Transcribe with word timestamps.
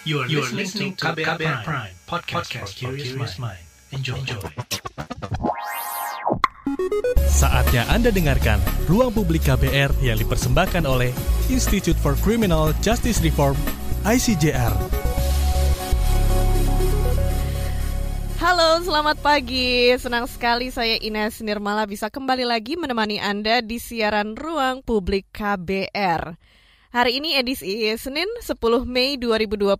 You 0.00 0.24
are, 0.24 0.28
you 0.32 0.40
are 0.40 0.48
listening 0.56 0.96
to 0.96 1.12
KBR, 1.12 1.36
KBR 1.36 1.60
Prime, 1.60 1.60
Prime 1.60 1.92
podcast, 2.08 2.48
podcast 2.48 2.72
for 2.72 2.96
curious 2.96 3.36
mind. 3.36 3.60
Enjoy. 3.92 4.16
Enjoy. 4.16 4.40
Saatnya 7.28 7.84
Anda 7.92 8.08
dengarkan 8.08 8.64
Ruang 8.88 9.12
Publik 9.12 9.44
KBR 9.44 9.92
yang 10.00 10.16
dipersembahkan 10.16 10.88
oleh 10.88 11.12
Institute 11.52 12.00
for 12.00 12.16
Criminal 12.16 12.72
Justice 12.80 13.20
Reform, 13.20 13.60
ICJR. 14.08 14.72
Halo, 18.40 18.80
selamat 18.80 19.20
pagi. 19.20 19.92
Senang 20.00 20.24
sekali 20.24 20.72
saya 20.72 20.96
Ines 20.96 21.44
Nirmala 21.44 21.84
bisa 21.84 22.08
kembali 22.08 22.48
lagi 22.48 22.80
menemani 22.80 23.20
Anda 23.20 23.60
di 23.60 23.76
siaran 23.76 24.32
Ruang 24.32 24.80
Publik 24.80 25.28
KBR. 25.28 26.40
Hari 26.90 27.22
ini 27.22 27.38
edisi 27.38 27.86
Senin 27.94 28.26
10 28.42 28.58
Mei 28.82 29.14
2021 29.14 29.78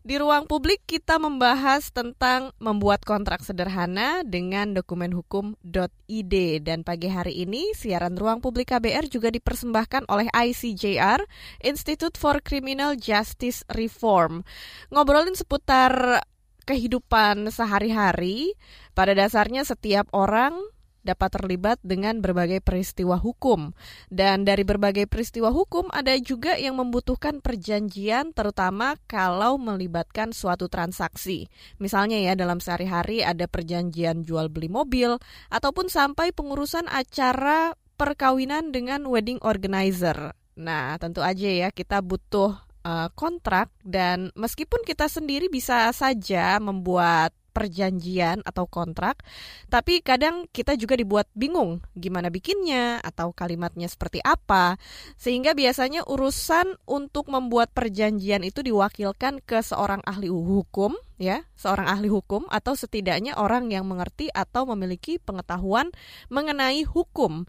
di 0.00 0.16
ruang 0.16 0.48
publik 0.48 0.80
kita 0.88 1.20
membahas 1.20 1.92
tentang 1.92 2.56
membuat 2.56 3.04
kontrak 3.04 3.44
sederhana 3.44 4.24
dengan 4.24 4.72
dokumen 4.72 5.12
hukum 5.12 5.60
.id 6.08 6.34
dan 6.64 6.88
pagi 6.88 7.12
hari 7.12 7.44
ini 7.44 7.76
siaran 7.76 8.16
ruang 8.16 8.40
publik 8.40 8.72
KBR 8.72 9.12
juga 9.12 9.28
dipersembahkan 9.28 10.08
oleh 10.08 10.32
ICJR 10.32 11.20
Institute 11.68 12.16
for 12.16 12.40
Criminal 12.40 12.96
Justice 12.96 13.60
Reform. 13.68 14.40
Ngobrolin 14.88 15.36
seputar 15.36 16.24
kehidupan 16.64 17.52
sehari-hari, 17.52 18.56
pada 18.96 19.12
dasarnya 19.12 19.68
setiap 19.68 20.08
orang 20.16 20.56
dapat 21.02 21.36
terlibat 21.36 21.78
dengan 21.80 22.20
berbagai 22.20 22.60
peristiwa 22.64 23.16
hukum. 23.16 23.72
Dan 24.12 24.44
dari 24.44 24.62
berbagai 24.62 25.08
peristiwa 25.08 25.48
hukum 25.50 25.88
ada 25.90 26.14
juga 26.20 26.56
yang 26.56 26.78
membutuhkan 26.78 27.40
perjanjian 27.40 28.32
terutama 28.36 28.96
kalau 29.08 29.56
melibatkan 29.56 30.30
suatu 30.30 30.68
transaksi. 30.68 31.48
Misalnya 31.80 32.20
ya 32.20 32.32
dalam 32.36 32.60
sehari-hari 32.60 33.24
ada 33.24 33.48
perjanjian 33.48 34.22
jual 34.22 34.52
beli 34.52 34.68
mobil 34.68 35.16
ataupun 35.48 35.88
sampai 35.88 36.32
pengurusan 36.32 36.86
acara 36.88 37.74
perkawinan 38.00 38.72
dengan 38.72 39.04
wedding 39.04 39.40
organizer. 39.44 40.32
Nah, 40.56 40.96
tentu 41.00 41.20
aja 41.20 41.48
ya 41.48 41.68
kita 41.72 42.00
butuh 42.04 42.56
uh, 42.84 43.08
kontrak 43.12 43.68
dan 43.84 44.32
meskipun 44.36 44.84
kita 44.84 45.08
sendiri 45.08 45.52
bisa 45.52 45.88
saja 45.92 46.56
membuat 46.60 47.32
perjanjian 47.60 48.40
atau 48.48 48.64
kontrak, 48.64 49.20
tapi 49.68 50.00
kadang 50.00 50.48
kita 50.48 50.80
juga 50.80 50.96
dibuat 50.96 51.28
bingung 51.36 51.84
gimana 51.92 52.32
bikinnya 52.32 53.04
atau 53.04 53.36
kalimatnya 53.36 53.84
seperti 53.84 54.24
apa, 54.24 54.80
sehingga 55.20 55.52
biasanya 55.52 56.08
urusan 56.08 56.80
untuk 56.88 57.28
membuat 57.28 57.76
perjanjian 57.76 58.40
itu 58.40 58.64
diwakilkan 58.64 59.44
ke 59.44 59.60
seorang 59.60 60.00
ahli 60.08 60.32
hukum, 60.32 60.96
ya, 61.20 61.44
seorang 61.60 61.84
ahli 61.84 62.08
hukum 62.08 62.48
atau 62.48 62.72
setidaknya 62.72 63.36
orang 63.36 63.68
yang 63.68 63.84
mengerti 63.84 64.32
atau 64.32 64.64
memiliki 64.64 65.20
pengetahuan 65.20 65.92
mengenai 66.32 66.88
hukum. 66.88 67.44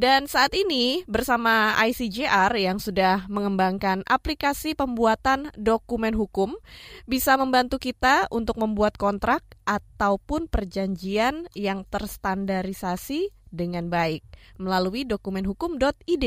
Dan 0.00 0.32
saat 0.32 0.56
ini 0.56 1.04
bersama 1.04 1.76
ICJR 1.76 2.48
yang 2.56 2.80
sudah 2.80 3.28
mengembangkan 3.28 4.00
aplikasi 4.08 4.72
pembuatan 4.72 5.52
dokumen 5.60 6.16
hukum 6.16 6.56
bisa 7.04 7.36
membantu 7.36 7.76
kita 7.76 8.24
untuk 8.32 8.56
membuat 8.56 8.96
kontrak 8.96 9.44
ataupun 9.68 10.48
perjanjian 10.48 11.52
yang 11.52 11.84
terstandarisasi 11.84 13.28
dengan 13.50 13.90
baik 13.90 14.22
melalui 14.56 15.04
dokumenhukum.id. 15.04 16.24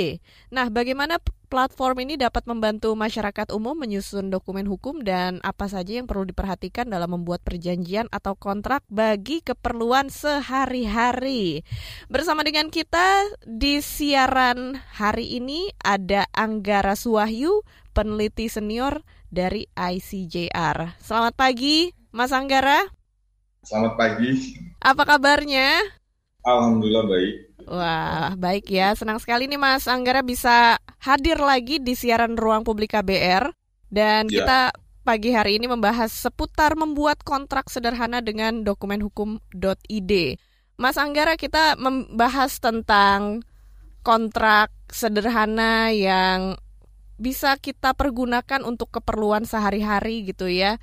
Nah, 0.52 0.68
bagaimana 0.70 1.20
platform 1.48 2.04
ini 2.08 2.18
dapat 2.18 2.50
membantu 2.50 2.98
masyarakat 2.98 3.54
umum 3.54 3.78
menyusun 3.78 4.34
dokumen 4.34 4.66
hukum 4.66 5.06
dan 5.06 5.38
apa 5.46 5.70
saja 5.70 6.02
yang 6.02 6.10
perlu 6.10 6.26
diperhatikan 6.26 6.90
dalam 6.90 7.14
membuat 7.14 7.46
perjanjian 7.46 8.10
atau 8.10 8.34
kontrak 8.34 8.82
bagi 8.90 9.46
keperluan 9.46 10.10
sehari-hari. 10.10 11.62
Bersama 12.10 12.42
dengan 12.42 12.74
kita 12.74 13.38
di 13.46 13.80
siaran 13.86 14.82
hari 14.98 15.38
ini 15.38 15.70
ada 15.82 16.26
Anggara 16.34 16.98
Suwahyu, 16.98 17.62
peneliti 17.94 18.50
senior 18.50 19.06
dari 19.30 19.70
ICJR. 19.78 20.98
Selamat 21.02 21.34
pagi, 21.38 21.94
Mas 22.10 22.34
Anggara. 22.34 22.86
Selamat 23.62 23.96
pagi. 23.96 24.60
Apa 24.84 25.08
kabarnya? 25.08 26.03
Alhamdulillah 26.44 27.06
baik. 27.08 27.34
Wah, 27.64 28.36
baik 28.36 28.68
ya. 28.68 28.92
Senang 28.94 29.20
sekali 29.24 29.48
nih 29.48 29.60
Mas 29.60 29.88
Anggara 29.88 30.20
bisa 30.20 30.76
hadir 31.00 31.40
lagi 31.40 31.80
di 31.80 31.96
siaran 31.96 32.36
Ruang 32.36 32.68
Publik 32.68 32.92
KBR. 32.92 33.48
Dan 33.88 34.28
ya. 34.28 34.44
kita 34.44 34.60
pagi 35.08 35.32
hari 35.32 35.60
ini 35.60 35.72
membahas 35.72 36.12
seputar 36.12 36.76
membuat 36.76 37.24
kontrak 37.24 37.72
sederhana 37.72 38.20
dengan 38.20 38.68
dokumen 38.68 39.00
hukum.id. 39.00 40.12
Mas 40.76 40.98
Anggara, 41.00 41.40
kita 41.40 41.80
membahas 41.80 42.60
tentang 42.60 43.46
kontrak 44.04 44.74
sederhana 44.92 45.96
yang 45.96 46.60
bisa 47.16 47.56
kita 47.56 47.96
pergunakan 47.96 48.68
untuk 48.68 48.92
keperluan 49.00 49.48
sehari-hari 49.48 50.28
gitu 50.28 50.52
ya. 50.52 50.82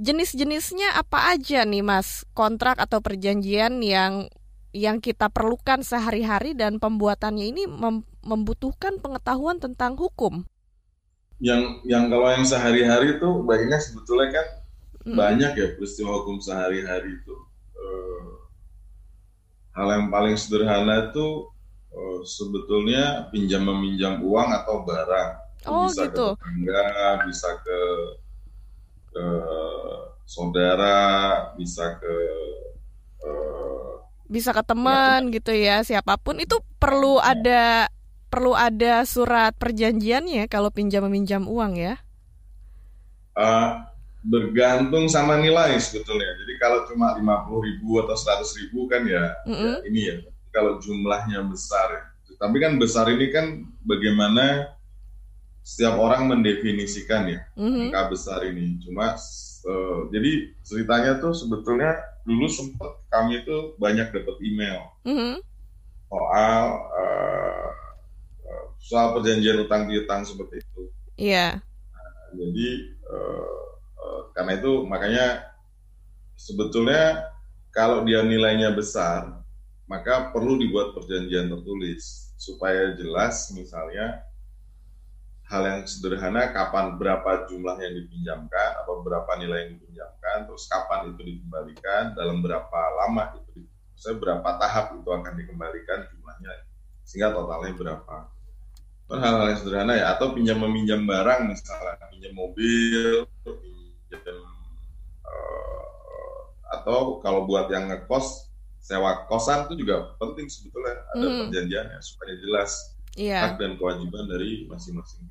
Jenis-jenisnya 0.00 0.96
apa 0.96 1.36
aja 1.36 1.68
nih 1.68 1.84
Mas? 1.84 2.24
Kontrak 2.32 2.80
atau 2.80 3.04
perjanjian 3.04 3.84
yang 3.84 4.32
yang 4.72 5.04
kita 5.04 5.28
perlukan 5.28 5.84
sehari-hari 5.84 6.56
dan 6.56 6.80
pembuatannya 6.80 7.44
ini 7.44 7.68
mem 7.68 8.04
membutuhkan 8.24 8.98
pengetahuan 8.98 9.60
tentang 9.60 9.94
hukum. 10.00 10.48
Yang 11.42 11.84
yang 11.84 12.08
kalau 12.08 12.28
yang 12.32 12.46
sehari-hari 12.46 13.20
itu 13.20 13.28
banyak 13.44 13.80
sebetulnya 13.82 14.28
kan 14.32 14.46
hmm. 15.04 15.16
banyak 15.16 15.52
ya 15.58 15.68
peristiwa 15.76 16.22
hukum 16.22 16.40
sehari-hari 16.40 17.20
itu. 17.20 17.36
Uh, 17.76 18.48
hal 19.76 19.88
yang 19.92 20.06
paling 20.08 20.38
sederhana 20.38 21.12
itu 21.12 21.50
uh, 21.92 22.20
sebetulnya 22.24 23.28
pinjam 23.28 23.68
meminjam 23.68 24.24
uang 24.24 24.48
atau 24.56 24.86
barang. 24.88 25.30
Oh 25.68 25.86
bisa 25.90 26.08
gitu. 26.08 26.34
Ke 26.34 26.40
tetangga, 26.40 26.86
bisa 27.28 27.50
ke 27.60 27.78
ke 29.12 29.26
saudara, 30.24 31.00
bisa 31.58 32.00
ke 32.00 32.14
uh, 33.26 33.61
bisa 34.32 34.56
ke 34.56 34.64
teman 34.64 35.28
ya, 35.28 35.32
gitu 35.36 35.52
ya 35.52 35.76
siapa 35.84 36.16
pun. 36.16 36.40
Itu 36.40 36.64
perlu 36.80 37.20
ada 37.20 37.92
perlu 38.32 38.56
ada 38.56 39.04
surat 39.04 39.52
perjanjiannya 39.60 40.48
kalau 40.48 40.72
pinjam 40.72 41.04
meminjam 41.04 41.44
uang 41.44 41.76
ya? 41.76 42.00
Uh, 43.36 43.84
bergantung 44.24 45.04
sama 45.12 45.36
nilai 45.36 45.76
sebetulnya. 45.76 46.32
Jadi 46.40 46.52
kalau 46.56 46.88
cuma 46.88 47.12
lima 47.20 47.44
puluh 47.44 47.68
ribu 47.68 48.00
atau 48.00 48.16
seratus 48.16 48.56
ribu 48.56 48.88
kan 48.88 49.04
ya, 49.04 49.36
mm 49.44 49.52
-hmm. 49.52 49.74
ya 49.76 49.84
ini 49.84 50.00
ya. 50.08 50.16
Kalau 50.52 50.80
jumlahnya 50.80 51.44
besar 51.48 51.88
ya. 51.92 52.04
tapi 52.42 52.58
kan 52.58 52.74
besar 52.74 53.06
ini 53.06 53.30
kan 53.30 53.62
bagaimana 53.86 54.74
setiap 55.62 55.94
orang 55.94 56.26
mendefinisikan 56.26 57.30
ya 57.30 57.40
mm 57.54 57.62
-hmm. 57.62 57.82
angka 57.92 58.02
besar 58.16 58.40
ini. 58.48 58.80
Cuma 58.80 59.14
uh, 59.66 60.08
jadi 60.10 60.52
ceritanya 60.62 61.18
tuh 61.22 61.34
sebetulnya 61.34 61.98
dulu 62.22 62.46
sempat 62.46 63.02
kami 63.10 63.42
itu 63.42 63.74
banyak 63.78 64.14
dapat 64.14 64.36
email 64.42 64.90
mm-hmm. 65.02 65.42
soal 66.10 66.64
uh, 66.94 67.70
soal 68.82 69.14
perjanjian 69.14 69.62
utang 69.62 69.86
piutang 69.86 70.26
seperti 70.26 70.58
itu. 70.58 70.82
Iya. 71.14 71.62
Yeah. 71.62 71.92
Nah, 71.94 72.12
jadi 72.34 72.68
uh, 73.06 73.62
uh, 73.94 74.20
karena 74.34 74.52
itu 74.58 74.72
makanya 74.84 75.26
sebetulnya 76.34 77.30
kalau 77.70 78.02
dia 78.02 78.26
nilainya 78.26 78.74
besar 78.74 79.42
maka 79.86 80.34
perlu 80.34 80.58
dibuat 80.58 80.96
perjanjian 80.96 81.52
tertulis 81.52 82.34
supaya 82.40 82.96
jelas 82.98 83.54
misalnya 83.54 84.24
hal 85.52 85.62
yang 85.68 85.80
sederhana 85.84 86.48
kapan 86.56 86.96
berapa 86.96 87.44
jumlah 87.44 87.76
yang 87.76 87.92
dipinjamkan 87.92 88.70
atau 88.80 89.04
berapa 89.04 89.28
nilai 89.36 89.68
yang 89.68 89.72
dipinjamkan 89.76 90.48
terus 90.48 90.64
kapan 90.64 91.12
itu 91.12 91.20
dikembalikan 91.28 92.16
dalam 92.16 92.40
berapa 92.40 92.80
lama 93.04 93.36
itu 93.36 93.68
saya 93.92 94.16
berapa 94.16 94.48
tahap 94.56 94.96
itu 94.96 95.04
akan 95.12 95.32
dikembalikan 95.36 96.08
jumlahnya 96.08 96.52
sehingga 97.04 97.36
totalnya 97.36 97.76
berapa 97.76 98.16
hal-hal 99.12 99.52
yang 99.52 99.58
sederhana 99.60 99.92
ya 99.92 100.16
atau 100.16 100.32
pinjam 100.32 100.56
meminjam 100.56 101.04
barang 101.04 101.44
misalnya 101.44 102.00
pinjam 102.08 102.32
mobil 102.32 103.28
pinjam 103.44 104.38
uh, 105.20 106.40
atau 106.80 107.20
kalau 107.20 107.44
buat 107.44 107.68
yang 107.68 107.92
ngekos 107.92 108.48
sewa 108.80 109.28
kosan 109.28 109.68
itu 109.68 109.84
juga 109.84 110.16
penting 110.16 110.48
sebetulnya 110.48 110.96
ada 111.12 111.26
mm. 111.28 111.38
perjanjiannya 111.44 111.98
supaya 112.00 112.34
jelas 112.40 112.96
yeah. 113.20 113.44
hak 113.46 113.60
dan 113.60 113.76
kewajiban 113.76 114.24
dari 114.26 114.64
masing-masing 114.66 115.28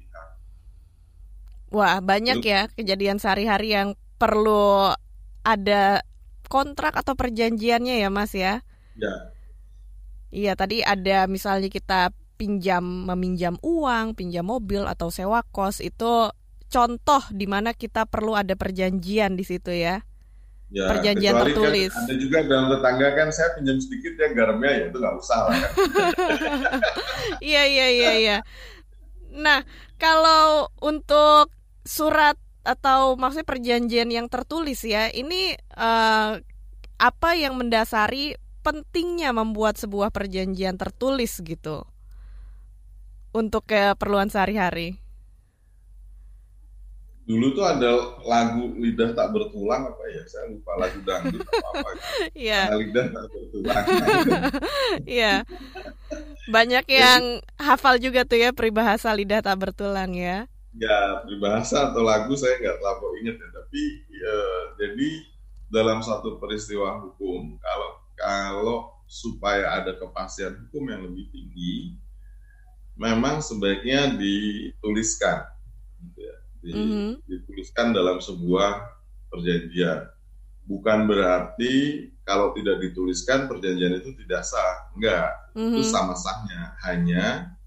Wah, 1.72 2.04
banyak 2.04 2.44
ya 2.44 2.68
kejadian 2.76 3.18
sehari-hari 3.18 3.72
yang 3.72 3.96
perlu 4.20 4.92
ada 5.42 6.04
kontrak 6.52 7.00
atau 7.00 7.16
perjanjiannya 7.16 8.04
ya, 8.04 8.10
Mas 8.12 8.36
ya? 8.36 8.60
Ya. 9.00 9.32
Iya, 10.32 10.54
tadi 10.60 10.84
ada 10.84 11.32
misalnya 11.32 11.72
kita 11.72 12.12
pinjam 12.36 12.84
meminjam 12.84 13.56
uang, 13.64 14.20
pinjam 14.20 14.44
mobil 14.44 14.84
atau 14.84 15.08
sewa 15.14 15.48
kos 15.48 15.80
itu 15.80 16.28
contoh 16.72 17.24
di 17.32 17.46
mana 17.46 17.72
kita 17.72 18.08
perlu 18.08 18.36
ada 18.36 18.56
perjanjian 18.60 19.40
di 19.40 19.44
situ 19.48 19.72
ya. 19.72 20.04
Ya, 20.72 20.88
perjanjian 20.88 21.36
kecuali 21.36 21.52
tertulis. 21.52 21.92
Kan 21.92 22.04
ada 22.08 22.16
juga 22.16 22.38
dalam 22.48 22.68
tetangga 22.72 23.08
kan 23.12 23.28
saya 23.36 23.50
pinjam 23.60 23.78
sedikit 23.84 24.16
ya 24.16 24.28
garamnya 24.32 24.72
ya 24.72 24.84
itu 24.88 24.98
nggak 25.04 25.16
usah 25.20 25.40
lah 25.48 25.56
kan. 25.56 25.72
Iya 27.52 27.64
iya 27.68 27.88
iya 27.92 28.12
iya. 28.18 28.38
Nah 29.36 29.68
kalau 30.00 30.72
untuk 30.80 31.52
surat 31.86 32.38
atau 32.62 33.18
maksudnya 33.18 33.48
perjanjian 33.48 34.10
yang 34.14 34.28
tertulis 34.30 34.86
ya 34.86 35.10
ini 35.10 35.58
uh, 35.74 36.38
apa 37.02 37.30
yang 37.34 37.58
mendasari 37.58 38.38
pentingnya 38.62 39.34
membuat 39.34 39.82
sebuah 39.82 40.14
perjanjian 40.14 40.78
tertulis 40.78 41.42
gitu 41.42 41.82
untuk 43.34 43.66
keperluan 43.66 44.30
sehari-hari 44.30 45.02
dulu 47.32 47.56
tuh 47.56 47.64
ada 47.64 48.20
lagu 48.28 48.76
lidah 48.76 49.16
tak 49.16 49.32
bertulang 49.32 49.88
apa 49.88 50.04
ya 50.12 50.22
saya 50.28 50.52
lupa 50.52 50.72
lagu 50.76 51.00
dangdut 51.08 51.40
apa 51.48 51.68
apa 51.80 51.90
Iya. 52.36 52.62
lidah 52.76 53.06
tak 53.08 53.26
bertulang 53.32 53.86
Iya. 55.18 55.34
Banyak 56.52 56.86
yang 56.92 57.40
hafal 57.56 58.04
juga 58.04 58.28
tuh 58.28 58.36
ya 58.36 58.52
peribahasa 58.52 59.16
lidah 59.16 59.40
tak 59.40 59.56
bertulang 59.64 60.12
ya. 60.12 60.51
Ya 60.78 61.24
peribahasa 61.26 61.92
atau 61.92 62.02
lagu 62.04 62.32
saya 62.40 62.56
nggak 62.60 62.78
terlalu 62.80 63.08
ingat 63.26 63.36
ya 63.40 63.50
tapi 63.52 63.84
ya, 64.08 64.38
jadi 64.80 65.10
dalam 65.72 66.00
satu 66.04 66.40
peristiwa 66.40 67.00
hukum 67.04 67.60
kalau 67.60 67.92
kalau 68.16 68.80
supaya 69.08 69.76
ada 69.82 69.96
kepastian 70.00 70.56
hukum 70.68 70.88
yang 70.88 71.04
lebih 71.04 71.28
tinggi 71.32 71.96
memang 72.96 73.44
sebaiknya 73.44 74.16
dituliskan 74.16 75.48
gitu 76.04 76.20
ya 76.24 76.36
di, 76.62 76.72
Mhm. 76.72 77.12
dituliskan 77.26 77.92
dalam 77.92 78.22
sebuah 78.22 78.86
perjanjian. 79.34 80.08
Bukan 80.70 81.10
berarti 81.10 82.06
kalau 82.22 82.54
tidak 82.54 82.80
dituliskan 82.86 83.50
perjanjian 83.50 83.98
itu 83.98 84.14
tidak 84.24 84.46
sah. 84.46 84.94
Enggak, 84.94 85.34
itu 85.58 85.82
Mhm. 85.82 85.90
sama 85.90 86.14
sahnya. 86.14 86.78
Hanya 86.86 87.58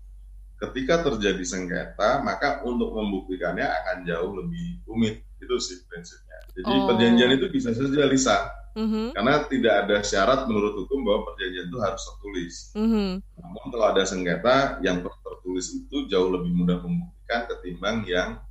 ketika 0.69 1.05
terjadi 1.05 1.45
sengketa, 1.45 2.25
maka 2.25 2.65
untuk 2.65 2.95
membuktikannya 2.95 3.65
akan 3.65 3.97
jauh 4.09 4.33
lebih 4.35 4.81
rumit. 4.89 5.25
Itu 5.41 5.61
sih 5.61 5.85
prinsipnya. 5.89 6.39
Jadi 6.57 6.73
Oh. 6.73 6.87
perjanjian 6.89 7.31
itu 7.37 7.47
bisa 7.53 7.71
saja 7.77 8.09
lisan. 8.09 8.43
Mhm. 8.75 9.15
Karena 9.15 9.45
tidak 9.47 9.75
ada 9.87 9.97
syarat 10.03 10.51
menurut 10.51 10.75
hukum 10.83 11.07
bahwa 11.07 11.31
perjanjian 11.31 11.71
itu 11.71 11.79
harus 11.79 12.03
tertulis. 12.03 12.55
Mhm. 12.75 13.11
Namun 13.39 13.65
kalau 13.71 13.87
ada 13.95 14.03
sengketa, 14.03 14.83
yang 14.83 15.05
tertulis 15.05 15.67
itu 15.71 15.97
jauh 16.11 16.31
lebih 16.33 16.51
mudah 16.51 16.83
membuktikan 16.83 17.47
ketimbang 17.47 18.03
yang 18.09 18.43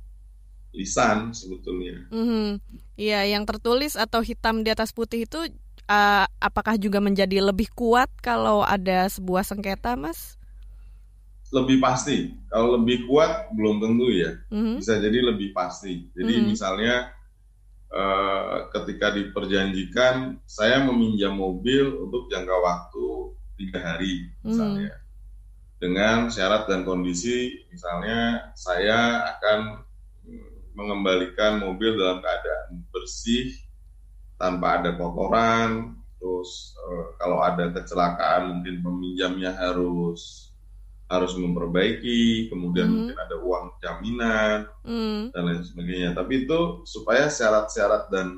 lisan 0.74 1.30
sebetulnya. 1.36 2.08
Mhm. 2.10 2.58
Iya, 2.98 3.26
yang 3.30 3.44
tertulis 3.46 3.94
atau 3.94 4.22
hitam 4.22 4.62
di 4.62 4.70
atas 4.70 4.90
putih 4.94 5.26
itu 5.26 5.38
uh, 5.90 6.24
apakah 6.40 6.78
juga 6.80 6.98
menjadi 6.98 7.42
lebih 7.44 7.70
kuat 7.74 8.08
kalau 8.22 8.62
ada 8.64 9.06
sebuah 9.10 9.44
sengketa, 9.44 9.94
Mas? 9.98 10.38
Lebih 11.54 11.78
pasti. 11.78 12.34
Kalau 12.50 12.74
lebih 12.74 13.06
kuat 13.06 13.54
belum 13.54 13.78
tentu 13.78 14.10
ya. 14.10 14.34
Mhm. 14.50 14.82
Bisa 14.82 14.98
jadi 14.98 15.18
lebih 15.22 15.54
pasti. 15.54 16.10
Jadi 16.18 16.34
Mhm. 16.42 16.46
misalnya 16.50 17.14
eh, 17.94 18.56
ketika 18.74 19.14
diperjanjikan 19.14 20.42
saya 20.50 20.82
meminjam 20.82 21.38
mobil 21.38 21.94
untuk 22.02 22.26
jangka 22.26 22.56
waktu 22.58 23.06
tiga 23.54 23.78
hari 23.78 24.34
misalnya. 24.42 24.98
Dengan 25.78 26.26
syarat 26.26 26.66
dan 26.66 26.82
kondisi 26.82 27.54
misalnya 27.70 28.50
saya 28.58 29.30
akan 29.36 29.84
mm, 30.26 30.74
mengembalikan 30.74 31.62
mobil 31.62 31.94
dalam 31.94 32.18
keadaan 32.18 32.82
bersih 32.90 33.54
tanpa 34.42 34.82
ada 34.82 34.98
kotoran 34.98 35.94
terus 36.18 36.74
eh, 36.74 37.06
kalau 37.22 37.46
ada 37.46 37.70
kecelakaan 37.70 38.58
mungkin 38.58 38.82
peminjamnya 38.82 39.54
harus 39.54 40.50
harus 41.12 41.32
memperbaiki 41.36 42.48
kemudian 42.50 42.88
Mhm. 42.88 42.94
mungkin 42.94 43.16
ada 43.20 43.36
uang 43.40 43.64
jaminan 43.82 44.58
Mhm. 44.84 45.34
dan 45.34 45.42
lain 45.48 45.62
sebagainya 45.66 46.10
tapi 46.18 46.46
itu 46.46 46.84
supaya 46.88 47.28
syarat-syarat 47.28 48.08
dan 48.14 48.28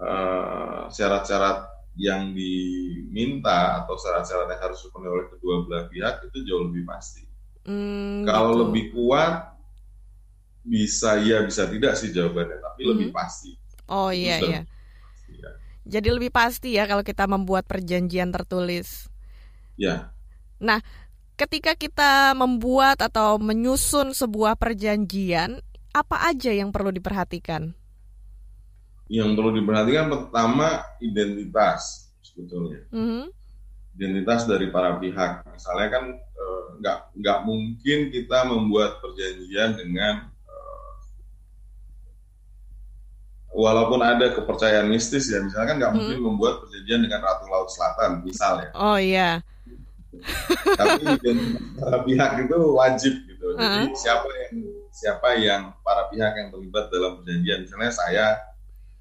eh, 0.00 0.82
syarat-syarat 0.92 1.58
yang 1.96 2.32
diminta 2.32 3.84
atau 3.84 3.94
syarat-syarat 4.00 4.48
yang 4.56 4.62
harus 4.64 4.80
dipenuhi 4.84 5.12
oleh 5.12 5.26
kedua 5.28 5.54
belah 5.68 5.84
pihak 5.92 6.14
itu 6.28 6.38
jauh 6.48 6.64
lebih 6.72 6.84
pasti 6.88 7.22
Hmm, 7.66 8.26
kalau 8.26 8.52
gitu. 8.54 8.62
lebih 8.66 8.94
kuat 8.94 9.52
bisa 10.62 11.18
ya 11.18 11.42
bisa 11.42 11.66
tidak 11.66 11.92
sih 11.98 12.10
jawabannya 12.14 12.58
tapi 12.62 12.82
Mhm. 12.82 12.90
lebih 12.90 13.08
pasti 13.10 13.50
Oh 13.88 14.10
Itu 14.14 14.28
iya 14.28 14.36
iya. 14.42 14.60
pasti, 15.02 15.32
ya. 15.42 15.52
Jadi 15.82 16.08
lebih 16.14 16.30
pasti 16.30 16.78
ya 16.78 16.84
kalau 16.90 17.02
kita 17.02 17.24
membuat 17.26 17.64
perjanjian 17.66 18.30
tertulis. 18.30 19.10
ya 19.76 20.12
Ketika 21.42 21.74
kita 21.74 22.38
membuat 22.38 23.02
atau 23.02 23.34
menyusun 23.34 24.14
sebuah 24.14 24.54
perjanjian, 24.54 25.58
apa 25.90 26.30
aja 26.30 26.54
yang 26.54 26.70
perlu 26.70 26.94
diperhatikan? 26.94 27.74
yang 29.10 29.34
perlu 29.34 29.50
diperhatikan 29.58 30.06
pertama 30.08 30.86
identitas 30.96 32.08
sebetulnya 32.24 32.80
Mhm. 32.88 33.28
identitas 33.92 34.48
dari 34.48 34.70
para 34.72 34.96
pihak 34.96 35.44
misalnya 35.52 35.88
kan 35.92 36.04
eh, 36.16 36.62
nggak 36.80 36.98
nggak 37.20 37.38
mungkin 37.44 37.98
kita 38.08 38.38
membuat 38.48 39.04
perjanjian 39.04 39.76
dengan 39.76 40.32
eh, 40.32 40.92
walaupun 43.52 44.00
ada 44.00 44.32
kepercayaan 44.32 44.88
mistis 44.88 45.28
ya 45.28 45.44
misalnya 45.44 45.68
kan 45.68 45.76
nggak 45.76 45.92
Hmm. 45.92 45.98
mungkin 46.00 46.20
membuat 46.32 46.54
perjanjian 46.64 47.04
dengan 47.04 47.20
ratu 47.20 47.44
laut 47.52 47.68
selatan 47.68 48.24
misalnya 48.24 48.72
Oh 48.72 48.96
iya. 48.96 49.44
Tapi 50.76 51.02
para 51.76 51.98
pihak 52.04 52.30
itu 52.44 52.58
wajib 52.76 53.14
gitu 53.26 53.46
jadi 53.56 53.88
Uh-huh. 53.88 53.96
siapa 53.96 54.28
yang 54.28 54.52
siapa 54.92 55.28
yang 55.40 55.62
para 55.80 56.08
pihak 56.12 56.32
yang 56.36 56.48
terlibat 56.52 56.88
dalam 56.92 57.20
perjanjian 57.20 57.64
misalnya 57.64 57.92
saya 57.92 58.26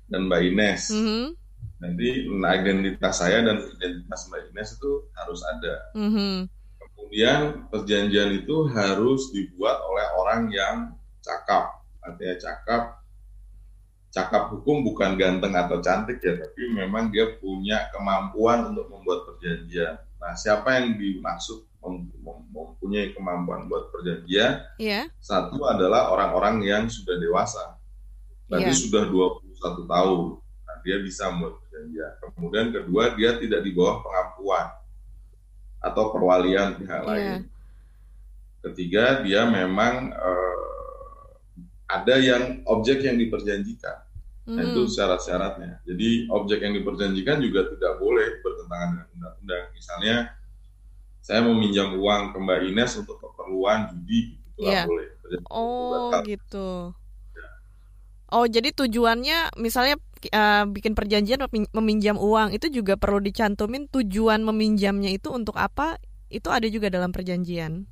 dan 0.07 0.27
Mbak 0.27 0.41
Ines 0.51 0.83
Mhm. 0.91 1.25
nanti 1.77 2.07
identitas 2.31 3.13
saya 3.19 3.43
dan 3.43 3.59
identitas 3.59 4.27
Mbak 4.27 4.41
Ines 4.51 4.69
itu 4.75 4.91
harus 5.13 5.41
ada 5.45 5.75
Mhm. 5.93 6.47
kemudian 6.79 7.39
perjanjian 7.67 8.29
itu 8.33 8.55
harus 8.71 9.29
dibuat 9.35 9.77
oleh 9.83 10.07
orang 10.15 10.41
yang 10.49 10.75
cakap 11.21 11.83
artinya 12.01 12.35
cakap 12.39 12.81
cakap 14.11 14.51
hukum 14.51 14.83
bukan 14.83 15.15
ganteng 15.15 15.55
atau 15.55 15.79
cantik 15.79 16.19
ya 16.19 16.35
tapi 16.35 16.61
memang 16.75 17.07
dia 17.13 17.39
punya 17.39 17.87
kemampuan 17.95 18.73
untuk 18.75 18.91
membuat 18.91 19.23
perjanjian 19.27 19.95
nah 20.21 20.37
siapa 20.37 20.77
yang 20.77 20.93
dimaksud 20.95 21.65
mem- 21.81 22.13
mem- 22.21 22.45
mempunyai 22.53 23.09
kemampuan 23.11 23.65
buat 23.65 23.89
perjanjian 23.89 24.61
Iya. 24.77 25.09
satu 25.17 25.65
adalah 25.65 26.13
orang-orang 26.13 26.61
yang 26.61 26.83
sudah 26.85 27.17
dewasa 27.17 27.73
berarti 28.45 28.69
Iya. 28.69 28.81
sudah 28.85 29.03
21 29.09 29.89
tahun 29.89 30.21
nah, 30.37 30.77
dia 30.85 30.97
bisa 31.01 31.25
membuat 31.33 31.57
perjanjian 31.65 32.11
kemudian 32.37 32.67
kedua 32.69 33.03
dia 33.17 33.31
tidak 33.41 33.65
di 33.65 33.71
bawah 33.73 34.05
pengampuan 34.05 34.65
atau 35.81 36.03
perwalian 36.13 36.77
pihak 36.77 37.01
Iya. 37.01 37.09
lain 37.09 37.39
ketiga 38.61 39.25
dia 39.25 39.41
memang 39.49 40.13
eh, 40.13 40.57
ada 41.89 42.15
yang 42.21 42.61
objek 42.69 43.01
yang 43.01 43.17
diperjanjikan 43.17 43.97
nah, 44.47 44.63
itu 44.65 44.81
Mhm. 44.83 44.91
syarat-syaratnya 44.91 45.71
jadi 45.87 46.09
objek 46.33 46.59
yang 46.65 46.73
diperjanjikan 46.77 47.37
juga 47.45 47.61
tidak 47.71 47.93
boleh 48.01 48.27
bertentangan 48.43 48.89
dengan 48.93 49.07
undang-undang 49.15 49.65
misalnya 49.77 50.15
saya 51.21 51.41
meminjam 51.45 51.93
uang 52.01 52.33
ke 52.33 52.37
Mbak 52.41 52.59
Ines 52.73 52.91
untuk 52.97 53.17
keperluan 53.21 53.93
judi 53.93 54.41
itu 54.41 54.59
nggak 54.61 54.73
Iya. 54.73 54.83
boleh 54.89 55.05
Perjanjian 55.21 55.49
Oh 55.53 56.11
gitu. 56.25 56.67
Oh 58.31 58.45
jadi 58.47 58.71
tujuannya 58.71 59.59
misalnya 59.59 59.95
uh, 60.31 60.63
bikin 60.71 60.95
perjanjian 60.95 61.39
memin- 61.47 61.71
meminjam 61.75 62.15
uang 62.15 62.55
itu 62.55 62.71
juga 62.71 62.95
perlu 62.95 63.19
dicantumin 63.19 63.91
tujuan 63.91 64.39
meminjamnya 64.47 65.11
itu 65.11 65.27
untuk 65.35 65.55
apa? 65.59 65.99
Itu 66.31 66.47
ada 66.47 66.63
juga 66.71 66.87
dalam 66.87 67.11
perjanjian. 67.11 67.91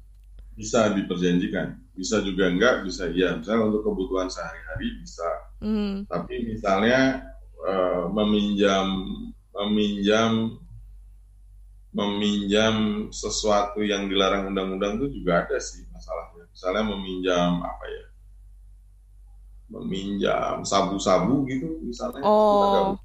Bisa 0.59 0.91
diperjanjikan 0.91 1.79
bisa 1.99 2.23
juga 2.23 2.47
enggak 2.47 2.87
bisa 2.87 3.11
iya. 3.11 3.35
Misalnya 3.35 3.71
untuk 3.71 3.83
kebutuhan 3.83 4.31
sehari-hari 4.31 4.87
bisa. 5.03 5.27
Hmm. 5.59 6.07
tapi 6.07 6.39
misalnya 6.47 7.19
eh, 7.67 8.03
meminjam 8.15 8.87
meminjam 9.51 10.55
meminjam 11.91 13.07
sesuatu 13.11 13.83
yang 13.83 14.07
dilarang 14.07 14.47
undang-undang 14.47 15.03
itu 15.03 15.19
juga 15.19 15.43
ada 15.43 15.59
sih 15.59 15.83
masalahnya. 15.91 16.47
Misalnya 16.47 16.83
meminjam 16.95 17.59
apa 17.59 17.85
ya? 17.91 18.05
Meminjam 19.75 20.63
sabu-sabu 20.63 21.43
gitu 21.51 21.83
misalnya. 21.83 22.23
Oh. 22.23 22.95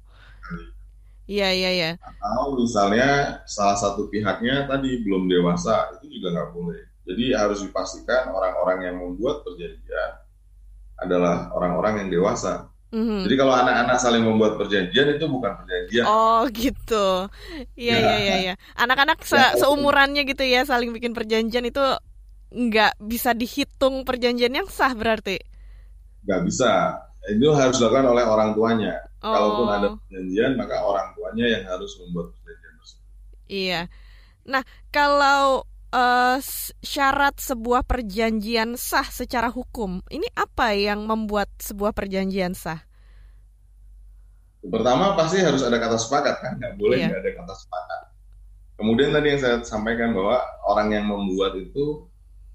Iya 1.25 1.49
iya 1.51 1.71
iya. 1.73 1.89
atau 1.97 2.53
misalnya 2.53 3.41
salah 3.49 3.73
satu 3.73 4.13
pihaknya 4.13 4.69
tadi 4.69 5.01
belum 5.01 5.25
dewasa 5.25 5.97
itu 5.97 6.21
juga 6.21 6.37
nggak 6.37 6.53
boleh 6.53 6.85
jadi 7.07 7.25
harus 7.41 7.59
dipastikan 7.65 8.33
orang-orang 8.33 8.77
yang 8.85 8.95
membuat 9.01 9.45
perjanjian 9.45 10.11
adalah 10.97 11.51
orang-orang 11.55 12.05
yang 12.05 12.09
dewasa. 12.21 12.71
Mhm. 12.93 13.27
Jadi 13.27 13.35
kalau 13.35 13.53
anak-anak 13.53 13.97
saling 13.99 14.23
membuat 14.23 14.55
perjanjian 14.59 15.07
itu 15.19 15.25
bukan 15.27 15.51
perjanjian. 15.59 16.07
Oh 16.07 16.45
gitu, 16.53 17.27
iya 17.75 17.95
Ya. 17.95 17.97
iya 17.99 18.15
iya. 18.25 18.35
iya. 18.43 18.53
Anak-anak 18.77 19.19
se- 19.25 19.55
Ya. 19.55 19.57
seumurannya 19.59 20.21
gitu 20.29 20.43
ya 20.45 20.63
saling 20.63 20.89
bikin 20.95 21.11
perjanjian 21.17 21.65
itu 21.67 21.81
nggak 22.53 22.93
bisa 23.11 23.31
dihitung 23.35 23.95
perjanjian 24.07 24.53
yang 24.55 24.67
sah 24.71 24.93
berarti. 24.95 25.37
Nggak 26.25 26.41
bisa. 26.47 26.71
Itu 27.33 27.47
harus 27.59 27.75
dilakukan 27.81 28.07
oleh 28.13 28.25
orang 28.33 28.49
tuanya. 28.57 28.93
Kalaupun 29.33 29.67
ada 29.75 29.87
Oh 29.87 29.97
perjanjian, 29.97 30.51
maka 30.59 30.75
orang 30.85 31.07
tuanya 31.17 31.45
yang 31.53 31.63
harus 31.71 31.91
membuat 32.01 32.27
perjanjian 32.37 32.73
tersebut. 32.79 33.05
iya. 33.49 33.89
Nah 34.45 34.63
kalau 34.93 35.65
eh, 35.95 36.37
syarat 36.83 37.35
sebuah 37.39 37.81
perjanjian 37.87 38.75
sah 38.75 39.07
secara 39.07 39.47
hukum, 39.47 40.03
ini 40.11 40.27
apa 40.35 40.75
yang 40.75 41.07
membuat 41.07 41.49
sebuah 41.67 41.91
perjanjian 41.95 42.53
sah? 42.53 42.83
Pertama 44.65 45.13
pasti 45.13 45.37
harus 45.45 45.61
ada 45.61 45.77
kata 45.77 45.97
sepakat 46.01 46.35
kan, 46.41 46.53
nggak 46.57 46.75
boleh 46.81 46.97
Iya. 46.97 47.07
nggak 47.07 47.21
ada 47.21 47.31
kata 47.37 47.53
sepakat. 47.53 48.01
Kemudian 48.75 49.09
tadi 49.15 49.27
yang 49.31 49.41
saya 49.41 49.57
sampaikan 49.63 50.11
bahwa 50.17 50.41
orang 50.67 50.89
yang 50.95 51.05
membuat 51.07 51.53
itu 51.55 51.85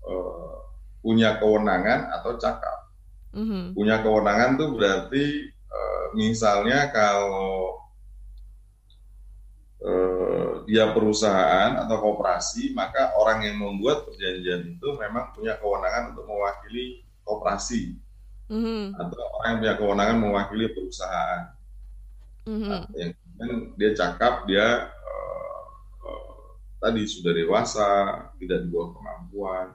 eh, 0.05 0.55
punya 1.01 1.39
kewenangan 1.41 2.13
atau 2.21 2.37
cakap. 2.37 2.79
Mhm. 3.33 3.79
Punya 3.79 4.03
kewenangan 4.05 4.51
tuh 4.61 4.69
berarti 4.77 5.25
eh, 5.55 6.05
misalnya 6.19 6.91
kalau 6.91 7.79
eh, 9.81 10.20
dia 10.71 10.95
perusahaan 10.95 11.83
atau 11.83 11.99
koperasi, 11.99 12.71
maka 12.79 13.11
orang 13.19 13.43
yang 13.43 13.59
membuat 13.59 14.07
perjanjian 14.07 14.79
itu 14.79 14.89
memang 15.03 15.35
punya 15.35 15.59
kewenangan 15.59 16.15
untuk 16.15 16.31
mewakili 16.31 17.03
koperasi 17.27 17.99
Mhm. 18.47 18.95
atau 18.95 19.19
orang 19.35 19.47
yang 19.51 19.59
punya 19.59 19.75
kewenangan 19.83 20.17
mewakili 20.23 20.67
perusahaan. 20.71 21.43
Mhm. 22.47 22.71
Nah, 22.71 22.87
yang 22.95 23.11
kemudian 23.19 23.51
dia 23.75 23.91
cakap 23.99 24.47
dia 24.47 24.67
eh, 24.95 25.63
eh, 26.07 26.39
tadi 26.79 27.03
sudah 27.03 27.33
dewasa, 27.35 27.91
tidak 28.39 28.59
di 28.63 28.69
bawah 28.71 28.95
kemampuan. 28.95 29.67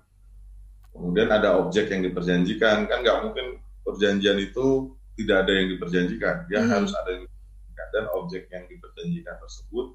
Kemudian 0.96 1.28
ada 1.28 1.60
objek 1.60 1.92
yang 1.92 2.08
diperjanjikan, 2.08 2.88
kan 2.88 3.04
nggak 3.04 3.20
mungkin 3.20 3.60
perjanjian 3.84 4.40
itu 4.40 4.96
tidak 5.20 5.44
ada 5.44 5.52
yang 5.60 5.68
diperjanjikan, 5.76 6.48
dia 6.48 6.64
Mhm. 6.64 6.72
harus 6.72 6.92
ada 6.96 7.10
yang 7.20 7.24
diperjanjikan 7.28 7.88
dan 7.92 8.06
objek 8.16 8.44
yang 8.48 8.64
diperjanjikan 8.72 9.36
tersebut 9.44 9.88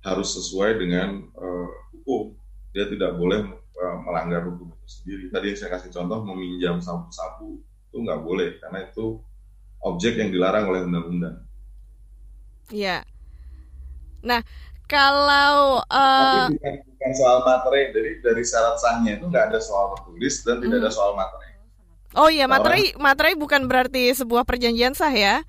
harus 0.00 0.28
sesuai 0.32 0.78
dengan 0.78 1.08
eh, 1.26 1.68
hukum. 1.92 2.34
Dia 2.72 2.86
tidak 2.86 3.16
boleh 3.16 3.40
eh, 3.52 3.96
melanggar 4.04 4.46
hukum 4.46 4.70
itu 4.70 4.86
sendiri. 4.88 5.24
Tadi 5.28 5.46
yang 5.52 5.58
saya 5.58 5.70
kasih 5.74 5.90
contoh 5.90 6.18
meminjam 6.24 6.78
sabu-sabu 6.78 7.60
itu 7.90 7.96
nggak 7.98 8.20
boleh 8.22 8.56
karena 8.58 8.86
itu 8.86 9.18
objek 9.80 10.16
yang 10.16 10.30
dilarang 10.30 10.68
oleh 10.68 10.80
undang-undang. 10.84 11.36
Iya. 12.70 13.02
Nah 14.22 14.40
kalau 14.86 15.80
eh, 15.82 16.46
Tapi 16.46 16.54
bukan, 16.58 16.74
bukan 16.86 17.12
soal 17.14 17.38
materi, 17.42 17.80
jadi 17.94 18.10
dari 18.20 18.42
syarat 18.42 18.76
sahnya 18.78 19.18
itu 19.18 19.24
nggak 19.26 19.54
ada 19.54 19.58
soal 19.62 19.94
tertulis 19.94 20.34
dan 20.42 20.58
tidak 20.58 20.78
Hmm. 20.78 20.84
ada 20.86 20.90
soal 20.90 21.12
materi. 21.14 21.46
oh 22.10 22.26
iya 22.26 22.50
materai 22.50 22.90
materai 22.98 23.38
bukan 23.38 23.70
berarti 23.70 24.10
sebuah 24.10 24.42
perjanjian 24.42 24.98
sah 24.98 25.14
ya? 25.14 25.46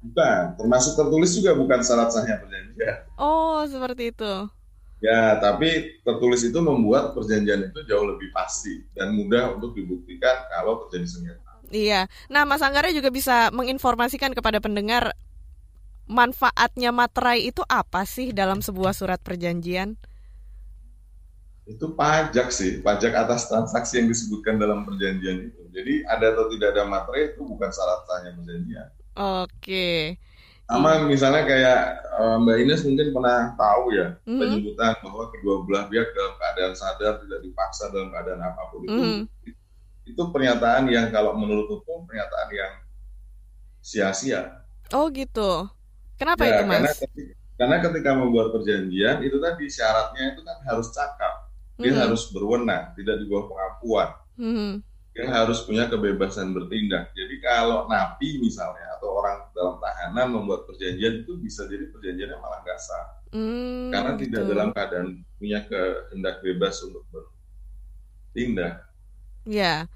Bukan, 0.00 0.56
termasuk 0.56 0.96
tertulis 0.96 1.30
juga 1.36 1.52
bukan 1.52 1.84
syarat 1.84 2.08
sahnya 2.08 2.40
perjanjian. 2.40 3.04
Oh 3.20 3.60
seperti 3.68 4.16
itu. 4.16 4.32
Ya, 5.00 5.40
tapi 5.40 6.00
tertulis 6.04 6.44
itu 6.44 6.56
membuat 6.60 7.16
perjanjian 7.16 7.72
itu 7.72 7.80
jauh 7.88 8.04
lebih 8.04 8.28
pasti 8.36 8.84
dan 8.92 9.16
mudah 9.16 9.56
untuk 9.56 9.72
dibuktikan 9.72 10.44
kalau 10.52 10.84
terjadi 10.88 11.08
sengketa. 11.08 11.52
Iya. 11.72 12.08
Nah, 12.28 12.44
Mas 12.44 12.60
Anggara 12.60 12.92
juga 12.92 13.08
bisa 13.08 13.48
menginformasikan 13.52 14.36
kepada 14.36 14.60
pendengar 14.60 15.16
manfaatnya 16.04 16.90
materai 16.92 17.48
itu 17.48 17.64
apa 17.70 18.04
sih 18.04 18.36
dalam 18.36 18.60
sebuah 18.60 18.92
surat 18.92 19.20
perjanjian? 19.24 19.96
Itu 21.64 21.94
pajak 21.94 22.50
sih, 22.50 22.82
pajak 22.82 23.14
atas 23.14 23.46
transaksi 23.46 24.02
yang 24.02 24.08
disebutkan 24.10 24.58
dalam 24.60 24.84
perjanjian 24.84 25.48
itu. 25.48 25.62
Jadi 25.70 26.02
ada 26.04 26.34
atau 26.34 26.50
tidak 26.50 26.76
ada 26.76 26.84
materi 26.84 27.32
itu 27.32 27.40
bukan 27.46 27.70
syarat 27.70 28.04
sahnya 28.04 28.36
perjanjian. 28.36 28.88
Oke. 29.16 30.16
Sama 30.70 31.02
misalnya 31.02 31.42
kayak 31.42 31.80
eh, 32.14 32.36
Mbak 32.46 32.56
Ines 32.62 32.82
mungkin 32.86 33.08
pernah 33.10 33.38
tahu 33.58 33.90
ya 33.90 34.06
Mhm. 34.22 34.38
penyebutan 34.38 34.94
bahwa 35.02 35.24
kedua 35.34 35.54
belah 35.66 35.84
pihak 35.90 36.08
dalam 36.14 36.34
keadaan 36.38 36.74
sadar 36.78 37.12
tidak 37.26 37.40
dipaksa 37.42 37.90
dalam 37.90 38.08
keadaan 38.14 38.38
apa 38.38 38.62
pun 38.70 38.86
itu 38.86 38.94
Mhm. 38.94 39.20
itu 40.06 40.22
pernyataan 40.30 40.86
yang 40.90 41.10
kalau 41.10 41.34
menurut 41.34 41.66
hukum 41.70 42.06
pernyataan 42.06 42.48
yang 42.54 42.72
sia-sia. 43.82 44.62
Oh 44.92 45.06
gitu. 45.10 45.70
Kenapa 46.18 46.44
Ya, 46.44 46.60
itu, 46.60 46.62
karena 46.68 46.82
Mas? 46.84 46.98
ketika, 47.00 47.32
karena 47.56 47.76
ketika 47.80 48.10
membuat 48.14 48.46
perjanjian 48.52 49.16
itu 49.24 49.36
tadi 49.40 49.64
syaratnya 49.66 50.36
itu 50.36 50.40
kan 50.44 50.58
harus 50.66 50.88
cakap, 50.92 51.34
dia 51.78 51.92
Mhm. 51.96 52.00
harus 52.06 52.22
berwenang, 52.30 52.92
tidak 52.94 53.16
di 53.18 53.24
bawah 53.26 53.46
pengakuan. 53.48 54.08
Mhm. 54.36 54.72
Harus 55.26 55.66
punya 55.66 55.90
kebebasan 55.90 56.54
bertindak. 56.54 57.12
Jadi 57.12 57.36
kalau 57.42 57.90
napi 57.90 58.40
misalnya 58.40 58.96
atau 58.96 59.12
orang 59.18 59.50
dalam 59.52 59.76
tahanan 59.82 60.28
membuat 60.32 60.64
perjanjian 60.64 61.26
itu 61.26 61.36
bisa 61.36 61.66
jadi 61.66 61.90
perjanjiannya 61.92 62.38
malah 62.38 62.60
nggak 62.64 62.80
sah. 62.80 63.06
Hmm, 63.30 63.94
karena 63.94 64.12
tidak 64.18 64.42
gitu. 64.42 64.50
dalam 64.50 64.68
keadaan 64.74 65.08
punya 65.38 65.62
kehendak 65.66 66.42
bebas 66.42 66.82
untuk 66.82 67.04
bertindak. 67.10 68.86
Ya. 69.46 69.86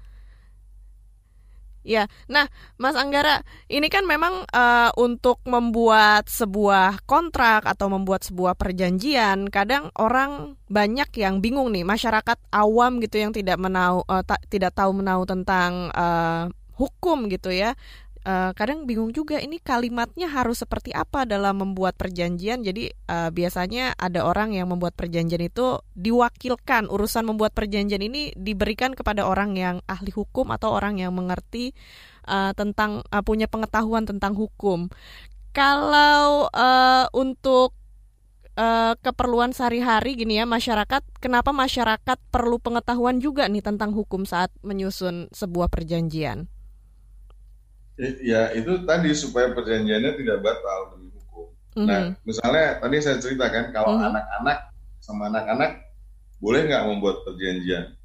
Ya, 1.85 2.09
nah, 2.25 2.49
Mas 2.81 2.97
Anggara, 2.97 3.45
ini 3.69 3.93
kan 3.93 4.09
memang 4.09 4.41
eh, 4.49 4.89
untuk 4.97 5.37
membuat 5.45 6.25
sebuah 6.25 7.05
kontrak 7.05 7.61
atau 7.69 7.93
membuat 7.93 8.25
sebuah 8.25 8.57
perjanjian, 8.57 9.53
kadang 9.53 9.93
orang 9.93 10.57
banyak 10.65 11.05
yang 11.21 11.45
bingung 11.45 11.69
nih, 11.69 11.85
masyarakat 11.85 12.41
awam 12.49 12.97
gitu 13.05 13.21
yang 13.21 13.29
tidak 13.29 13.61
menau, 13.61 14.01
ta- 14.25 14.41
tidak 14.49 14.73
tahu 14.73 14.97
menau 14.97 15.29
tentang 15.29 15.93
eh, 15.93 16.49
hukum 16.75 17.29
gitu 17.31 17.53
ya. 17.53 17.77
Eh, 18.25 18.51
kadang 18.57 18.89
bingung 18.89 19.13
juga 19.13 19.37
ini 19.37 19.61
kalimatnya 19.61 20.25
harus 20.25 20.65
seperti 20.65 20.89
apa 20.97 21.29
dalam 21.29 21.61
membuat 21.61 21.93
perjanjian. 21.93 22.65
Jadi 22.65 22.89
eh, 22.89 23.29
biasanya 23.29 23.93
ada 24.01 24.25
orang 24.25 24.57
yang 24.57 24.73
membuat 24.73 24.97
perjanjian 24.97 25.45
itu 25.45 25.77
diwakilkan 25.93 26.89
urusan 26.89 27.21
membuat 27.29 27.53
perjanjian 27.53 28.01
ini 28.01 28.33
diberikan 28.33 28.97
kepada 28.97 29.29
orang 29.29 29.53
yang 29.53 29.77
ahli 29.85 30.09
hukum 30.09 30.49
atau 30.49 30.73
orang 30.73 30.97
yang 30.97 31.13
mengerti 31.13 31.77
eh, 32.25 32.51
tentang 32.57 33.05
eh, 33.13 33.21
punya 33.21 33.45
pengetahuan 33.45 34.09
tentang 34.09 34.33
hukum. 34.33 34.89
Kalau 35.53 36.49
eh, 36.49 37.05
untuk 37.13 37.77
eh, 38.57 38.97
keperluan 39.05 39.53
sehari-hari 39.53 40.17
gini 40.17 40.41
ya 40.41 40.49
masyarakat, 40.49 41.05
kenapa 41.21 41.53
masyarakat 41.53 42.17
perlu 42.33 42.57
pengetahuan 42.57 43.21
juga 43.21 43.45
nih 43.45 43.61
tentang 43.61 43.93
hukum 43.93 44.25
saat 44.25 44.49
menyusun 44.65 45.29
sebuah 45.29 45.69
perjanjian? 45.69 46.54
Ya 47.99 48.51
itu 48.51 48.83
tadi 48.83 49.15
supaya 49.15 49.55
perjanjiannya 49.55 50.19
tidak 50.19 50.43
batal 50.43 50.95
demi 50.95 51.07
hukum. 51.15 51.47
Mhm. 51.79 51.87
Nah, 51.87 52.01
misalnya 52.27 52.65
tadi 52.83 52.95
saya 52.99 53.17
ceritakan 53.23 53.71
kalau 53.71 53.95
Mhm. 53.95 54.03
anak-anak 54.11 54.57
sama 54.99 55.31
anak-anak 55.31 55.71
boleh 56.43 56.61
nggak 56.67 56.85
membuat 56.91 57.23
perjanjian? 57.23 57.95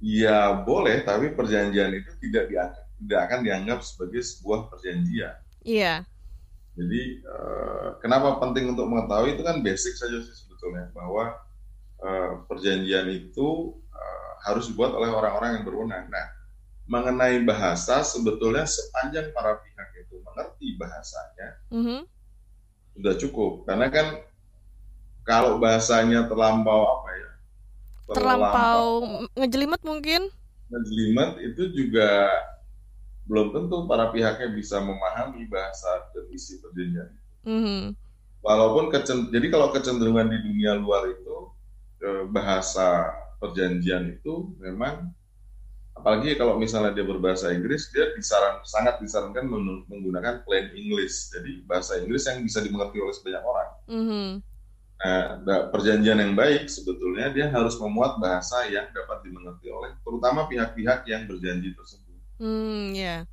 Ya 0.00 0.56
boleh, 0.64 1.04
tapi 1.04 1.30
perjanjian 1.36 1.92
itu 1.92 2.10
tidak 2.18 2.50
dianggap 2.50 2.84
tidak 3.00 3.20
akan 3.30 3.40
dianggap 3.40 3.78
sebagai 3.80 4.20
sebuah 4.20 4.68
perjanjian. 4.68 5.34
Iya. 5.64 6.04
Jadi 6.76 7.00
eh, 7.24 7.88
kenapa 8.04 8.36
penting 8.42 8.76
untuk 8.76 8.90
mengetahui 8.90 9.36
itu 9.38 9.42
kan 9.46 9.60
basic 9.64 9.94
saja 9.96 10.18
sih 10.20 10.34
sebetulnya 10.34 10.90
bahwa 10.92 11.36
eh, 12.00 12.32
perjanjian 12.48 13.06
itu 13.08 13.76
eh, 13.92 14.30
harus 14.50 14.68
dibuat 14.68 14.92
oleh 14.96 15.08
orang-orang 15.12 15.60
yang 15.60 15.64
berwenang. 15.64 16.08
Nah, 16.10 16.26
mengenai 16.90 17.38
bahasa 17.46 18.02
sebetulnya 18.02 18.66
sepanjang 18.66 19.30
para 19.30 19.52
pihak 19.62 19.88
itu 20.02 20.16
mengerti 20.26 20.74
bahasanya 20.80 21.48
Mhm. 21.70 21.98
sudah 22.98 23.14
cukup 23.22 23.52
karena 23.68 23.86
kan 23.94 24.06
kalau 25.24 25.60
bahasanya 25.62 26.26
terlampau 26.26 26.80
apa 27.00 27.10
ya 27.14 27.30
Terlampau 28.10 28.82
ngejelimet 29.38 29.80
mungkin? 29.86 30.22
ngejelimet 30.70 31.30
itu 31.46 31.62
juga 31.74 32.30
belum 33.28 33.48
tentu 33.54 33.76
para 33.86 34.10
pihaknya 34.10 34.48
bisa 34.50 34.76
memahami 34.82 35.46
bahasa 35.46 36.10
dan 36.12 36.26
isi 36.34 36.58
perjanjian 36.58 37.10
Mhm. 37.44 37.94
walaupun 38.40 38.88
kecen- 38.92 39.28
jadi 39.30 39.46
kalau 39.52 39.68
kecenderungan 39.74 40.28
di 40.32 40.38
dunia 40.40 40.72
luar 40.76 41.08
itu 41.08 41.36
eh, 42.00 42.24
bahasa 42.32 43.12
perjanjian 43.36 44.16
itu 44.16 44.56
memang 44.56 45.12
apalagi 46.00 46.32
kalau 46.40 46.56
misalnya 46.56 46.96
dia 46.96 47.04
berbahasa 47.04 47.52
Inggris 47.52 47.92
dia 47.92 48.08
disaran 48.16 48.64
sangat 48.64 48.98
disarankan 49.04 49.44
men- 49.44 49.84
menggunakan 49.84 50.40
plain 50.48 50.72
English 50.72 51.28
jadi 51.28 51.60
bahasa 51.68 52.00
Inggris 52.00 52.24
yang 52.24 52.40
bisa 52.40 52.64
dimengerti 52.64 52.96
oleh 53.04 53.12
sebanyak 53.12 53.44
orang 53.44 53.70
Mhm. 53.84 54.26
nah 55.00 55.24
da- 55.44 55.64
perjanjian 55.72 56.18
yang 56.20 56.32
baik 56.36 56.68
sebetulnya 56.68 57.32
dia 57.32 57.46
harus 57.52 57.76
memuat 57.80 58.16
bahasa 58.20 58.64
yang 58.68 58.88
dapat 58.92 59.24
dimengerti 59.24 59.68
oleh 59.68 59.92
terutama 60.04 60.48
pihak-pihak 60.48 61.04
yang 61.04 61.28
berjanji 61.28 61.72
tersebut 61.76 62.08
Hmm, 62.40 62.96
ya. 62.96 63.28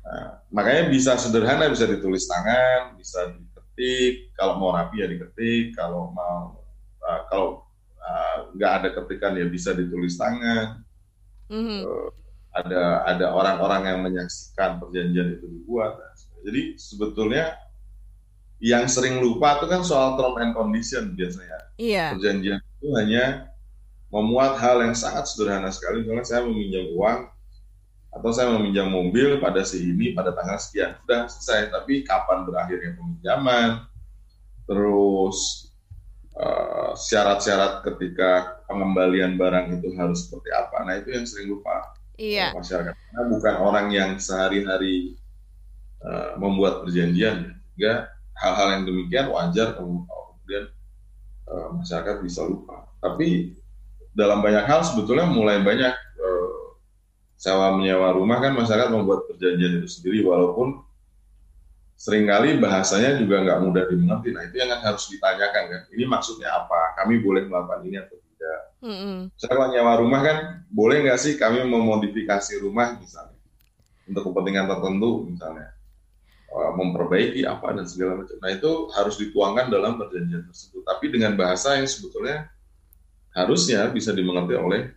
Nah, 0.00 0.40
makanya 0.48 0.88
bisa 0.88 1.12
sederhana, 1.20 1.66
bisa 1.68 1.84
ditulis 1.84 2.24
tangan, 2.24 2.94
bisa 2.96 3.36
diketik. 3.36 4.32
Kalau 4.32 4.56
mau 4.56 4.70
rapi 4.72 5.02
ya 5.02 5.06
diketik. 5.10 5.74
Kalau 5.76 6.08
mau 6.14 6.62
uh, 7.02 7.20
kalau 7.28 7.66
uh, 8.00 8.38
nggak 8.54 8.72
ada 8.80 8.88
ketikan 8.96 9.34
ya 9.36 9.44
bisa 9.50 9.74
ditulis 9.74 10.14
tangan. 10.16 10.85
Mhm. 11.52 11.80
Uh, 11.86 12.10
ada 12.56 13.04
ada 13.04 13.26
orang-orang 13.36 13.82
yang 13.84 13.98
menyaksikan 14.00 14.80
perjanjian 14.80 15.36
itu 15.36 15.44
dibuat. 15.44 16.00
Jadi 16.40 16.80
sebetulnya 16.80 17.52
yang 18.56 18.88
sering 18.88 19.20
lupa 19.20 19.60
itu 19.60 19.68
kan 19.68 19.84
soal 19.84 20.16
term 20.16 20.40
and 20.40 20.56
condition 20.56 21.12
biasanya. 21.12 21.60
Iya. 21.76 22.16
Perjanjian 22.16 22.58
itu 22.64 22.88
hanya 22.96 23.52
memuat 24.08 24.56
hal 24.56 24.80
yang 24.80 24.96
sangat 24.96 25.28
sederhana 25.28 25.68
sekali. 25.68 26.00
Misalnya 26.00 26.24
saya 26.24 26.40
meminjam 26.48 26.88
uang 26.96 27.18
atau 28.16 28.30
saya 28.32 28.48
meminjam 28.56 28.88
mobil 28.88 29.36
pada 29.36 29.60
si 29.60 29.92
ini 29.92 30.16
pada 30.16 30.32
tanggal 30.32 30.56
sekian. 30.56 30.96
Sudah 31.04 31.28
selesai. 31.28 31.68
Tapi 31.68 32.08
kapan 32.08 32.48
berakhirnya 32.48 32.96
peminjaman? 32.96 33.84
Terus 34.64 35.65
eh, 36.36 36.92
syarat-syarat 36.96 37.84
ketika 37.84 38.60
pengembalian 38.68 39.40
barang 39.40 39.80
itu 39.80 39.92
harus 39.96 40.28
seperti 40.28 40.50
apa? 40.52 40.84
Nah 40.84 40.94
itu 41.00 41.08
yang 41.12 41.24
sering 41.24 41.48
lupa 41.56 41.96
Iya. 42.16 42.56
masyarakat. 42.56 42.92
Karena 42.96 43.22
bukan 43.28 43.54
orang 43.60 43.86
yang 43.92 44.10
sehari-hari 44.16 45.16
eh, 46.00 46.30
membuat 46.40 46.84
perjanjian, 46.84 47.56
sehingga 47.72 48.08
hal-hal 48.36 48.68
yang 48.80 48.82
demikian 48.88 49.26
wajar 49.32 49.76
kemudian 49.76 50.64
eh, 51.48 51.68
masyarakat 51.76 52.24
bisa 52.24 52.44
lupa. 52.44 52.88
Tapi 53.00 53.52
dalam 54.16 54.40
banyak 54.40 54.64
hal 54.64 54.80
sebetulnya 54.80 55.28
mulai 55.28 55.60
banyak 55.60 55.92
eh, 55.92 56.56
sewa 57.36 57.76
menyewa 57.76 58.16
rumah 58.16 58.40
kan 58.40 58.56
masyarakat 58.56 58.88
membuat 58.88 59.28
perjanjian 59.28 59.84
itu 59.84 59.88
sendiri 59.92 60.24
walaupun 60.24 60.80
sering 61.96 62.28
kali 62.28 62.60
bahasanya 62.60 63.16
juga 63.16 63.42
nggak 63.42 63.58
mudah 63.64 63.84
dimengerti. 63.88 64.28
Nah 64.36 64.42
itu 64.44 64.56
yang 64.60 64.70
harus 64.78 65.04
ditanyakan 65.08 65.64
kan. 65.72 65.82
Ini 65.90 66.04
maksudnya 66.04 66.48
apa? 66.52 66.96
Kami 67.02 67.24
boleh 67.24 67.48
melakukan 67.48 67.80
ini 67.88 67.96
atau 67.98 68.16
tidak? 68.20 68.60
Mm-mm. 68.84 69.16
Saya 69.40 69.56
kalau 69.56 69.72
nyewa 69.72 69.94
rumah 69.98 70.20
kan 70.20 70.38
boleh 70.68 71.08
nggak 71.08 71.18
sih 71.18 71.34
kami 71.40 71.64
memodifikasi 71.64 72.60
rumah 72.60 73.00
misalnya 73.00 73.40
untuk 74.06 74.28
kepentingan 74.30 74.68
tertentu 74.70 75.24
misalnya 75.26 75.76
Eh, 76.56 76.72
memperbaiki 76.72 77.44
apa 77.44 77.76
dan 77.76 77.84
segala 77.84 78.22
macam. 78.22 78.38
Nah 78.40 78.48
itu 78.48 78.88
harus 78.96 79.20
dituangkan 79.20 79.68
dalam 79.68 80.00
perjanjian 80.00 80.40
tersebut. 80.48 80.88
Tapi 80.88 81.12
dengan 81.12 81.36
bahasa 81.36 81.76
yang 81.76 81.84
sebetulnya 81.84 82.48
harusnya 83.36 83.84
bisa 83.92 84.16
dimengerti 84.16 84.56
oleh 84.56 84.88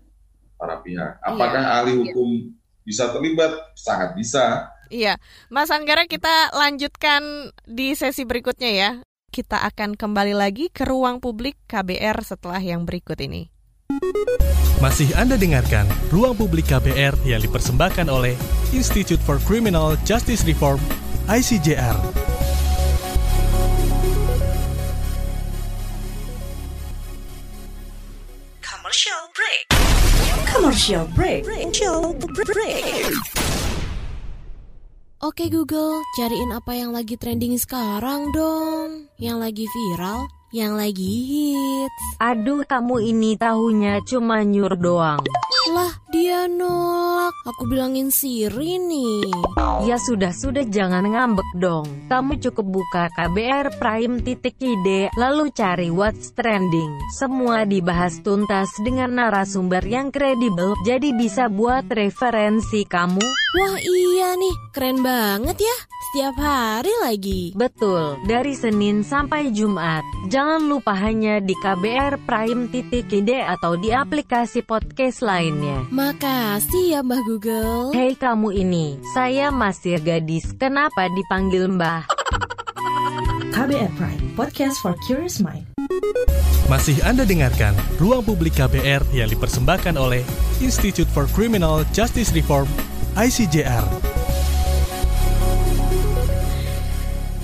para 0.56 0.80
pihak. 0.80 1.20
Apakah 1.20 1.84
ahli 1.84 2.00
hukum 2.00 2.56
bisa 2.88 3.12
terlibat? 3.12 3.76
Sangat 3.76 4.16
bisa. 4.16 4.72
Iya, 4.90 5.22
Mas 5.54 5.70
Anggara 5.70 6.10
kita 6.10 6.50
lanjutkan 6.50 7.54
di 7.70 7.94
sesi 7.94 8.26
berikutnya 8.26 8.72
ya. 8.74 8.92
Kita 9.30 9.62
akan 9.62 9.94
kembali 9.94 10.34
lagi 10.34 10.74
ke 10.74 10.90
ruang 10.90 11.22
publik 11.22 11.54
KBR 11.70 12.18
setelah 12.26 12.58
yang 12.58 12.90
berikut 12.90 13.22
ini. 13.22 13.54
Masih 14.82 15.14
Anda 15.18 15.38
dengarkan 15.38 15.90
Ruang 16.08 16.38
Publik 16.40 16.70
KBR 16.70 17.26
yang 17.26 17.42
dipersembahkan 17.44 18.08
oleh 18.08 18.38
Institute 18.72 19.20
for 19.22 19.42
Criminal 19.44 20.00
Justice 20.08 20.48
Reform, 20.48 20.80
ICJR. 21.28 21.98
Commercial 28.64 29.22
break. 29.36 29.64
Commercial 30.48 31.06
break. 31.12 31.42
Commercial 31.44 32.00
break. 32.16 33.69
Oke 35.20 35.52
Google, 35.52 36.00
cariin 36.16 36.56
apa 36.56 36.80
yang 36.80 36.96
lagi 36.96 37.20
trending 37.20 37.60
sekarang 37.60 38.32
dong. 38.32 39.12
Yang 39.20 39.38
lagi 39.44 39.66
viral, 39.68 40.32
yang 40.56 40.80
lagi 40.80 41.12
hits. 41.28 42.24
Aduh, 42.24 42.64
kamu 42.64 43.04
ini 43.04 43.36
tahunya 43.36 44.00
cuma 44.08 44.48
nyur 44.48 44.80
doang. 44.80 45.20
Lah, 45.76 45.92
dia 46.08 46.48
nolak. 46.48 47.36
Aku 47.52 47.68
bilangin 47.68 48.16
Siri 48.16 48.80
nih. 48.80 49.28
Ya 49.84 50.00
sudah-sudah 50.00 50.64
jangan 50.72 51.04
ngambek 51.04 51.52
dong. 51.60 51.84
Kamu 52.08 52.40
cukup 52.40 52.80
buka 52.80 53.12
KBR 53.12 53.76
Prime 53.76 54.24
titik 54.24 54.56
ide, 54.64 55.12
lalu 55.20 55.52
cari 55.52 55.92
what's 55.92 56.32
trending. 56.32 56.96
Semua 57.20 57.68
dibahas 57.68 58.24
tuntas 58.24 58.72
dengan 58.88 59.20
narasumber 59.20 59.84
yang 59.84 60.16
kredibel, 60.16 60.80
jadi 60.88 61.12
bisa 61.12 61.52
buat 61.52 61.92
referensi 61.92 62.88
kamu. 62.88 63.49
Wah 63.50 63.82
iya 63.82 64.38
nih, 64.38 64.56
keren 64.70 65.02
banget 65.02 65.58
ya. 65.66 65.78
Setiap 66.06 66.38
hari 66.38 66.94
lagi. 67.02 67.42
Betul, 67.58 68.22
dari 68.30 68.54
Senin 68.54 69.02
sampai 69.02 69.50
Jumat. 69.50 70.06
Jangan 70.30 70.70
lupa 70.70 70.94
hanya 70.94 71.42
di 71.42 71.58
KBR 71.58 72.30
Prime 72.30 72.70
titik 72.70 73.10
ide 73.10 73.42
atau 73.42 73.74
di 73.74 73.90
aplikasi 73.90 74.62
podcast 74.62 75.26
lainnya. 75.26 75.82
Makasih 75.90 76.94
ya 76.94 77.02
Mbah 77.02 77.26
Google. 77.26 77.90
Hei 77.90 78.14
kamu 78.14 78.54
ini, 78.54 79.02
saya 79.18 79.50
masih 79.50 79.98
gadis, 79.98 80.54
kenapa 80.54 81.10
dipanggil 81.10 81.74
mbah? 81.74 82.06
KBR 83.50 83.90
Prime, 83.98 84.24
podcast 84.38 84.78
for 84.78 84.94
curious 85.10 85.42
mind. 85.42 85.66
Masih 86.70 87.02
Anda 87.02 87.26
dengarkan 87.26 87.74
Ruang 87.98 88.22
Publik 88.22 88.54
KBR 88.62 89.10
yang 89.10 89.26
dipersembahkan 89.26 89.98
oleh 89.98 90.22
Institute 90.62 91.10
for 91.10 91.26
Criminal 91.34 91.82
Justice 91.98 92.30
Reform, 92.30 92.70
ICJR. 93.20 93.84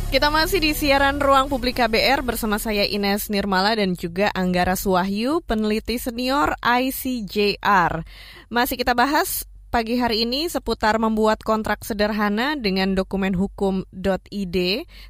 Kita 0.08 0.32
masih 0.32 0.64
di 0.64 0.72
siaran 0.72 1.20
Ruang 1.20 1.52
Publik 1.52 1.84
KBR 1.84 2.24
bersama 2.24 2.56
saya 2.64 2.88
Ines 2.88 3.28
Nirmala 3.28 3.76
dan 3.76 3.92
juga 3.92 4.32
Anggara 4.32 4.80
Suwahyu, 4.80 5.44
peneliti 5.44 6.00
senior 6.00 6.56
ICJR. 6.64 8.08
Masih 8.48 8.80
kita 8.80 8.96
bahas 8.96 9.44
pagi 9.68 10.00
hari 10.00 10.24
ini 10.24 10.48
seputar 10.48 10.96
membuat 10.96 11.44
kontrak 11.44 11.84
sederhana 11.84 12.56
dengan 12.56 12.96
dokumen 12.96 13.36
hukum.id. 13.36 14.58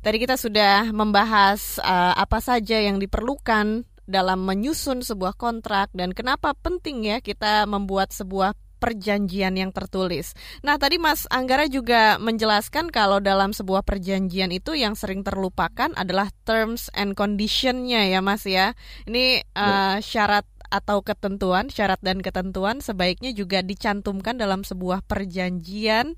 Tadi 0.02 0.18
kita 0.18 0.34
sudah 0.34 0.90
membahas 0.90 1.78
uh, 1.78 2.18
apa 2.18 2.42
saja 2.42 2.82
yang 2.82 2.98
diperlukan 2.98 3.86
dalam 4.10 4.42
menyusun 4.42 5.06
sebuah 5.06 5.38
kontrak 5.38 5.94
dan 5.94 6.10
kenapa 6.10 6.58
penting 6.58 7.06
ya 7.06 7.22
kita 7.22 7.70
membuat 7.70 8.10
sebuah 8.10 8.65
perjanjian 8.86 9.58
yang 9.58 9.74
tertulis. 9.74 10.38
Nah, 10.62 10.78
tadi 10.78 11.02
Mas 11.02 11.26
Anggara 11.34 11.66
juga 11.66 12.22
menjelaskan 12.22 12.94
kalau 12.94 13.18
dalam 13.18 13.50
sebuah 13.50 13.82
perjanjian 13.82 14.54
itu 14.54 14.78
yang 14.78 14.94
sering 14.94 15.26
terlupakan 15.26 15.90
adalah 15.98 16.30
terms 16.46 16.94
and 16.94 17.18
condition-nya 17.18 18.06
ya, 18.06 18.22
Mas 18.22 18.46
ya. 18.46 18.78
Ini 19.10 19.42
uh, 19.58 19.98
syarat 20.06 20.46
atau 20.70 21.02
ketentuan, 21.02 21.74
syarat 21.74 21.98
dan 22.06 22.22
ketentuan 22.22 22.78
sebaiknya 22.78 23.34
juga 23.34 23.66
dicantumkan 23.66 24.38
dalam 24.38 24.62
sebuah 24.62 25.02
perjanjian 25.10 26.14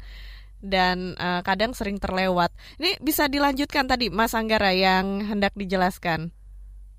dan 0.60 1.16
uh, 1.16 1.40
kadang 1.48 1.72
sering 1.72 2.04
terlewat. 2.04 2.52
Ini 2.84 3.00
bisa 3.00 3.32
dilanjutkan 3.32 3.88
tadi 3.88 4.12
Mas 4.12 4.36
Anggara 4.36 4.76
yang 4.76 5.24
hendak 5.24 5.56
dijelaskan. 5.56 6.36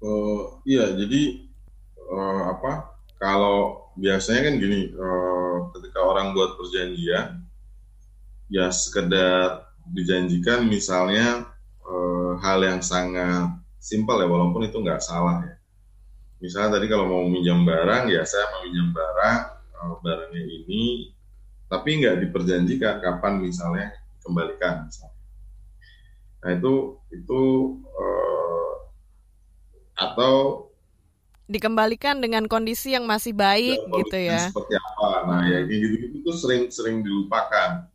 Oh 0.01 0.63
iya, 0.65 0.95
jadi 0.95 1.51
uh, 2.09 2.57
apa? 2.57 2.98
Kalau 3.19 3.91
biasanya 3.99 4.47
kan 4.47 4.55
gini, 4.63 4.95
uh, 4.95 5.75
ketika 5.75 5.99
orang 6.07 6.31
buat 6.39 6.55
perjanjian, 6.55 7.43
ya 8.47 8.71
sekedar 8.71 9.69
dijanjikan 9.91 10.71
misalnya 10.71 11.51
uh, 11.83 12.39
hal 12.39 12.63
yang 12.63 12.79
sangat 12.79 13.59
simpel 13.83 14.23
ya, 14.23 14.29
walaupun 14.31 14.71
itu 14.71 14.79
nggak 14.79 15.03
salah 15.03 15.43
ya. 15.43 15.55
Misalnya 16.39 16.79
tadi 16.79 16.87
kalau 16.87 17.11
mau 17.11 17.27
minjam 17.27 17.67
barang, 17.67 18.07
ya 18.15 18.23
saya 18.23 18.47
mau 18.55 18.63
minjam 18.71 18.95
barang, 18.95 19.41
uh, 19.83 19.95
barangnya 19.99 20.43
ini, 20.47 21.11
tapi 21.67 21.99
nggak 21.99 22.23
diperjanjikan 22.23 23.03
kapan 23.03 23.43
misalnya 23.43 23.91
kembalikan. 24.23 24.87
Misalnya. 24.87 25.19
Nah 26.39 26.51
itu 26.55 26.75
itu 27.11 27.43
uh, 27.83 28.75
atau 29.99 30.68
dikembalikan 31.49 32.21
dengan 32.21 32.45
kondisi 32.45 32.93
yang 32.93 33.09
masih 33.09 33.33
baik 33.33 33.81
ya, 33.81 33.97
gitu 34.05 34.19
ya. 34.21 34.41
Seperti 34.53 34.75
apa? 34.77 35.09
Nah, 35.25 35.43
ya 35.49 35.65
gitu-gitu 35.65 36.21
itu 36.21 36.31
sering-sering 36.37 37.01
dilupakan. 37.01 37.89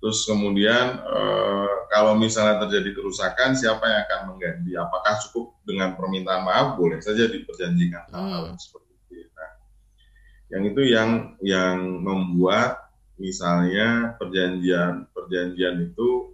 Terus 0.00 0.24
kemudian 0.24 1.00
eh, 1.00 1.72
kalau 1.92 2.16
misalnya 2.16 2.60
terjadi 2.64 2.96
kerusakan, 2.96 3.52
siapa 3.56 3.84
yang 3.84 4.00
akan 4.08 4.20
mengganti? 4.32 4.72
Apakah 4.76 5.16
cukup 5.26 5.60
dengan 5.64 5.96
permintaan 5.96 6.44
maaf? 6.44 6.76
Boleh 6.76 7.00
saja 7.00 7.28
diperjanjikan 7.28 8.08
hal-hal 8.12 8.52
Hmm. 8.52 8.60
seperti 8.60 8.92
itu. 8.96 9.28
Nah, 9.36 9.50
yang 10.52 10.62
itu 10.68 10.82
yang 10.88 11.10
yang 11.44 11.76
membuat 12.00 12.88
misalnya 13.20 14.16
perjanjian 14.16 15.04
perjanjian 15.12 15.92
itu 15.92 16.32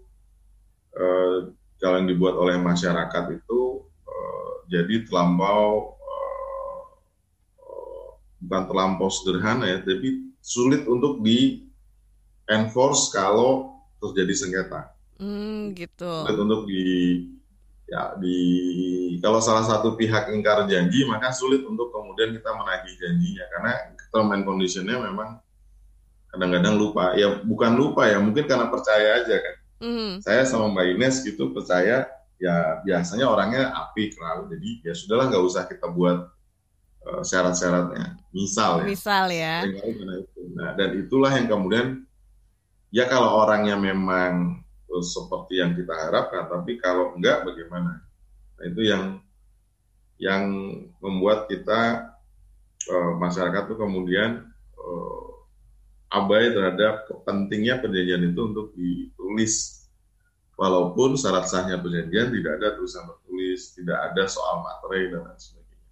eh, 0.94 1.50
kalau 1.83 1.98
yang 1.98 2.09
dibuat 2.09 2.38
oleh 2.38 2.55
masyarakat 2.62 3.24
itu 3.35 3.61
eh, 4.07 4.50
jadi 4.70 4.94
terlampau 5.11 5.95
bukan 8.42 8.62
terlampau 8.68 9.09
sederhana 9.09 9.64
ya, 9.66 9.79
tapi 9.81 10.33
sulit 10.40 10.85
untuk 10.87 11.20
di 11.25 11.66
enforce 12.46 13.11
kalau 13.11 13.81
terjadi 13.99 14.35
sengketa. 14.37 14.92
Hmm, 15.18 15.72
gitu. 15.75 16.07
Sulit 16.25 16.38
untuk 16.38 16.61
di 16.68 16.85
ya 17.87 18.18
di 18.18 18.38
kalau 19.22 19.38
salah 19.38 19.62
satu 19.62 19.94
pihak 19.94 20.35
ingkar 20.35 20.66
janji 20.66 21.07
maka 21.07 21.31
sulit 21.31 21.62
untuk 21.62 21.94
kemudian 21.94 22.35
kita 22.35 22.51
menagih 22.51 22.99
janjinya 22.99 23.46
karena 23.46 23.72
term 24.11 24.35
and 24.35 24.42
conditionnya 24.42 24.99
memang 24.99 25.38
kadang-kadang 26.35 26.75
lupa 26.75 27.14
ya 27.14 27.38
bukan 27.46 27.79
lupa 27.79 28.11
ya 28.11 28.18
mungkin 28.18 28.51
karena 28.51 28.66
percaya 28.66 29.22
aja 29.22 29.37
kan 29.38 29.57
Mhm. 29.77 30.18
saya 30.18 30.42
sama 30.42 30.66
Mbak 30.75 30.87
Ines 30.99 31.22
gitu 31.22 31.55
percaya 31.55 32.11
ya 32.42 32.55
biasanya 32.83 33.31
orangnya 33.31 33.70
api 33.70 34.11
kenal 34.18 34.51
jadi 34.51 34.70
ya 34.83 34.92
sudahlah 34.92 35.31
nggak 35.31 35.44
usah 35.46 35.70
kita 35.70 35.87
buat 35.87 36.27
eh, 37.07 37.23
syarat-syaratnya 37.23 38.19
misal 38.35 38.83
ya 38.83 38.87
Misal 38.90 39.25
ya. 39.31 39.55
Nah, 40.57 40.73
dan 40.75 40.90
itulah 40.97 41.33
yang 41.33 41.49
kemudian 41.49 41.87
ya 42.90 43.07
kalau 43.07 43.47
orangnya 43.47 43.79
memang 43.79 44.62
eh, 44.90 45.05
seperti 45.05 45.62
yang 45.62 45.73
kita 45.79 45.95
harapkan, 45.95 46.51
tapi 46.51 46.77
kalau 46.83 47.14
enggak 47.14 47.47
bagaimana? 47.47 48.03
Nah, 48.57 48.64
itu 48.66 48.83
yang 48.83 49.05
yang 50.16 50.45
membuat 50.99 51.47
kita 51.47 52.12
eh, 52.88 53.12
masyarakat 53.21 53.62
tuh 53.71 53.79
kemudian 53.79 54.53
abai 56.07 56.55
terhadap 56.55 57.11
pentingnya 57.27 57.83
perjanjian 57.83 58.23
itu 58.31 58.40
untuk 58.40 58.73
ditulis. 58.79 59.85
Walaupun 60.57 61.21
syarat 61.21 61.45
sahnya 61.53 61.77
perjanjian 61.77 62.33
tidak 62.33 62.53
ada 62.57 62.69
tulisan 62.81 63.05
tertulis, 63.05 63.77
tidak 63.77 63.99
ada 64.09 64.25
soal 64.25 64.64
materai 64.64 65.12
dan 65.12 65.29
lain 65.29 65.37
sebagainya. 65.37 65.88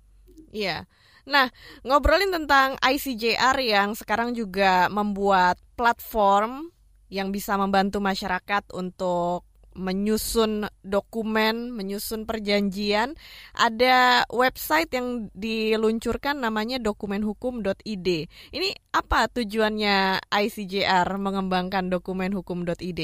Iya. 0.54 0.76
Nah, 1.24 1.48
ngobrolin 1.80 2.28
tentang 2.28 2.76
ICJR 2.84 3.56
yang 3.64 3.96
sekarang 3.96 4.36
juga 4.36 4.92
membuat 4.92 5.56
platform 5.72 6.68
yang 7.08 7.32
bisa 7.32 7.56
membantu 7.56 8.00
masyarakat 8.04 8.68
untuk 8.76 9.48
menyusun 9.74 10.70
dokumen, 10.86 11.74
menyusun 11.74 12.24
perjanjian. 12.24 13.18
Ada 13.58 14.28
website 14.30 14.94
yang 14.94 15.32
diluncurkan 15.34 16.38
namanya 16.38 16.78
dokumenhukum.id. 16.78 18.08
Ini 18.54 18.68
apa 18.94 19.26
tujuannya 19.26 20.22
ICJR 20.30 21.08
mengembangkan 21.18 21.90
dokumenhukum.id? 21.90 23.00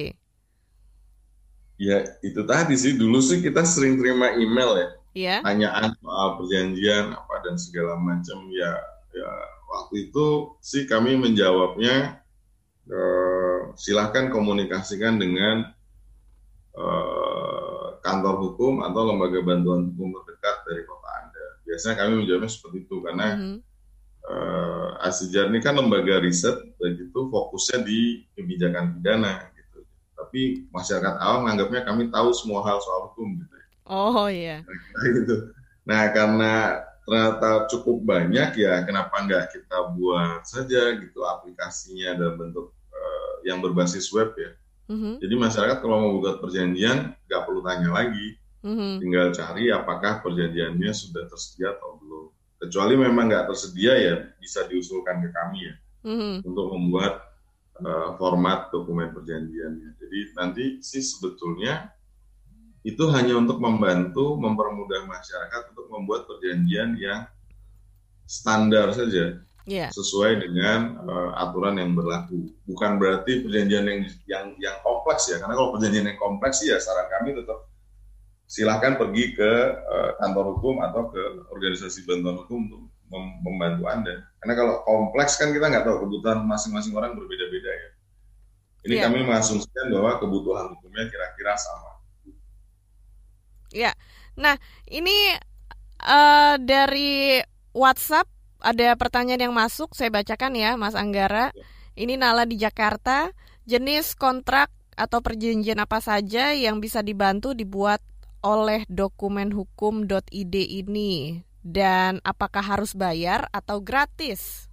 Ya 1.81 1.99
itu 2.21 2.45
tadi 2.45 2.77
sih 2.77 2.95
dulu 2.95 3.25
sih 3.25 3.41
kita 3.41 3.65
sering 3.65 3.97
terima 3.97 4.37
email 4.37 4.77
ya 4.77 5.00
Ya. 5.11 5.43
tanyaan 5.43 5.91
soal 5.99 6.39
perjanjian 6.39 7.11
apa 7.11 7.35
dan 7.43 7.59
segala 7.59 7.99
macam 7.99 8.47
ya 8.55 8.73
ya 9.11 9.31
waktu 9.67 10.07
itu 10.07 10.55
sih 10.63 10.87
kami 10.87 11.19
menjawabnya 11.19 12.23
eh, 12.87 13.61
silahkan 13.75 14.31
komunikasikan 14.31 15.19
dengan 15.19 15.67
eh, 16.79 17.87
kantor 18.01 18.35
hukum 18.39 18.87
atau 18.87 19.03
lembaga 19.11 19.43
bantuan 19.43 19.91
hukum 19.93 20.15
terdekat 20.23 20.57
dari 20.65 20.83
kota 20.87 21.09
anda 21.21 21.45
biasanya 21.67 21.97
kami 21.99 22.13
menjawabnya 22.25 22.51
seperti 22.51 22.77
itu 22.87 22.97
karena 23.03 23.27
Mhm. 23.37 23.57
eh, 24.31 24.91
Asijar 25.01 25.49
ini 25.49 25.59
kan 25.59 25.75
lembaga 25.75 26.21
riset 26.23 26.55
begitu 26.79 27.19
fokusnya 27.33 27.83
di 27.83 28.23
kebijakan 28.37 28.95
pidana 28.95 29.49
gitu 29.59 29.83
tapi 30.15 30.69
masyarakat 30.71 31.19
awam 31.19 31.49
menganggapnya 31.49 31.83
kami 31.83 32.13
tahu 32.13 32.31
semua 32.31 32.61
hal 32.63 32.79
soal 32.79 33.11
hukum 33.11 33.41
gitu 33.43 33.55
Oh 33.91 34.31
iya. 34.31 34.63
gitu. 35.03 35.51
Nah 35.83 36.15
karena 36.15 36.79
ternyata 37.03 37.67
cukup 37.67 38.07
banyak 38.07 38.55
ya 38.55 38.87
kenapa 38.87 39.19
nggak 39.27 39.51
kita 39.51 39.91
buat 39.99 40.47
saja 40.47 40.95
gitu 40.95 41.27
aplikasinya 41.27 42.15
dalam 42.15 42.39
bentuk 42.39 42.71
eh, 42.95 43.51
yang 43.51 43.59
berbasis 43.59 44.07
web 44.15 44.31
ya. 44.39 44.55
Mhm, 44.91 45.23
Jadi 45.23 45.35
masyarakat 45.39 45.79
kalau 45.83 45.97
mau 46.03 46.15
buat 46.23 46.43
perjanjian 46.43 47.15
nggak 47.27 47.43
perlu 47.47 47.63
tanya 47.63 47.91
lagi, 47.95 48.35
mhm. 48.67 48.99
tinggal 48.99 49.31
cari 49.31 49.71
apakah 49.71 50.19
perjanjiannya 50.23 50.91
sudah 50.91 51.31
tersedia 51.31 51.75
atau 51.79 51.99
belum. 52.03 52.27
Kecuali 52.63 52.95
memang 52.99 53.31
nggak 53.31 53.47
tersedia 53.51 53.93
ya 53.99 54.15
bisa 54.39 54.67
diusulkan 54.71 55.23
ke 55.27 55.31
kami 55.35 55.59
ya 55.67 55.75
Mhm. 56.07 56.47
untuk 56.47 56.67
membuat 56.75 57.27
eh, 57.81 58.11
format 58.21 58.69
dokumen 58.71 59.11
perjanjiannya. 59.11 59.97
Jadi 59.99 60.19
nanti 60.37 60.65
sih 60.85 61.01
sebetulnya 61.01 61.89
itu 62.81 63.05
hanya 63.13 63.37
untuk 63.37 63.61
membantu 63.61 64.41
mempermudah 64.41 65.05
masyarakat 65.05 65.77
untuk 65.77 65.87
membuat 65.93 66.25
perjanjian 66.25 66.97
yang 66.97 67.29
standar 68.25 68.89
saja 68.95 69.41
Iya. 69.69 69.93
sesuai 69.93 70.41
dengan 70.41 70.99
eh, 71.05 71.31
aturan 71.37 71.77
yang 71.77 71.93
berlaku. 71.93 72.49
Bukan 72.65 72.97
berarti 72.97 73.45
perjanjian 73.45 73.85
yang 73.87 74.01
yang 74.27 74.45
yang 74.59 74.77
kompleks 74.81 75.29
ya, 75.29 75.37
karena 75.39 75.53
kalau 75.55 75.77
perjanjian 75.77 76.07
yang 76.11 76.19
kompleks 76.19 76.65
sih 76.65 76.73
ya 76.73 76.81
saran 76.81 77.07
kami 77.13 77.37
tetap 77.37 77.69
silahkan 78.49 78.97
pergi 78.97 79.37
ke 79.37 79.53
eh, 79.79 80.11
kantor 80.19 80.57
hukum 80.57 80.81
atau 80.81 81.13
ke 81.13 81.23
organisasi 81.53 82.09
bantuan 82.09 82.41
hukum 82.41 82.67
untuk 82.67 82.83
mem- 83.13 83.37
membantu 83.45 83.85
Anda. 83.87 84.15
Karena 84.41 84.55
kalau 84.57 84.75
kompleks 84.83 85.37
kan 85.37 85.53
kita 85.53 85.69
nggak 85.69 85.85
tahu 85.85 86.09
kebutuhan 86.09 86.41
masing-masing 86.49 86.97
orang 86.97 87.13
berbeda-beda 87.15 87.71
ya. 87.71 87.89
Ini 88.89 88.95
Iya. 88.97 89.03
kami 89.07 89.29
mengasumsikan 89.29 89.93
bahwa 89.93 90.17
kebutuhan 90.19 90.73
hukumnya 90.73 91.05
kira-kira 91.13 91.53
sama. 91.61 91.90
Ya, 93.71 93.95
nah 94.35 94.59
ini 94.91 95.15
eh, 96.03 96.55
dari 96.59 97.39
WhatsApp 97.71 98.27
ada 98.61 98.93
pertanyaan 98.99 99.51
yang 99.51 99.55
masuk, 99.57 99.97
saya 99.97 100.13
bacakan 100.13 100.53
ya, 100.59 100.77
Mas 100.77 100.93
Anggara. 100.93 101.55
Ini 101.97 102.21
Nala 102.21 102.45
di 102.45 102.61
Jakarta, 102.61 103.33
jenis 103.65 104.15
kontrak 104.17 104.69
atau 104.97 105.25
perjanjian 105.25 105.81
apa 105.81 106.03
saja 106.05 106.53
yang 106.53 106.77
bisa 106.83 107.01
dibantu 107.01 107.57
dibuat 107.57 108.05
oleh 108.41 108.85
dokumenhukum.id 108.89 110.55
ini 110.57 111.45
dan 111.61 112.21
apakah 112.25 112.65
harus 112.65 112.97
bayar 112.97 113.49
atau 113.53 113.81
gratis? 113.85 114.69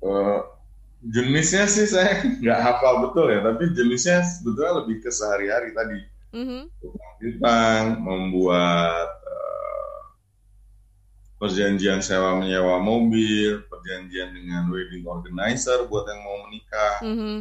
Eh, 0.00 0.40
jenisnya 1.02 1.64
sih 1.70 1.86
saya 1.86 2.22
nggak 2.42 2.60
hafal 2.60 3.08
betul 3.08 3.30
ya, 3.30 3.40
tapi 3.44 3.70
jenisnya 3.74 4.22
sebetulnya 4.26 4.82
lebih 4.84 4.96
ke 5.04 5.10
sehari-hari 5.12 5.70
tadi. 5.74 6.00
Mhm, 6.28 6.60
Utang 6.84 7.12
piutang, 7.18 7.84
membuat 8.04 9.08
eh, 9.24 9.98
perjanjian 11.40 12.04
sewa 12.04 12.36
menyewa 12.36 12.76
mobil, 12.82 13.64
perjanjian 13.70 14.36
dengan 14.36 14.68
wedding 14.68 15.06
organizer 15.08 15.88
buat 15.88 16.04
yang 16.10 16.20
mau 16.26 16.38
menikah, 16.48 16.94
mhm, 17.00 17.36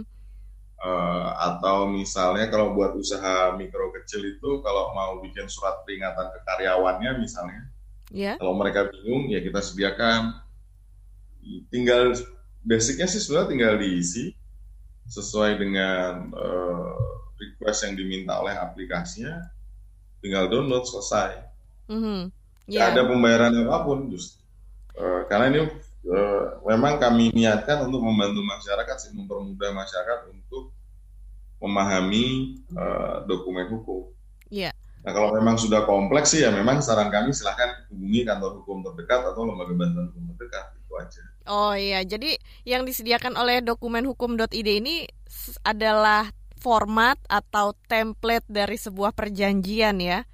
Eh, 0.77 1.29
atau 1.41 1.89
misalnya 1.89 2.53
kalau 2.53 2.77
buat 2.77 2.93
usaha 2.93 3.49
mikro 3.57 3.89
kecil 3.97 4.37
itu 4.37 4.61
kalau 4.61 4.93
mau 4.93 5.17
bikin 5.25 5.49
surat 5.49 5.81
peringatan 5.81 6.29
ke 6.29 6.39
karyawannya 6.45 7.17
misalnya, 7.17 7.65
ya, 8.13 8.37
kalau 8.37 8.53
mereka 8.53 8.85
bingung 8.85 9.25
ya 9.25 9.41
kita 9.41 9.57
sediakan. 9.57 10.37
Tinggal 11.73 12.13
basicnya 12.69 13.07
sih 13.11 13.21
sebenarnya 13.23 13.49
tinggal 13.51 13.73
diisi 13.83 14.23
sesuai 15.15 15.51
dengan 15.63 16.13
eh, 16.45 16.95
request 17.41 17.79
yang 17.87 17.95
diminta 17.99 18.33
oleh 18.43 18.55
aplikasinya, 18.65 19.33
tinggal 20.23 20.45
download 20.51 20.85
selesai. 20.91 21.31
mhm, 21.89 22.31
Nggak 22.71 22.85
ya, 22.85 22.87
ada 22.91 23.01
pembayaran 23.09 23.53
apa 23.67 23.77
pun 23.87 23.97
justru. 24.13 24.39
Eh, 25.01 25.21
karena 25.29 25.45
ini 25.51 25.59
eh, 26.15 26.43
memang 26.69 26.93
kami 27.03 27.23
niatkan 27.37 27.77
untuk 27.87 28.01
membantu 28.07 28.41
masyarakat 28.53 28.97
sih, 29.03 29.11
mempermudah 29.17 29.71
masyarakat 29.81 30.19
untuk 30.35 30.63
memahami 31.63 32.25
eh, 32.83 33.15
dokumen 33.29 33.67
hukum. 33.73 34.03
ya, 34.49 34.71
Nah 35.05 35.11
kalau 35.15 35.29
memang 35.37 35.55
sudah 35.63 35.81
kompleks 35.91 36.27
sih 36.35 36.41
ya 36.45 36.49
memang 36.51 36.77
saran 36.85 37.09
kami 37.15 37.31
silahkan 37.31 37.69
hubungi 37.89 38.21
kantor 38.29 38.51
hukum 38.61 38.77
terdekat 38.85 39.21
atau 39.31 39.41
lembaga 39.47 39.73
bantuan 39.79 40.05
hukum 40.11 40.23
terdekat 40.35 40.65
itu 40.79 40.93
aja. 41.03 41.23
Oh 41.47 41.71
iya, 41.71 42.03
jadi 42.03 42.35
yang 42.63 42.83
disediakan 42.83 43.39
oleh 43.39 43.63
dokumenhukum.id 43.63 44.51
ini 44.67 45.07
adalah 45.63 46.27
format 46.57 47.15
atau 47.27 47.71
template 47.87 48.43
dari 48.47 48.75
sebuah 48.75 49.15
perjanjian 49.15 49.95
ya. 49.97 50.27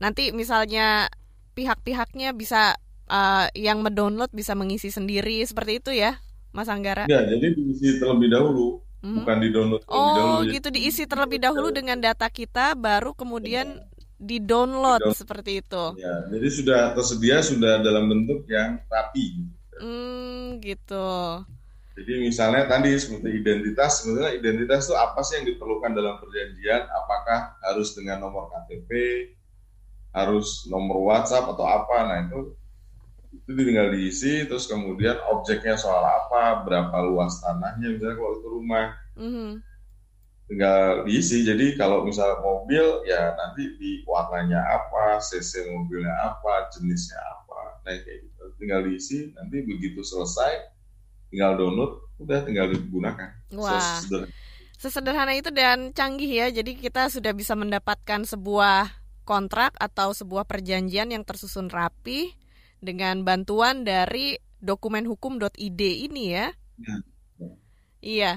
Nanti 0.00 0.32
misalnya 0.32 1.08
pihak-pihaknya 1.52 2.32
bisa 2.32 2.74
uh, 3.06 3.46
yang 3.52 3.84
mendownload 3.84 4.32
bisa 4.32 4.56
mengisi 4.56 4.88
sendiri 4.88 5.44
seperti 5.44 5.84
itu 5.84 5.90
ya, 5.92 6.18
Mas 6.50 6.72
Anggara. 6.72 7.04
Ya 7.06 7.22
jadi 7.24 7.52
diisi 7.54 8.00
terlebih 8.00 8.32
dahulu, 8.32 8.80
Mhm. 9.04 9.16
bukan 9.20 9.36
di 9.36 9.48
download 9.52 9.82
terlebih 9.84 10.12
dahulu. 10.16 10.32
Oh, 10.32 10.40
Jadi 10.40 10.54
gitu 10.56 10.68
diisi 10.72 11.02
terlebih 11.04 11.38
dahulu 11.38 11.68
dengan 11.70 11.98
data 12.00 12.26
kita 12.26 12.72
baru 12.72 13.12
kemudian 13.12 13.84
di-download 14.16 15.04
Di-download. 15.04 15.20
seperti 15.20 15.60
itu. 15.60 15.84
Ya, 16.00 16.14
jadi 16.32 16.48
sudah 16.48 16.80
tersedia 16.96 17.36
sudah 17.44 17.84
dalam 17.84 18.08
bentuk 18.08 18.48
yang 18.48 18.80
rapi. 18.88 19.44
Hmm, 19.84 20.60
gitu. 20.64 20.94
Jadi 21.94 22.12
misalnya 22.26 22.66
tadi 22.72 22.90
seperti 22.98 23.28
identitas, 23.38 23.90
sebenarnya 24.02 24.32
identitas 24.40 24.80
itu 24.90 24.96
apa 24.98 25.20
sih 25.26 25.34
yang 25.38 25.46
diperlukan 25.54 25.92
dalam 25.94 26.18
perjanjian? 26.22 26.82
Apakah 26.90 27.40
harus 27.62 27.94
dengan 27.94 28.18
nomor 28.26 28.50
KTP, 28.50 28.90
harus 30.14 30.46
nomor 30.72 30.98
WhatsApp 31.08 31.46
atau 31.54 31.66
apa? 31.66 31.96
Nah 32.08 32.18
itu 32.26 32.40
itu 33.36 33.50
tinggal 33.58 33.88
diisi 33.94 34.32
terus 34.48 34.66
kemudian 34.72 35.16
objeknya 35.34 35.74
soal 35.78 36.02
apa 36.02 36.64
berapa 36.66 36.96
luas 37.08 37.42
tanahnya 37.42 37.94
misalnya 37.94 38.16
kalau 38.18 38.32
itu 38.40 38.48
rumah 38.48 38.86
Mhm. 39.16 39.62
tinggal 40.48 41.04
diisi 41.08 41.36
jadi 41.48 41.66
kalau 41.80 41.98
misalnya 42.08 42.38
mobil 42.48 42.84
ya 43.10 43.22
nanti 43.40 43.62
di 43.80 43.90
warnanya 44.10 44.60
apa 44.76 45.04
cc 45.28 45.52
mobilnya 45.72 46.12
apa 46.28 46.52
jenisnya 46.72 47.16
apa 47.34 47.43
nah 47.84 47.92
kayak 47.92 48.18
gitu 48.24 48.42
tinggal 48.56 48.80
diisi 48.88 49.30
nanti 49.36 49.60
begitu 49.60 50.00
selesai 50.00 50.72
tinggal 51.28 51.60
download 51.60 52.00
udah 52.18 52.46
tinggal 52.48 52.70
digunakan 52.72 53.30
Wah. 53.52 54.00
Sesederhana. 54.00 54.32
Sesederhana 54.74 55.32
itu 55.32 55.48
dan 55.48 55.96
canggih 55.96 56.28
ya. 56.28 56.46
Jadi 56.52 56.76
kita 56.76 57.08
sudah 57.08 57.32
bisa 57.32 57.56
mendapatkan 57.56 58.20
sebuah 58.28 58.92
kontrak 59.24 59.72
atau 59.80 60.12
sebuah 60.12 60.44
perjanjian 60.44 61.08
yang 61.08 61.24
tersusun 61.24 61.72
rapi 61.72 62.36
dengan 62.84 63.24
bantuan 63.24 63.82
dari 63.88 64.36
dokumenhukum.id 64.60 65.80
ini 65.80 66.24
ya. 66.36 66.52
Ya. 66.76 66.96
Iya. 68.04 68.32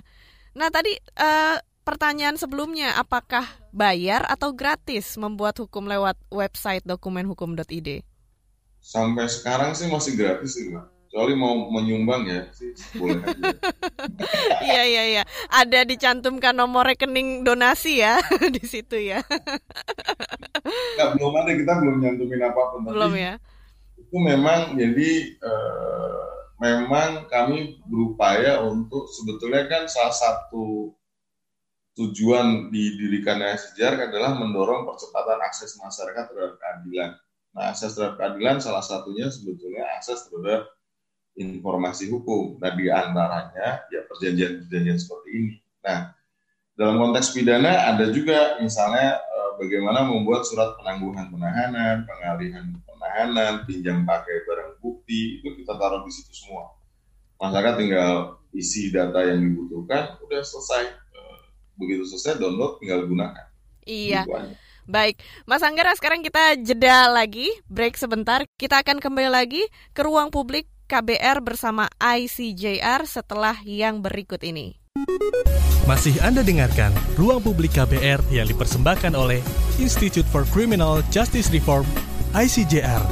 Nah, 0.56 0.72
tadi 0.72 0.96
eh, 0.96 1.58
pertanyaan 1.84 2.40
sebelumnya 2.40 2.96
apakah 2.96 3.44
bayar 3.76 4.24
atau 4.32 4.56
gratis 4.56 5.20
membuat 5.20 5.60
hukum 5.60 5.84
lewat 5.86 6.16
website 6.32 6.88
dokumenhukum.id? 6.88 8.08
Sampai 8.88 9.28
sekarang 9.28 9.76
sih 9.76 9.91
masih 9.91 10.15
gratis 10.15 10.56
sih 10.56 10.71
mbak 10.71 10.88
kecuali 11.08 11.34
mau 11.36 11.67
menyumbang 11.71 12.23
ya 12.23 12.41
sih 12.56 12.71
boleh 12.95 13.19
aja 13.19 13.52
Iya, 14.63 14.84
iya, 14.84 15.04
iya. 15.08 15.23
Ada 15.47 15.88
dicantumkan 15.88 16.52
nomor 16.52 16.84
rekening 16.84 17.47
donasi 17.47 18.04
ya 18.04 18.19
di 18.56 18.63
situ 18.67 19.00
ya. 19.00 19.23
Nggak, 20.95 21.10
belum 21.15 21.34
ada 21.39 21.52
kita 21.56 21.73
belum 21.80 21.95
nyantumin 22.04 22.41
apa 22.43 22.62
pun 22.76 22.80
tapi 22.84 22.91
Belum 22.93 23.13
ya? 23.15 23.34
itu 23.97 24.17
memang 24.23 24.76
jadi 24.76 25.12
eh, 25.41 26.28
memang 26.60 27.28
kami 27.28 27.80
berupaya 27.88 28.63
untuk 28.63 29.08
sebetulnya 29.12 29.67
kan 29.67 29.84
salah 29.88 30.15
satu 30.15 30.91
tujuan 31.97 32.69
didirikannya 32.69 33.58
sejarah 33.58 34.08
adalah 34.12 34.38
mendorong 34.38 34.86
percepatan 34.86 35.39
akses 35.41 35.76
masyarakat 35.82 36.23
terhadap 36.30 36.56
keadilan. 36.62 37.12
Nah, 37.58 37.74
akses 37.74 37.98
terhadap 37.98 38.22
keadilan 38.22 38.62
salah 38.62 38.86
satunya 38.86 39.34
sebetulnya 39.34 39.82
akses 39.98 40.30
terhadap 40.30 40.70
informasi 41.34 42.06
hukum. 42.13 42.62
Nah, 42.62 42.70
di 42.78 42.86
antaranya 42.86 43.82
ya 43.89 44.06
perjanjian-perjanjian 44.06 44.98
seperti 45.02 45.30
ini. 45.34 45.54
Nah, 45.82 46.13
dalam 46.78 47.02
konteks 47.02 47.34
pidana 47.34 47.89
ada 47.89 48.13
juga 48.13 48.62
misalnya 48.62 49.17
eh, 49.17 49.52
bagaimana 49.58 50.06
membuat 50.06 50.46
surat 50.46 50.78
penangguhan 50.78 51.34
penahanan, 51.34 52.06
pengalihan 52.06 52.78
penahanan, 52.86 53.65
pinjam 53.65 54.06
pakai 54.06 54.46
barang 54.46 54.78
bukti 54.78 55.41
itu 55.41 55.58
kita 55.58 55.74
taruh 55.82 56.06
di 56.06 56.13
situ 56.13 56.30
semua. 56.38 56.78
Masyarakat 57.41 57.74
tinggal 57.82 58.38
isi 58.54 58.93
data 58.93 59.26
yang 59.26 59.41
dibutuhkan, 59.41 60.22
udah 60.22 60.46
selesai. 60.46 60.93
Eh, 60.93 61.38
Begitu 61.74 62.06
selesai 62.06 62.38
download, 62.38 62.78
tinggal 62.78 63.02
gunakan. 63.10 63.50
Iya. 63.89 64.30
Gitu 64.30 64.34
aja. 64.38 64.67
Baik, 64.88 65.19
Mas 65.43 65.60
Anggara 65.67 65.91
sekarang 66.00 66.23
kita 66.23 66.56
jeda 66.63 67.12
lagi, 67.12 67.52
break 67.67 68.00
sebentar. 68.00 68.47
Kita 68.56 68.80
akan 68.80 69.04
kembali 69.04 69.28
lagi 69.28 69.67
ke 69.91 70.00
ruang 70.00 70.32
publik 70.32 70.71
KBR 70.88 71.43
bersama 71.43 71.91
ICJR 72.00 73.04
setelah 73.04 73.60
yang 73.67 74.00
berikut 74.00 74.39
ini. 74.47 74.80
Masih 75.84 76.15
Anda 76.23 76.39
dengarkan 76.39 76.95
Ruang 77.19 77.43
Publik 77.43 77.76
KBR 77.76 78.23
yang 78.32 78.47
dipersembahkan 78.47 79.15
oleh 79.15 79.43
Institute 79.80 80.28
for 80.28 80.47
Criminal 80.56 81.04
Justice 81.12 81.52
Reform 81.52 81.88
ICJR. 82.36 83.04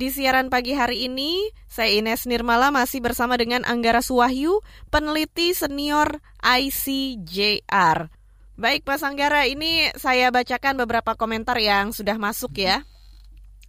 Di 0.00 0.08
siaran 0.08 0.48
pagi 0.48 0.72
hari 0.72 1.12
ini, 1.12 1.52
saya 1.68 1.92
Ines 1.92 2.24
Nirmala 2.24 2.72
masih 2.72 3.04
bersama 3.04 3.36
dengan 3.36 3.68
Anggara 3.68 4.00
Suwahyu, 4.00 4.64
peneliti 4.88 5.52
senior 5.52 6.24
ICJR. 6.40 8.08
Baik, 8.56 8.88
Mas 8.88 9.04
Anggara, 9.04 9.44
ini 9.44 9.92
saya 10.00 10.32
bacakan 10.32 10.80
beberapa 10.80 11.12
komentar 11.20 11.60
yang 11.60 11.92
sudah 11.92 12.16
masuk 12.16 12.64
ya. 12.64 12.80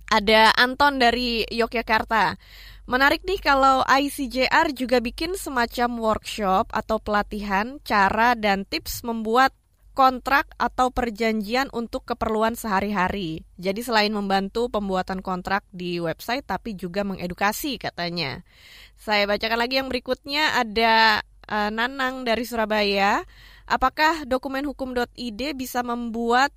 Ada 0.07 0.55
Anton 0.55 1.03
dari 1.03 1.43
Yogyakarta. 1.51 2.39
Menarik 2.87 3.27
nih 3.27 3.43
kalau 3.43 3.83
ICJR 3.83 4.71
juga 4.71 5.03
bikin 5.03 5.35
semacam 5.35 5.99
workshop 5.99 6.71
atau 6.71 6.95
pelatihan 7.03 7.75
cara 7.83 8.39
dan 8.39 8.63
tips 8.63 9.03
membuat 9.03 9.51
kontrak 10.01 10.49
atau 10.57 10.89
perjanjian 10.89 11.69
untuk 11.69 12.09
keperluan 12.09 12.57
sehari-hari. 12.57 13.45
Jadi 13.61 13.85
selain 13.85 14.09
membantu 14.09 14.65
pembuatan 14.73 15.21
kontrak 15.21 15.61
di 15.69 16.01
website 16.01 16.41
tapi 16.41 16.73
juga 16.73 17.05
mengedukasi 17.05 17.77
katanya. 17.77 18.41
Saya 18.97 19.29
bacakan 19.29 19.61
lagi 19.61 19.77
yang 19.77 19.93
berikutnya 19.93 20.57
ada 20.57 21.21
eh, 21.45 21.69
Nanang 21.69 22.25
dari 22.25 22.41
Surabaya. 22.49 23.21
Apakah 23.69 24.25
dokumenhukum.id 24.25 25.41
bisa 25.53 25.85
membuat 25.85 26.49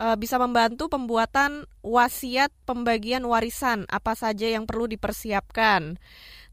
eh, 0.00 0.16
bisa 0.16 0.40
membantu 0.40 0.88
pembuatan 0.88 1.68
wasiat 1.84 2.48
pembagian 2.64 3.28
warisan 3.28 3.84
apa 3.92 4.16
saja 4.16 4.48
yang 4.48 4.64
perlu 4.64 4.88
dipersiapkan. 4.88 6.00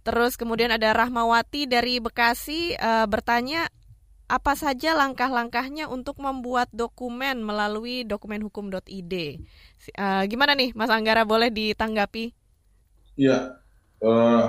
Terus 0.04 0.36
kemudian 0.36 0.76
ada 0.76 0.92
Rahmawati 0.92 1.72
dari 1.72 2.04
Bekasi 2.04 2.76
eh, 2.76 3.08
bertanya 3.08 3.72
apa 4.28 4.60
saja 4.60 4.92
langkah-langkahnya 4.92 5.88
untuk 5.88 6.20
membuat 6.20 6.68
dokumen 6.76 7.40
melalui 7.40 8.04
dokumenhukum.id. 8.04 9.14
Eh, 9.96 10.24
gimana 10.28 10.52
nih 10.52 10.76
Mas 10.76 10.92
Anggara 10.92 11.24
boleh 11.24 11.48
ditanggapi? 11.48 12.36
Iya, 13.16 13.56
eh, 14.04 14.46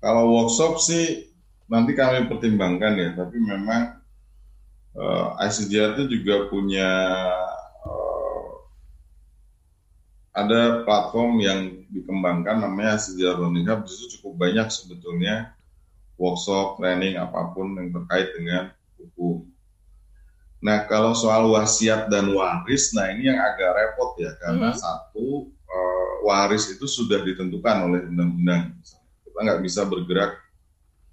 kalau 0.00 0.24
workshop 0.32 0.80
sih 0.80 1.28
nanti 1.68 1.92
kami 1.92 2.32
pertimbangkan 2.32 2.96
ya, 2.96 3.08
tapi 3.14 3.36
memang 3.38 4.00
ICJR 5.38 5.94
itu 6.00 6.18
juga 6.18 6.50
punya 6.50 6.88
eh, 7.84 8.50
ada 10.32 10.82
platform 10.88 11.44
yang 11.44 11.60
dikembangkan 11.92 12.64
namanya 12.64 12.96
ICJR 12.96 13.36
Learning 13.36 13.68
Hub, 13.68 13.84
di 13.84 13.92
situ 13.92 14.18
cukup 14.18 14.48
banyak 14.48 14.66
sebetulnya 14.72 15.52
workshop, 16.16 16.80
training 16.80 17.20
apa 17.20 17.52
pun 17.52 17.76
yang 17.76 17.92
terkait 17.92 18.32
dengan 18.32 18.72
hukum. 19.00 19.48
Nah, 20.60 20.84
kalau 20.84 21.16
soal 21.16 21.48
wasiat 21.48 22.12
dan 22.12 22.36
waris, 22.36 22.92
nah 22.92 23.08
ini 23.08 23.32
yang 23.32 23.40
agak 23.40 23.72
repot 23.72 24.12
ya, 24.20 24.36
karena 24.36 24.76
Mhm. 24.76 24.76
satu 24.76 25.48
eh, 25.48 26.12
waris 26.26 26.68
itu 26.68 26.84
sudah 26.84 27.24
ditentukan 27.24 27.88
oleh 27.88 28.00
undang-undang. 28.10 28.76
Kita 29.24 29.38
nggak 29.40 29.62
bisa 29.64 29.88
bergerak 29.88 30.36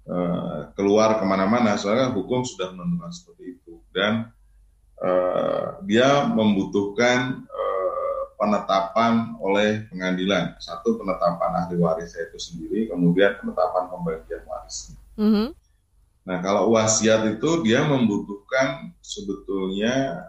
eh, 0.08 0.60
keluar 0.76 1.20
ke 1.20 1.24
mana-mana, 1.24 1.76
soalnya 1.80 2.12
hukum 2.12 2.40
sudah 2.44 2.72
menentukan 2.76 3.12
seperti 3.12 3.56
itu. 3.56 3.80
Dan 3.92 4.28
eh, 5.00 5.66
dia 5.88 6.26
membutuhkan 6.28 7.40
eh, 7.46 8.22
penetapan 8.36 9.32
oleh 9.40 9.88
pengadilan. 9.88 10.58
Satu 10.60 10.98
penetapan 11.00 11.64
ahli 11.64 11.76
warisnya 11.80 12.28
itu 12.28 12.38
sendiri, 12.40 12.90
kemudian 12.90 13.36
penetapan 13.40 13.84
pembagian 13.88 14.42
waris. 14.44 14.92
Mhm. 15.16 15.56
Nah, 16.28 16.44
kalau 16.44 16.76
wasiat 16.76 17.24
itu 17.40 17.64
dia 17.64 17.88
membutuhkan 17.88 18.92
sebetulnya 19.00 20.20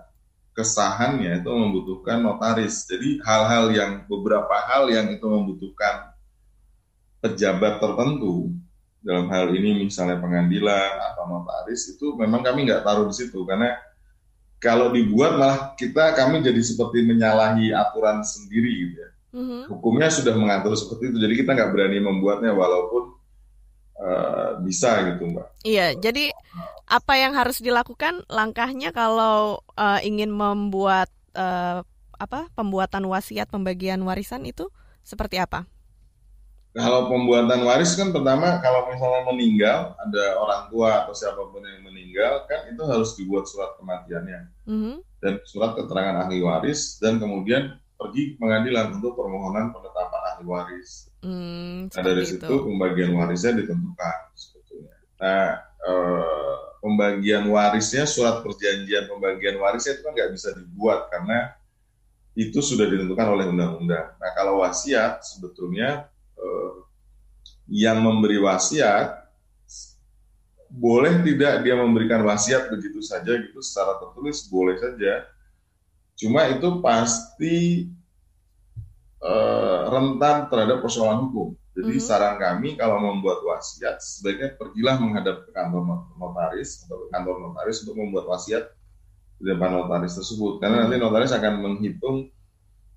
kesahannya 0.56 1.44
itu 1.44 1.52
membutuhkan 1.52 2.24
notaris. 2.24 2.88
Jadi 2.88 3.20
hal-hal 3.20 3.76
yang 3.76 3.92
beberapa 4.08 4.64
hal 4.64 4.88
yang 4.88 5.12
itu 5.12 5.28
membutuhkan 5.28 6.16
pejabat 7.20 7.84
tertentu 7.84 8.56
dalam 9.04 9.28
hal 9.28 9.52
ini 9.52 9.84
misalnya 9.84 10.24
pengadilan 10.24 10.92
atau 11.12 11.24
notaris 11.28 11.92
itu 11.92 12.16
memang 12.16 12.48
kami 12.48 12.68
nggak 12.68 12.84
taruh 12.84 13.08
di 13.08 13.16
situ 13.16 13.44
karena 13.44 13.76
kalau 14.60 14.92
dibuat 14.92 15.36
malah 15.40 15.76
kita 15.76 16.16
kami 16.16 16.44
jadi 16.44 16.60
seperti 16.60 17.04
menyalahi 17.08 17.76
aturan 17.76 18.24
sendiri 18.24 18.72
gitu 18.88 18.96
ya. 19.04 19.10
Mhm. 19.30 19.72
Hukumnya 19.72 20.08
sudah 20.12 20.36
mengatur 20.36 20.76
seperti 20.76 21.12
itu, 21.12 21.18
jadi 21.20 21.34
kita 21.44 21.50
nggak 21.56 21.72
berani 21.76 22.00
membuatnya 22.04 22.52
walaupun 22.52 23.19
eh, 24.00 24.50
bisa 24.64 24.90
gitu 25.14 25.24
mbak. 25.30 25.48
Iya, 25.64 25.94
jadi 26.00 26.32
apa 26.90 27.14
yang 27.20 27.38
harus 27.38 27.62
dilakukan 27.62 28.26
langkahnya 28.32 28.90
kalau 28.96 29.60
eh, 29.78 30.00
ingin 30.08 30.32
membuat 30.32 31.12
eh, 31.36 31.84
apa 32.20 32.52
pembuatan 32.52 33.08
wasiat 33.08 33.48
pembagian 33.48 34.04
warisan 34.04 34.44
itu 34.44 34.68
seperti 35.04 35.40
apa? 35.40 35.64
Kalau 36.70 37.10
pembuatan 37.10 37.66
waris 37.66 37.98
kan 37.98 38.14
pertama 38.14 38.62
kalau 38.62 38.94
misalnya 38.94 39.26
meninggal 39.26 39.98
ada 39.98 40.38
orang 40.38 40.70
tua 40.70 41.02
atau 41.02 41.18
siapa 41.18 41.42
pun 41.50 41.66
yang 41.66 41.82
meninggal 41.82 42.46
kan 42.46 42.70
itu 42.70 42.86
harus 42.86 43.18
dibuat 43.18 43.50
surat 43.50 43.74
kematiannya 43.82 44.54
Mhm. 44.70 45.02
dan 45.18 45.42
surat 45.50 45.74
keterangan 45.74 46.30
ahli 46.30 46.46
waris 46.46 47.02
dan 47.02 47.18
kemudian 47.18 47.74
pergi 47.98 48.32
ke 48.32 48.36
pengadilan 48.38 49.02
untuk 49.02 49.18
permohonan 49.18 49.74
penetapan 49.74 50.22
ahli 50.30 50.46
waris. 50.46 51.09
Hmm, 51.20 51.92
Nah 51.92 52.02
dari 52.04 52.24
situ 52.24 52.54
pembagian 52.64 53.12
warisnya 53.12 53.52
ditentukan 53.60 54.18
sebetulnya. 54.40 54.96
Nah 55.20 55.48
eh, 55.84 56.56
pembagian 56.80 57.44
warisnya 57.52 58.08
surat 58.08 58.40
perjanjian 58.40 59.12
pembagian 59.12 59.60
warisnya 59.60 60.00
itu 60.00 60.04
kan 60.08 60.12
nggak 60.16 60.32
bisa 60.32 60.50
dibuat 60.56 61.12
karena 61.12 61.60
itu 62.40 62.60
sudah 62.64 62.88
ditentukan 62.88 63.28
oleh 63.36 63.46
undang-undang. 63.52 64.16
Nah, 64.16 64.32
kalau 64.38 64.64
wasiat 64.64 65.20
sebetulnya 65.28 66.08
eh, 66.40 66.74
yang 67.68 68.00
memberi 68.00 68.40
wasiat 68.40 69.28
boleh 70.70 71.26
tidak 71.26 71.66
dia 71.66 71.76
memberikan 71.76 72.22
wasiat 72.24 72.70
begitu 72.70 73.02
saja 73.02 73.34
gitu 73.42 73.60
secara 73.60 73.98
tertulis 74.00 74.46
boleh 74.48 74.78
saja. 74.78 75.26
Cuma 76.16 76.48
itu 76.52 76.80
pasti 76.84 77.88
eh, 79.20 79.82
rentan 79.92 80.48
terhadap 80.48 80.80
persoalan 80.80 81.28
hukum. 81.28 81.52
Jadi 81.76 81.96
Mhm. 81.96 82.04
saran 82.04 82.36
kami 82.40 82.76
kalau 82.76 83.00
membuat 83.00 83.40
wasiat 83.44 84.00
sebaiknya 84.04 84.56
pergilah 84.60 85.00
menghadap 85.00 85.48
ke 85.48 85.50
kantor 85.56 86.08
notaris 86.20 86.84
atau 86.84 87.04
ke 87.04 87.08
kantor 87.12 87.36
notaris 87.40 87.78
untuk 87.88 87.96
membuat 88.00 88.26
wasiat 88.32 88.68
di 89.40 89.44
depan 89.48 89.72
notaris 89.72 90.16
tersebut. 90.20 90.60
Karena 90.60 90.84
nanti 90.88 91.00
notaris 91.00 91.32
akan 91.32 91.54
menghitung 91.64 92.28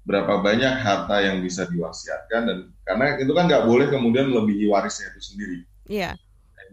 berapa 0.03 0.43
banyak 0.43 0.83
harta 0.83 1.23
yang 1.23 1.39
bisa 1.47 1.63
diwasiatkan 1.71 2.43
dan 2.43 2.59
karena 2.83 3.23
itu 3.23 3.31
kan 3.31 3.47
nggak 3.47 3.65
boleh 3.71 3.87
kemudian 3.87 4.27
melebihi 4.35 4.67
warisnya 4.67 5.15
itu 5.15 5.21
sendiri. 5.23 5.59
Iya. 5.87 6.19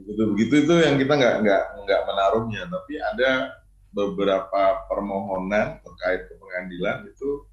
Begitu 0.02 0.24
begitu 0.34 0.54
itu 0.66 0.74
yang 0.82 0.96
kita 0.98 1.14
nggak 1.14 1.36
nggak 1.46 1.64
nggak 1.86 2.02
menaruhnya, 2.10 2.62
tapi 2.72 2.98
ada 2.98 3.54
beberapa 3.94 4.86
permohonan 4.90 5.82
terkait 5.82 6.30
ke 6.30 6.34
pengadilan 6.42 7.06
itu 7.10 7.49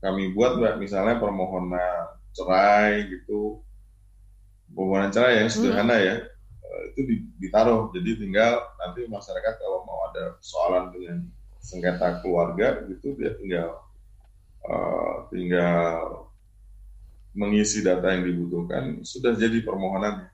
kami 0.00 0.32
buat 0.36 0.60
mbak 0.60 0.74
misalnya 0.78 1.16
permohonan 1.18 2.12
cerai 2.36 3.08
gitu. 3.10 3.64
Permohonan 4.70 5.10
cerai 5.10 5.44
yang 5.44 5.50
sederhana 5.50 5.96
ya 5.98 6.16
eh, 6.62 6.82
itu 6.92 7.00
di- 7.08 7.26
ditaruh. 7.40 7.90
Jadi 7.96 8.10
tinggal 8.26 8.60
nanti 8.80 9.08
masyarakat 9.08 9.54
kalau 9.58 9.82
mau 9.88 10.10
ada 10.12 10.36
persoalan 10.38 10.92
dengan 10.92 11.16
sengketa 11.58 12.22
keluarga 12.22 12.86
gitu 12.86 13.18
dia 13.18 13.34
tinggal 13.40 13.68
eh, 14.68 15.14
tinggal 15.32 16.30
mengisi 17.36 17.84
data 17.84 18.16
yang 18.16 18.24
dibutuhkan 18.24 19.04
sudah 19.04 19.36
jadi 19.36 19.60
permohonannya. 19.60 20.32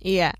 Iya. 0.00 0.32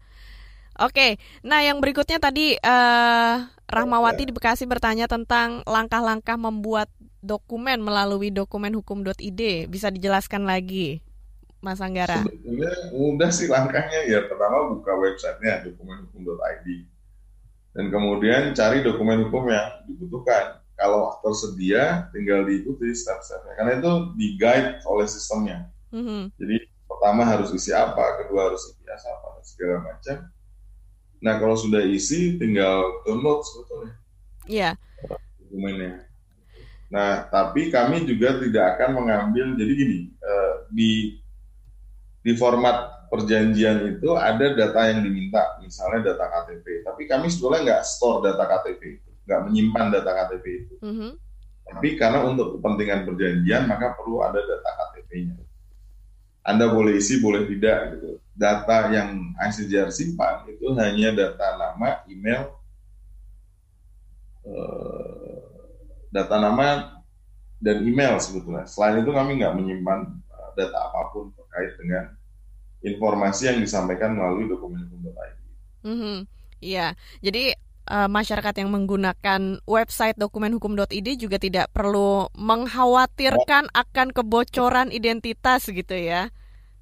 Oke, 0.80 1.20
nah 1.44 1.61
yang 1.61 1.76
berikutnya 1.85 2.16
tadi 2.16 2.56
eh 2.56 3.37
Rahmawati 3.70 4.26
di 4.26 4.33
Bekasi 4.35 4.66
bertanya 4.66 5.06
tentang 5.06 5.62
langkah-langkah 5.62 6.35
membuat 6.35 6.90
dokumen 7.20 7.80
melalui 7.85 8.33
dokumen 8.33 8.72
hukum.id. 8.76 9.68
Bisa 9.68 9.88
dijelaskan 9.92 10.44
lagi, 10.48 11.04
Mas 11.61 11.80
Anggara? 11.80 12.24
Sebetulnya 12.24 12.72
mudah 12.92 13.30
sih 13.30 13.48
langkahnya 13.48 14.09
ya 14.09 14.24
pertama 14.26 14.72
buka 14.72 14.92
websitenya 14.96 15.68
dokumenhukum.id 15.68 16.66
dan 17.70 17.87
kemudian 17.87 18.50
cari 18.56 18.83
dokumen 18.83 19.28
hukum 19.28 19.46
yang 19.46 19.87
dibutuhkan. 19.87 20.59
Kalau 20.74 21.20
tersedia 21.20 22.09
tinggal 22.11 22.48
diikuti 22.48 22.88
step-stepnya 22.96 23.52
karena 23.52 23.72
itu 23.78 23.92
di 24.16 24.26
guide 24.40 24.80
oleh 24.88 25.04
sistemnya. 25.04 25.68
Mhm. 25.92 26.33
Jadi 26.40 26.56
pertama 26.88 27.22
harus 27.28 27.52
isi 27.52 27.70
apa, 27.70 28.24
kedua 28.24 28.48
harus 28.48 28.64
isi 28.72 28.88
apa 28.88 29.26
dan 29.37 29.44
segala 29.44 29.76
macam. 29.85 30.16
Nah 31.20 31.35
kalau 31.37 31.52
sudah 31.52 31.85
isi 31.85 32.40
tinggal 32.40 33.04
download 33.04 33.44
sebetulnya 33.44 33.94
Iya. 34.48 34.70
dokumennya. 35.37 36.10
Nah, 36.90 37.31
tapi 37.31 37.70
kami 37.70 38.03
juga 38.03 38.42
tidak 38.42 38.76
akan 38.76 38.90
mengambil. 38.98 39.55
Jadi 39.55 39.72
gini, 39.79 39.98
eh, 40.11 40.53
di 40.74 40.92
di 42.20 42.33
format 42.35 43.09
perjanjian 43.09 43.96
itu 43.96 44.14
ada 44.18 44.53
data 44.53 44.81
yang 44.90 45.07
diminta, 45.07 45.59
misalnya 45.62 46.12
data 46.12 46.26
KTP. 46.26 46.83
Tapi 46.87 47.03
kami 47.07 47.31
sebetulnya 47.31 47.61
nggak 47.62 47.83
store 47.87 48.18
data 48.31 48.44
KTP 48.44 48.83
itu, 49.00 49.11
nggak 49.26 49.40
menyimpan 49.48 49.87
data 49.94 50.11
KTP 50.14 50.46
itu. 50.66 50.74
Mhm. 50.83 51.11
Tapi 51.70 51.88
karena 51.94 52.26
untuk 52.26 52.59
kepentingan 52.59 53.07
perjanjian 53.07 53.70
maka 53.70 53.94
perlu 53.94 54.26
ada 54.26 54.42
data 54.42 54.70
KTP-nya. 54.74 55.38
Anda 56.42 56.66
boleh 56.72 56.98
isi, 56.98 57.22
boleh 57.22 57.46
tidak 57.46 57.94
gitu. 57.94 58.18
Data 58.35 58.90
yang 58.90 59.37
ICJR 59.38 59.92
simpan 59.94 60.48
itu 60.50 60.72
hanya 60.74 61.14
data 61.14 61.55
nama, 61.55 62.03
email, 62.11 62.59
eh, 64.48 65.19
data 66.11 66.37
nama 66.42 67.01
dan 67.62 67.77
email 67.87 68.18
sebetulnya. 68.18 68.66
Selain 68.66 69.01
itu 69.01 69.11
kami 69.12 69.40
nggak 69.40 69.55
menyimpan 69.57 70.01
eh, 70.11 70.51
data 70.59 70.79
apa 70.90 71.01
pun 71.14 71.31
terkait 71.37 71.73
dengan 71.79 72.05
informasi 72.81 73.42
yang 73.53 73.59
disampaikan 73.61 74.16
melalui 74.16 74.49
dokumen 74.49 74.88
hukum.id. 74.88 75.38
Mhm. 75.85 76.16
Iya. 76.61 76.96
Jadi 77.25 77.55
eh, 77.90 78.09
masyarakat 78.09 78.55
yang 78.61 78.70
menggunakan 78.73 79.61
website 79.64 80.16
dokumenhukum.id 80.16 81.09
juga 81.20 81.37
tidak 81.37 81.68
perlu 81.73 82.29
mengkhawatirkan 82.37 83.73
akan 83.73 84.09
kebocoran 84.16 84.88
identitas 84.92 85.68
gitu 85.68 85.96
ya. 85.96 86.33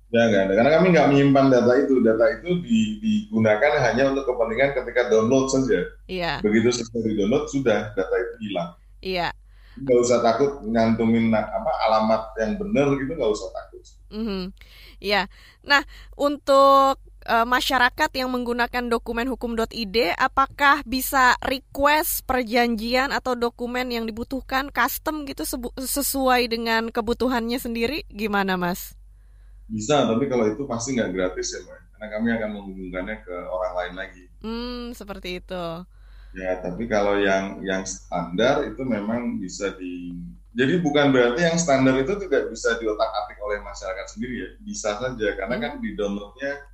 Ya 0.09 0.25
nggak 0.25 0.43
ada, 0.49 0.53
karena 0.57 0.71
kami 0.81 0.87
nggak 0.97 1.09
menyimpan 1.13 1.47
data 1.53 1.73
itu. 1.85 2.01
Data 2.01 2.25
itu 2.33 2.65
di- 2.65 2.97
digunakan 3.05 3.73
hanya 3.85 4.09
untuk 4.09 4.25
kepentingan 4.25 4.73
ketika 4.73 5.13
download 5.13 5.53
saja. 5.53 5.85
Iya. 6.09 6.41
Begitu 6.41 6.81
selesai 6.81 7.01
di 7.05 7.13
download 7.21 7.45
sudah 7.53 7.93
data 7.93 8.15
itu 8.17 8.35
hilang. 8.49 8.73
Iya. 9.03 9.35
Nggak 9.79 9.99
usah 10.03 10.19
takut 10.27 10.51
ngantumin 10.67 11.31
apa 11.31 11.73
alamat 11.87 12.35
yang 12.43 12.59
benar 12.59 12.87
gitu 12.99 13.13
nggak 13.15 13.33
usah 13.33 13.49
takut. 13.55 13.83
Mhm. 14.11 14.51
Iya. 14.99 15.31
Nah, 15.63 15.83
untuk 16.19 16.99
eh, 17.29 17.47
masyarakat 17.47 18.11
yang 18.17 18.33
menggunakan 18.33 18.89
dokumen 18.89 19.29
hukum.id, 19.29 19.97
apakah 20.17 20.81
bisa 20.89 21.37
request 21.45 22.25
perjanjian 22.25 23.13
atau 23.13 23.37
dokumen 23.37 23.93
yang 23.93 24.09
dibutuhkan 24.09 24.73
custom 24.73 25.29
gitu 25.29 25.45
sesuai 25.77 26.49
dengan 26.51 26.89
kebutuhannya 26.91 27.61
sendiri? 27.61 28.09
Gimana, 28.11 28.57
Mas? 28.59 28.97
Bisa, 29.69 30.09
tapi 30.09 30.25
kalau 30.33 30.49
itu 30.49 30.65
pasti 30.65 30.97
nggak 30.97 31.13
gratis 31.13 31.53
ya, 31.53 31.61
Mbak. 31.63 31.81
Karena 31.93 32.07
kami 32.17 32.29
akan 32.33 32.51
menghubungkannya 32.57 33.17
ke 33.27 33.37
orang 33.53 33.73
lain 33.77 33.95
lagi. 34.01 34.25
Hmm, 34.41 34.95
seperti 34.97 35.43
itu. 35.45 35.65
Ya, 36.37 36.61
tapi 36.61 36.85
kalau 36.85 37.17
yang 37.17 37.65
yang 37.65 37.89
standar 37.89 38.61
itu 38.69 38.85
memang 38.85 39.41
bisa 39.41 39.73
di 39.81 40.13
jadi 40.53 40.83
bukan 40.83 41.15
berarti 41.15 41.47
yang 41.47 41.55
standar 41.55 41.95
itu 42.03 42.19
tidak 42.27 42.51
bisa 42.51 42.77
diotak-atik 42.83 43.39
oleh 43.41 43.63
masyarakat 43.63 44.07
sendiri 44.11 44.35
ya. 44.43 44.49
Bisa 44.61 44.99
saja 44.99 45.29
karena 45.39 45.57
kan 45.57 45.73
di 45.79 45.95
downloadnya 45.95 46.67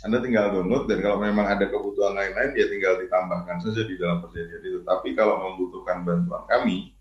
Anda 0.00 0.24
tinggal 0.24 0.56
download 0.56 0.88
dan 0.88 1.04
kalau 1.04 1.20
memang 1.20 1.44
ada 1.44 1.68
kebutuhan 1.68 2.16
lain-lain 2.16 2.56
ya 2.56 2.66
tinggal 2.72 2.96
ditambahkan 3.04 3.60
saja 3.60 3.84
di 3.84 3.94
dalam 4.00 4.24
perjanjian 4.24 4.64
itu. 4.64 4.80
Tapi 4.82 5.12
kalau 5.12 5.44
membutuhkan 5.44 6.08
bantuan 6.08 6.48
kami 6.48 6.96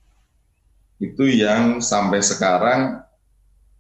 itu 1.00 1.24
yang 1.32 1.80
sampai 1.80 2.20
sekarang 2.20 3.00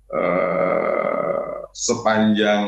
eh, 0.07 1.57
sepanjang 1.75 2.63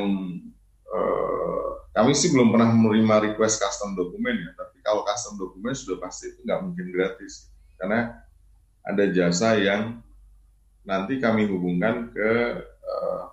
eh, 0.92 1.68
kami 1.96 2.12
sih 2.12 2.36
belum 2.36 2.52
pernah 2.52 2.68
menerima 2.76 3.32
request 3.32 3.64
custom 3.64 3.96
dokumen 3.96 4.44
ya, 4.44 4.52
kalau 4.82 5.06
custom 5.08 5.38
dokumen 5.38 5.74
sudah 5.74 5.98
pasti 6.02 6.34
itu 6.34 6.46
nggak 6.46 6.62
mungkin 6.62 6.88
gratis 6.94 7.50
karena 7.82 8.22
ada 8.82 9.06
jasa 9.13 9.58
yang 9.58 10.02
nanti 10.86 11.22
kami 11.22 11.46
hubungkan 11.46 12.10
ke 12.13 12.32
eh, 12.65 13.24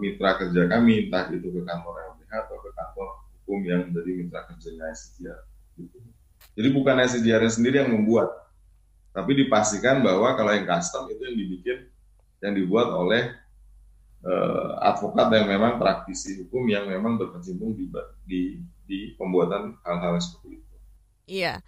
mitra 0.00 0.36
kerja 0.40 0.68
kami, 0.68 1.08
entah 1.08 1.28
itu 1.32 1.48
ke 1.48 1.60
kantor 1.64 1.94
LBH 2.16 2.32
atau 2.32 2.56
ke 2.60 2.70
kantor 2.72 3.08
hukum 3.40 3.60
yang 3.64 3.80
menjadi 3.88 4.10
mitra 4.16 4.40
kerjanya 4.48 4.92
SDR. 4.92 5.40
Gitu. 5.76 5.98
Jadi 6.56 6.68
bukan 6.72 6.96
SDR 7.00 7.44
sendiri 7.48 7.84
yang 7.84 7.92
membuat, 7.92 8.28
tapi 9.12 9.36
dipastikan 9.36 10.04
bahwa 10.04 10.36
kalau 10.36 10.52
yang 10.52 10.68
custom 10.68 11.08
itu 11.08 11.22
yang 11.24 11.36
dibikin, 11.36 11.78
yang 12.40 12.52
dibuat 12.56 12.88
oleh 12.92 13.32
eh, 14.24 14.70
advokat 14.84 15.28
yang 15.32 15.48
memang 15.48 15.80
praktisi 15.80 16.40
hukum 16.44 16.68
yang 16.68 16.88
memang 16.88 17.16
berkecimpung 17.16 17.76
di 17.76 17.88
di, 18.24 18.40
di 18.84 18.98
pembuatan 19.16 19.76
hal-hal 19.84 20.20
seperti 20.20 20.60
itu. 20.60 20.69
Iya. 21.30 21.62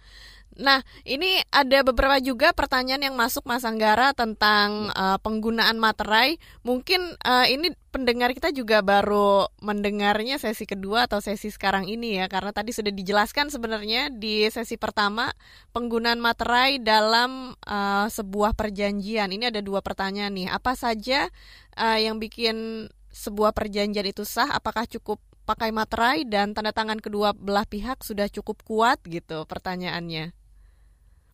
Nah, 0.53 0.85
ini 1.01 1.41
ada 1.49 1.81
beberapa 1.81 2.21
juga 2.21 2.53
pertanyaan 2.53 3.09
yang 3.09 3.17
masuk 3.17 3.41
Mas 3.49 3.65
Anggara 3.65 4.13
tentang 4.13 4.93
eh, 4.93 5.17
penggunaan 5.17 5.81
materai. 5.81 6.37
Mungkin 6.61 7.17
eh, 7.17 7.47
ini 7.57 7.73
pendengar 7.89 8.29
kita 8.37 8.53
juga 8.53 8.85
baru 8.85 9.49
mendengarnya 9.65 10.37
sesi 10.37 10.69
kedua 10.69 11.09
atau 11.09 11.25
sesi 11.25 11.49
sekarang 11.49 11.89
ini 11.89 12.21
ya, 12.21 12.29
karena 12.29 12.53
tadi 12.53 12.69
sudah 12.69 12.93
dijelaskan 12.93 13.49
sebenarnya 13.49 14.13
di 14.13 14.45
sesi 14.53 14.77
pertama 14.77 15.33
penggunaan 15.73 16.21
materai 16.21 16.77
dalam 16.77 17.57
eh, 17.65 18.07
sebuah 18.13 18.53
perjanjian. 18.53 19.33
Ini 19.33 19.49
ada 19.49 19.61
dua 19.65 19.81
pertanyaan 19.81 20.37
nih. 20.37 20.53
Apa 20.53 20.77
saja 20.77 21.33
eh, 21.73 21.99
yang 22.05 22.21
bikin 22.21 22.85
sebuah 23.09 23.57
perjanjian 23.57 24.05
itu 24.05 24.21
sah? 24.21 24.53
Apakah 24.53 24.85
cukup 24.85 25.17
pakai 25.49 25.69
materai 25.79 26.19
dan 26.33 26.47
tanda 26.55 26.71
tangan 26.75 26.99
kedua 27.05 27.29
belah 27.35 27.67
pihak 27.73 27.97
sudah 28.09 28.27
cukup 28.35 28.57
kuat 28.69 28.99
gitu 29.15 29.37
pertanyaannya. 29.51 30.25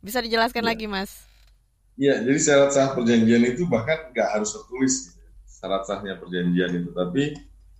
Bisa 0.05 0.19
dijelaskan 0.23 0.63
Ya. 0.63 0.69
lagi, 0.69 0.85
Mas? 0.87 1.11
Iya, 1.99 2.13
jadi 2.25 2.39
syarat 2.45 2.69
sah 2.75 2.87
perjanjian 2.95 3.43
itu 3.51 3.63
bahkan 3.73 3.99
nggak 4.11 4.29
harus 4.33 4.49
tertulis 4.55 4.93
gitu. 5.11 5.19
Syarat 5.57 5.83
sahnya 5.89 6.13
perjanjian 6.21 6.71
itu, 6.79 6.89
tapi 6.95 7.23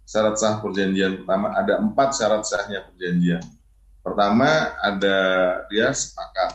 syarat 0.04 0.36
sah 0.42 0.60
perjanjian 0.64 1.24
pertama 1.24 1.48
ada 1.56 1.74
empat 1.80 2.10
syarat 2.20 2.44
sahnya 2.44 2.80
perjanjian. 2.92 3.44
Pertama 4.04 4.50
ada 4.90 5.18
dia 5.72 5.88
sepakat 5.96 6.52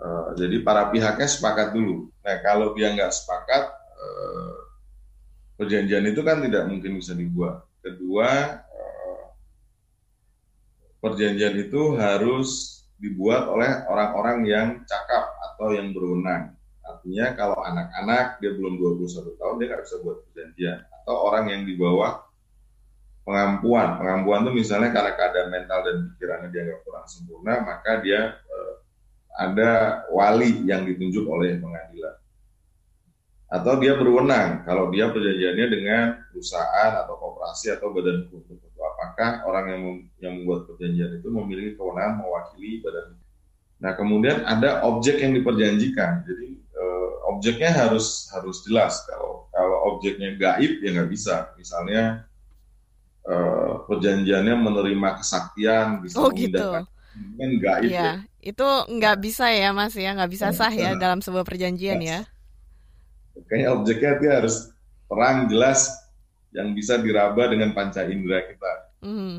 Uh, 0.00 0.32
jadi 0.40 0.64
para 0.64 0.88
pihaknya 0.88 1.28
sepakat 1.28 1.76
dulu. 1.76 2.08
Nah 2.24 2.36
kalau 2.40 2.72
dia 2.72 2.88
nggak 2.96 3.12
sepakat, 3.12 3.62
uh, 4.00 4.56
perjanjian 5.58 6.04
itu 6.10 6.20
kan 6.24 6.40
tidak 6.42 6.64
mungkin 6.70 6.98
bisa 6.98 7.12
dibuat. 7.12 7.62
Kedua, 7.80 8.60
uh, 8.60 9.24
perjanjian 11.00 11.56
itu 11.56 11.96
harus 11.96 12.80
dibuat 13.00 13.48
oleh 13.48 13.88
orang-orang 13.88 14.38
yang 14.44 14.68
cakap 14.84 15.32
atau 15.50 15.72
yang 15.72 15.96
berwenang. 15.96 16.52
Artinya 16.84 17.32
kalau 17.32 17.56
anak-anak 17.64 18.44
dia 18.44 18.52
belum 18.52 18.76
21 18.76 19.40
tahun 19.40 19.54
dia 19.56 19.66
nggak 19.72 19.82
bisa 19.88 19.96
buat 20.04 20.16
perjanjian. 20.28 20.78
Atau 21.00 21.16
orang 21.16 21.48
yang 21.48 21.62
di 21.64 21.80
bawah 21.80 22.20
pengampuan. 23.24 23.96
Pengampuan 23.96 24.44
itu 24.44 24.52
misalnya 24.60 24.92
karena 24.92 25.12
keadaan 25.16 25.48
mental 25.48 25.78
dan 25.80 25.96
pikirannya 26.12 26.48
dia 26.52 26.62
nggak 26.68 26.80
kurang 26.84 27.06
sempurna, 27.08 27.64
maka 27.64 28.04
dia 28.04 28.36
eh, 28.36 28.72
ada 29.40 30.04
wali 30.12 30.68
yang 30.68 30.84
ditunjuk 30.84 31.24
oleh 31.24 31.56
pengadilan. 31.56 32.19
Atau 33.50 33.82
dia 33.82 33.98
berwenang 33.98 34.62
kalau 34.62 34.94
dia 34.94 35.10
perjanjiannya 35.10 35.66
dengan 35.74 36.04
perusahaan 36.30 36.92
atau 37.02 37.14
kooperasi 37.18 37.74
atau 37.74 37.90
badan 37.90 38.30
hukum 38.30 38.46
tertentu. 38.46 38.78
Apakah 38.80 39.30
orang 39.44 39.66
yang 39.74 39.82
yang 40.22 40.32
membuat 40.38 40.70
perjanjian 40.70 41.18
itu 41.18 41.28
memiliki 41.34 41.74
kewenangan 41.74 42.22
mewakili 42.22 42.78
badan? 42.78 43.18
Nah 43.82 43.92
kemudian 43.98 44.46
ada 44.46 44.86
objek 44.86 45.18
yang 45.18 45.34
diperjanjikan. 45.34 46.22
Jadi 46.30 46.48
eh, 46.62 47.10
objeknya 47.26 47.70
harus 47.74 48.30
harus 48.30 48.62
jelas. 48.70 49.02
Kalau 49.10 49.50
kalau 49.50 49.76
objeknya 49.96 50.38
gaib 50.38 50.78
ya 50.84 50.88
nggak 50.94 51.10
bisa. 51.10 51.50
Misalnya 51.58 52.02
eh, 53.26 53.72
perjanjiannya 53.88 54.54
menerima 54.56 55.08
kesaktian 55.20 55.86
bisa 56.04 56.22
Oh 56.22 56.30
gitu. 56.30 56.86
kan 57.38 57.50
gaib 57.60 57.94
ya. 57.98 58.06
Iya, 58.06 58.10
itu 58.40 58.66
nggak 58.96 59.16
bisa 59.24 59.50
ya 59.52 59.70
Mas 59.74 59.94
ya, 59.98 60.14
nggak 60.16 60.30
bisa 60.34 60.46
Nggak 60.48 60.58
sah 60.58 60.72
ya 60.72 60.90
bisa. 60.94 61.00
dalam 61.02 61.20
sebuah 61.24 61.44
perjanjian 61.48 62.00
ya. 62.00 62.18
Kayaknya 63.46 63.68
objeknya 63.74 64.12
dia 64.18 64.32
harus 64.42 64.70
terang 65.10 65.50
jelas 65.50 65.90
yang 66.50 66.74
bisa 66.74 66.98
diraba 66.98 67.50
dengan 67.50 67.74
panca 67.74 68.06
indera 68.06 68.46
kita. 68.46 68.72
Mhm. 69.06 69.36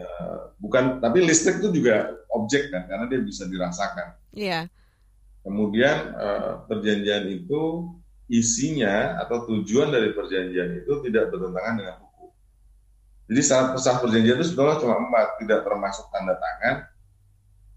Eh, 0.00 0.38
bukan 0.60 1.02
tapi 1.02 1.24
listrik 1.24 1.60
itu 1.60 1.82
juga 1.82 2.14
objek 2.32 2.72
kan 2.72 2.88
karena 2.88 3.04
dia 3.08 3.20
bisa 3.20 3.44
dirasakan. 3.44 4.16
Iya, 4.32 4.70
Kemudian 5.40 5.96
eh, 6.20 6.52
perjanjian 6.68 7.24
itu 7.32 7.88
isinya 8.30 9.18
atau 9.18 9.48
tujuan 9.48 9.88
dari 9.90 10.12
perjanjian 10.12 10.84
itu 10.84 10.92
tidak 11.08 11.32
bertentangan 11.32 11.74
dengan 11.80 11.96
hukum. 12.04 12.30
Jadi 13.32 13.40
syarat 13.40 13.80
sah 13.80 13.98
perjanjian 13.98 14.36
itu 14.38 14.46
sebetulnya 14.52 14.78
cuma 14.78 14.96
empat, 15.00 15.40
tidak 15.40 15.60
termasuk 15.64 16.04
tanda 16.12 16.36
tangan, 16.36 16.76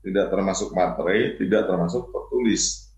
tidak 0.03 0.26
termasuk 0.28 0.70
materai, 0.76 1.39
tidak 1.39 1.61
termasuk 1.66 2.03
tertulis. 2.11 2.93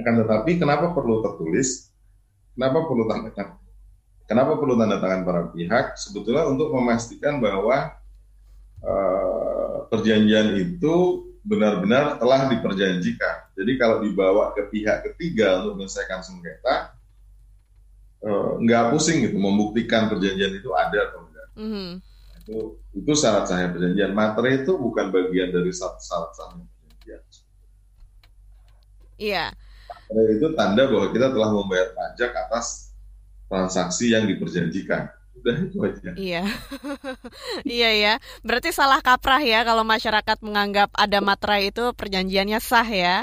Akan 0.00 0.14
tetapi 0.24 0.56
kenapa 0.56 0.96
perlu 0.96 1.20
tertulis? 1.20 1.92
Kenapa 2.56 2.88
perlu 2.88 3.04
tanda 3.06 3.30
tangan? 3.36 3.60
Kenapa 4.24 4.52
perlu 4.56 4.74
tanda 4.78 4.96
tangan 4.96 5.20
para 5.26 5.42
pihak? 5.52 5.98
Sebetulnya 6.00 6.48
untuk 6.48 6.72
memastikan 6.72 7.42
bahwa 7.42 7.92
eh, 8.80 9.76
perjanjian 9.90 10.56
itu 10.56 11.28
benar-benar 11.40 12.20
telah 12.20 12.46
diperjanjikan. 12.52 13.56
Jadi 13.56 13.72
kalau 13.80 14.04
dibawa 14.04 14.52
ke 14.52 14.68
pihak 14.68 15.12
ketiga 15.12 15.64
untuk 15.64 15.80
menyelesaikan 15.80 16.20
sengketa, 16.20 16.94
eh, 18.22 18.50
nggak 18.60 18.94
pusing 18.94 19.24
gitu 19.24 19.36
membuktikan 19.40 20.06
perjanjian 20.06 20.52
itu 20.56 20.70
ada 20.76 21.10
atau 21.10 21.18
enggak. 21.26 21.48
Mhm. 21.56 21.90
Itu 22.44 22.58
itu 22.96 23.12
syarat 23.16 23.50
sahnya 23.50 23.72
perjanjian. 23.72 24.12
Materi 24.12 24.62
itu 24.64 24.72
bukan 24.76 25.10
bagian 25.10 25.50
dari 25.50 25.72
syarat 25.74 26.32
sahnya 26.36 26.64
perjanjian. 26.64 27.22
iya, 29.20 29.52
itu 30.36 30.46
tanda 30.58 30.82
bahwa 30.90 31.06
kita 31.14 31.26
telah 31.34 31.50
membayar 31.54 31.88
pajak 31.94 32.30
atas 32.34 32.66
transaksi 33.50 34.12
yang 34.14 34.24
diperjanjikan. 34.30 35.10
Udah 35.40 35.56
itu 35.66 35.78
aja. 35.86 36.12
iya, 36.18 36.42
iya 37.68 37.88
ya. 38.02 38.12
Berarti 38.46 38.70
salah 38.74 39.00
kaprah 39.06 39.40
ya 39.42 39.58
kalau 39.68 39.84
masyarakat 39.86 40.38
menganggap 40.46 40.88
ada 40.94 41.18
materai 41.22 41.70
itu 41.72 41.82
perjanjiannya 41.98 42.58
sah 42.60 42.86
ya. 42.86 43.16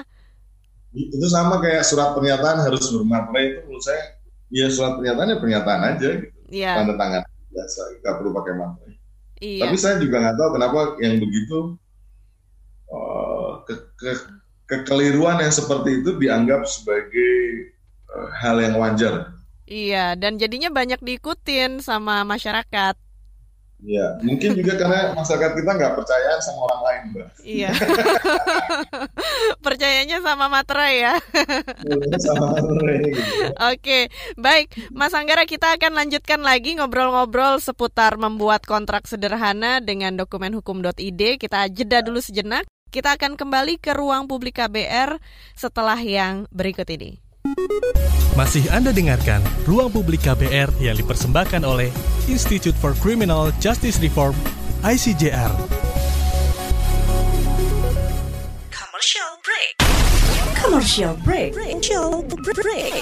Itu 0.96 1.28
sama 1.30 1.62
kayak 1.64 1.84
surat 1.86 2.16
pernyataan 2.18 2.58
harus 2.66 2.90
bermaterai 2.90 3.44
itu 3.54 3.60
menurut 3.68 3.84
saya 3.86 4.04
ya 4.50 4.66
surat 4.72 4.98
pernyataannya 4.98 5.38
pernyataan 5.44 5.82
aja 5.94 6.10
gitu. 6.24 6.38
Iya, 6.50 6.68
Tanda 6.76 6.94
tangan 6.96 7.24
biasa, 7.54 7.82
nggak 8.02 8.14
perlu 8.18 8.30
pakai 8.38 8.54
materai. 8.56 8.94
iya, 9.42 9.66
Tapi 9.66 9.76
saya 9.80 9.96
juga 10.04 10.16
nggak 10.24 10.38
tahu 10.40 10.50
kenapa 10.58 10.80
yang 11.04 11.16
begitu 11.24 11.58
eh, 12.88 13.52
ke- 13.68 13.88
ke- 14.00 14.37
kekeliruan 14.68 15.40
yang 15.40 15.54
seperti 15.56 16.04
itu 16.04 16.20
dianggap 16.20 16.68
sebagai 16.68 17.34
eh, 18.12 18.30
hal 18.44 18.60
yang 18.60 18.76
wajar. 18.78 19.34
iya. 19.68 20.14
Dan 20.20 20.36
jadinya 20.38 20.70
banyak 20.70 21.00
diikutin 21.00 21.80
sama 21.80 22.28
masyarakat. 22.28 22.96
Ya, 23.78 24.18
mungkin 24.26 24.58
juga 24.58 24.74
karena 24.74 25.14
masyarakat 25.14 25.54
kita 25.54 25.72
nggak 25.78 25.94
percayaan 26.02 26.40
sama 26.42 26.60
orang 26.66 26.82
lain, 26.82 27.02
mbak. 27.14 27.30
Iya. 27.46 27.70
Percayanya 29.66 30.18
sama 30.26 30.50
materai 30.50 31.06
ya. 31.06 31.14
sama 32.18 32.58
orang 32.58 33.06
gitu. 33.06 33.22
Oke, 33.70 34.10
baik. 34.34 34.74
Mas 34.90 35.14
Anggara, 35.14 35.46
kita 35.46 35.78
akan 35.78 35.94
lanjutkan 35.94 36.42
lagi 36.42 36.74
ngobrol-ngobrol 36.74 37.62
seputar 37.62 38.18
membuat 38.18 38.66
kontrak 38.66 39.06
sederhana 39.06 39.78
dengan 39.78 40.18
dokumen 40.18 40.58
hukum.id. 40.58 41.38
Kita 41.38 41.70
jeda 41.70 42.02
dulu 42.02 42.18
sejenak. 42.18 42.66
Kita 42.88 43.20
akan 43.20 43.36
kembali 43.36 43.84
ke 43.84 43.92
ruang 43.92 44.32
publik 44.32 44.64
KBR 44.64 45.20
setelah 45.52 46.00
yang 46.00 46.48
berikut 46.56 46.88
ini. 46.88 47.20
Masih 48.38 48.70
Anda 48.70 48.94
dengarkan 48.94 49.42
Ruang 49.66 49.90
Publik 49.90 50.22
KBR 50.22 50.70
yang 50.78 50.94
dipersembahkan 50.94 51.66
oleh 51.66 51.90
Institute 52.30 52.76
for 52.78 52.94
Criminal 53.02 53.50
Justice 53.58 53.98
Reform, 53.98 54.38
ICJR. 54.86 55.52
Commercial 58.70 59.32
break. 59.42 59.72
Commercial 60.54 61.14
break. 61.26 61.50
Commercial 61.58 62.22
break. 62.46 63.02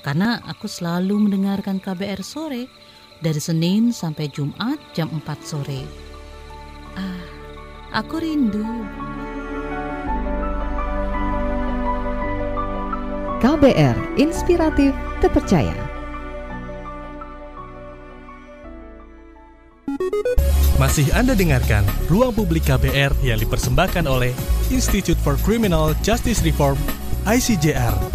Karena 0.00 0.40
aku 0.48 0.64
selalu 0.64 1.28
mendengarkan 1.28 1.76
KBR 1.76 2.24
sore 2.24 2.64
dari 3.20 3.40
Senin 3.40 3.92
sampai 3.92 4.32
Jumat 4.32 4.80
jam 4.96 5.12
4 5.12 5.22
sore. 5.44 5.84
Ah, 6.96 7.24
aku 7.92 8.20
rindu. 8.20 8.64
KBR 13.40 14.20
Inspiratif 14.20 14.92
Terpercaya. 15.24 15.72
Masih 20.80 21.12
Anda 21.12 21.36
dengarkan 21.36 21.84
Ruang 22.08 22.32
Publik 22.32 22.64
KBR 22.64 23.12
yang 23.20 23.36
dipersembahkan 23.36 24.08
oleh 24.08 24.32
Institute 24.72 25.20
for 25.20 25.36
Criminal 25.44 25.92
Justice 26.00 26.40
Reform, 26.40 26.80
ICJR. 27.28 28.09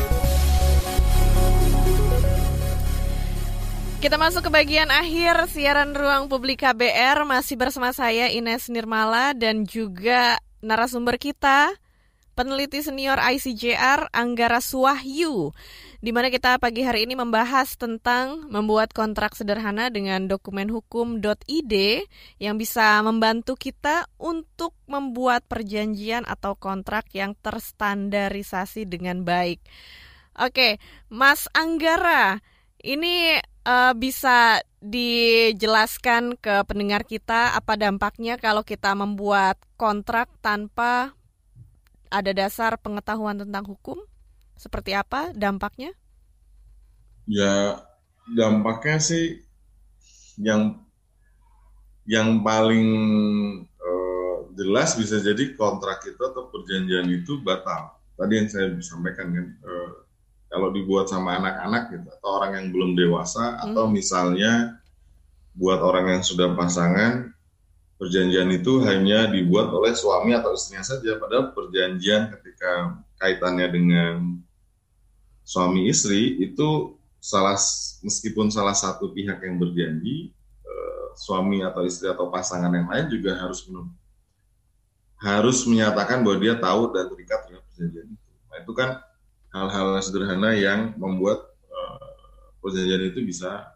Kita 4.05 4.21
masuk 4.21 4.45
ke 4.45 4.51
bagian 4.53 4.93
akhir 4.93 5.49
siaran 5.49 5.97
ruang 5.97 6.29
publik 6.29 6.61
KBR 6.61 7.25
masih 7.25 7.57
bersama 7.57 7.89
saya 7.89 8.29
Ines 8.29 8.69
Nirmala 8.69 9.33
dan 9.33 9.65
juga 9.65 10.37
narasumber 10.61 11.17
kita 11.17 11.73
peneliti 12.37 12.85
senior 12.85 13.17
ICJR 13.17 14.13
Anggara 14.13 14.61
Suwahyu 14.61 15.57
di 16.05 16.13
mana 16.13 16.29
kita 16.29 16.61
pagi 16.61 16.85
hari 16.85 17.09
ini 17.09 17.17
membahas 17.17 17.81
tentang 17.81 18.45
membuat 18.45 18.93
kontrak 18.93 19.33
sederhana 19.33 19.89
dengan 19.89 20.29
dokumen 20.29 20.69
hukum.id 20.69 21.73
yang 22.37 22.61
bisa 22.61 23.01
membantu 23.01 23.57
kita 23.57 24.05
untuk 24.21 24.77
membuat 24.85 25.49
perjanjian 25.49 26.29
atau 26.29 26.53
kontrak 26.53 27.09
yang 27.17 27.33
terstandarisasi 27.41 28.85
dengan 28.85 29.25
baik. 29.25 29.65
Oke, 30.37 30.77
Mas 31.09 31.49
Anggara, 31.57 32.37
ini 32.85 33.41
uh, 33.65 33.93
bisa 33.97 34.61
dijelaskan 34.77 36.37
ke 36.37 36.61
pendengar 36.69 37.01
kita 37.01 37.57
apa 37.57 37.73
dampaknya 37.73 38.37
kalau 38.37 38.61
kita 38.61 38.93
membuat 38.93 39.57
kontrak 39.81 40.29
tanpa 40.45 41.17
ada 42.13 42.31
dasar 42.31 42.77
pengetahuan 42.77 43.41
tentang 43.41 43.65
hukum? 43.65 43.97
Seperti 44.55 44.93
apa 44.93 45.33
dampaknya? 45.33 45.91
Ya, 47.25 47.81
dampaknya 48.37 49.01
sih 49.01 49.41
yang 50.37 50.85
yang 52.05 52.45
paling 52.45 52.87
uh, 53.65 54.37
jelas 54.53 54.93
bisa 54.93 55.17
jadi 55.19 55.57
kontrak 55.57 56.05
itu 56.05 56.21
atau 56.21 56.53
perjanjian 56.53 57.09
itu 57.09 57.41
batal. 57.41 57.97
Tadi 58.15 58.33
yang 58.37 58.47
saya 58.47 58.69
sampaikan 58.79 59.33
kan, 59.33 59.47
uh, 59.65 60.04
kalau 60.55 60.71
dibuat 60.71 61.11
sama 61.11 61.35
anak-anak 61.35 61.91
gitu 61.91 62.07
atau 62.07 62.29
orang 62.39 62.51
yang 62.55 62.67
belum 62.71 62.91
dewasa 62.95 63.59
hmm. 63.59 63.63
atau 63.67 63.91
misalnya 63.91 64.79
buat 65.51 65.83
orang 65.83 66.15
yang 66.15 66.23
sudah 66.23 66.55
pasangan 66.55 67.35
perjanjian 67.99 68.47
itu 68.55 68.79
hanya 68.87 69.27
dibuat 69.27 69.67
oleh 69.75 69.91
suami 69.91 70.31
atau 70.31 70.55
istrinya 70.55 70.87
saja 70.87 71.19
padahal 71.19 71.51
perjanjian 71.51 72.31
ketika 72.39 73.03
kaitannya 73.19 73.67
dengan 73.67 74.39
suami 75.43 75.91
istri 75.91 76.39
itu 76.39 76.95
salah 77.19 77.59
meskipun 77.99 78.47
salah 78.47 78.75
satu 78.75 79.11
pihak 79.11 79.43
yang 79.43 79.59
berjanji 79.59 80.31
eh, 80.63 81.05
suami 81.19 81.67
atau 81.67 81.83
istri 81.83 82.07
atau 82.07 82.31
pasangan 82.31 82.71
yang 82.71 82.87
lain 82.87 83.11
juga 83.11 83.35
harus 83.35 83.67
menunggu 83.67 83.91
harus 85.19 85.63
menyatakan 85.63 86.21
bahwa 86.21 86.37
dia 86.37 86.55
tahu 86.59 86.91
dan 86.91 87.07
terikat 87.07 87.39
dengan 87.47 87.61
perjanjian 87.71 88.07
itu. 88.13 88.31
Nah, 88.51 88.57
itu 88.61 88.71
kan 88.75 88.89
hal-hal 89.55 89.95
sederhana 90.03 90.51
yang 90.51 90.91
membuat 90.99 91.47
uh, 91.71 92.07
perjanjian 92.59 93.07
itu 93.07 93.23
bisa 93.23 93.71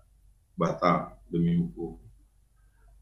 batal 0.60 1.16
demi 1.32 1.56
hukum. 1.56 1.96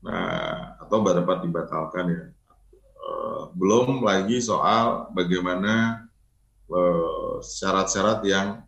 Nah, 0.05 0.77
atau 0.77 1.01
dapat 1.01 1.41
dibatalkan 1.41 2.05
ya. 2.13 2.23
Uh, 3.01 3.49
belum 3.57 4.05
lagi 4.05 4.37
soal 4.37 5.09
bagaimana 5.15 6.05
uh, 6.69 7.41
syarat-syarat 7.41 8.21
yang 8.29 8.61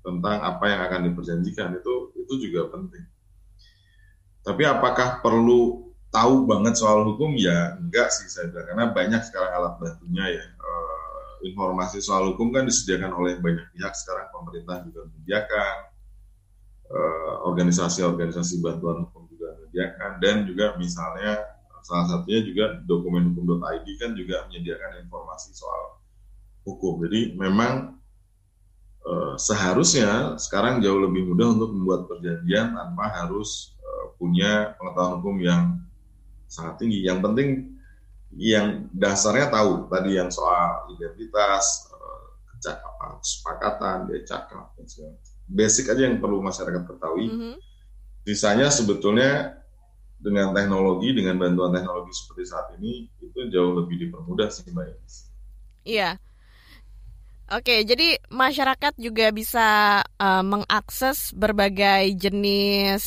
tentang 0.00 0.38
apa 0.40 0.64
yang 0.66 0.80
akan 0.88 1.00
diperjanjikan 1.12 1.76
itu 1.76 2.16
itu 2.16 2.48
juga 2.48 2.72
penting. 2.72 3.04
Tapi 4.42 4.62
apakah 4.66 5.22
perlu 5.22 5.92
tahu 6.10 6.44
banget 6.48 6.74
soal 6.76 7.06
hukum 7.08 7.36
ya 7.38 7.78
enggak 7.78 8.12
sih 8.12 8.28
saya 8.28 8.52
bilang 8.52 8.66
karena 8.68 8.84
banyak 8.92 9.22
sekarang 9.24 9.52
alat 9.56 9.74
bantunya 9.80 10.26
ya 10.28 10.44
informasi 11.42 11.98
soal 11.98 12.34
hukum 12.34 12.54
kan 12.54 12.64
disediakan 12.64 13.12
oleh 13.14 13.38
banyak 13.42 13.66
pihak. 13.74 13.92
Sekarang 13.98 14.30
pemerintah 14.30 14.82
juga 14.86 15.06
menyediakan 15.10 15.76
eh, 16.88 17.34
organisasi-organisasi 17.46 18.62
bantuan 18.62 19.04
hukum 19.06 19.26
juga 19.30 19.58
menyediakan. 19.58 20.10
Dan 20.22 20.36
juga 20.46 20.74
misalnya 20.78 21.52
salah 21.82 22.06
satunya 22.06 22.40
juga 22.46 22.78
dokumen 22.86 23.34
hukum.id 23.34 23.86
kan 23.98 24.14
juga 24.14 24.46
menyediakan 24.46 25.02
informasi 25.02 25.50
soal 25.50 25.98
hukum. 26.62 27.02
Jadi 27.02 27.34
memang 27.34 27.98
uh, 29.02 29.34
seharusnya 29.34 30.38
sekarang 30.38 30.78
jauh 30.78 31.02
lebih 31.02 31.26
mudah 31.26 31.50
untuk 31.58 31.74
membuat 31.74 32.06
perjanjian 32.06 32.78
tanpa 32.78 33.10
harus 33.10 33.74
uh, 33.82 34.14
punya 34.14 34.78
pengetahuan 34.78 35.18
hukum 35.18 35.36
yang 35.42 35.62
sangat 36.46 36.78
tinggi. 36.78 37.02
Yang 37.02 37.18
penting 37.26 37.48
yang 38.36 38.88
dasarnya 38.96 39.52
tahu 39.52 39.92
tadi 39.92 40.16
yang 40.16 40.32
soal 40.32 40.88
identitas, 40.92 41.88
eh, 41.92 42.72
apa, 42.72 43.20
kesepakatan, 43.20 43.96
dia 44.08 44.20
cakap, 44.24 44.72
basic 45.50 45.92
aja 45.92 46.08
yang 46.08 46.16
perlu 46.22 46.40
masyarakat 46.40 46.82
ketahui. 46.88 47.28
Mm 47.28 47.36
-hmm. 47.36 47.54
Sisanya 48.22 48.70
sebetulnya 48.70 49.62
dengan 50.22 50.54
teknologi, 50.54 51.10
dengan 51.10 51.34
bantuan 51.34 51.74
teknologi 51.74 52.14
seperti 52.14 52.42
saat 52.46 52.66
ini 52.78 53.10
itu 53.18 53.38
jauh 53.50 53.74
lebih 53.82 54.06
dipermudah 54.06 54.48
sih 54.48 54.70
mbak. 54.70 54.94
Iya. 55.82 56.22
Oke, 57.52 57.82
jadi 57.84 58.16
masyarakat 58.30 58.96
juga 58.96 59.34
bisa 59.34 60.00
uh, 60.00 60.44
mengakses 60.46 61.34
berbagai 61.34 62.14
jenis 62.16 63.04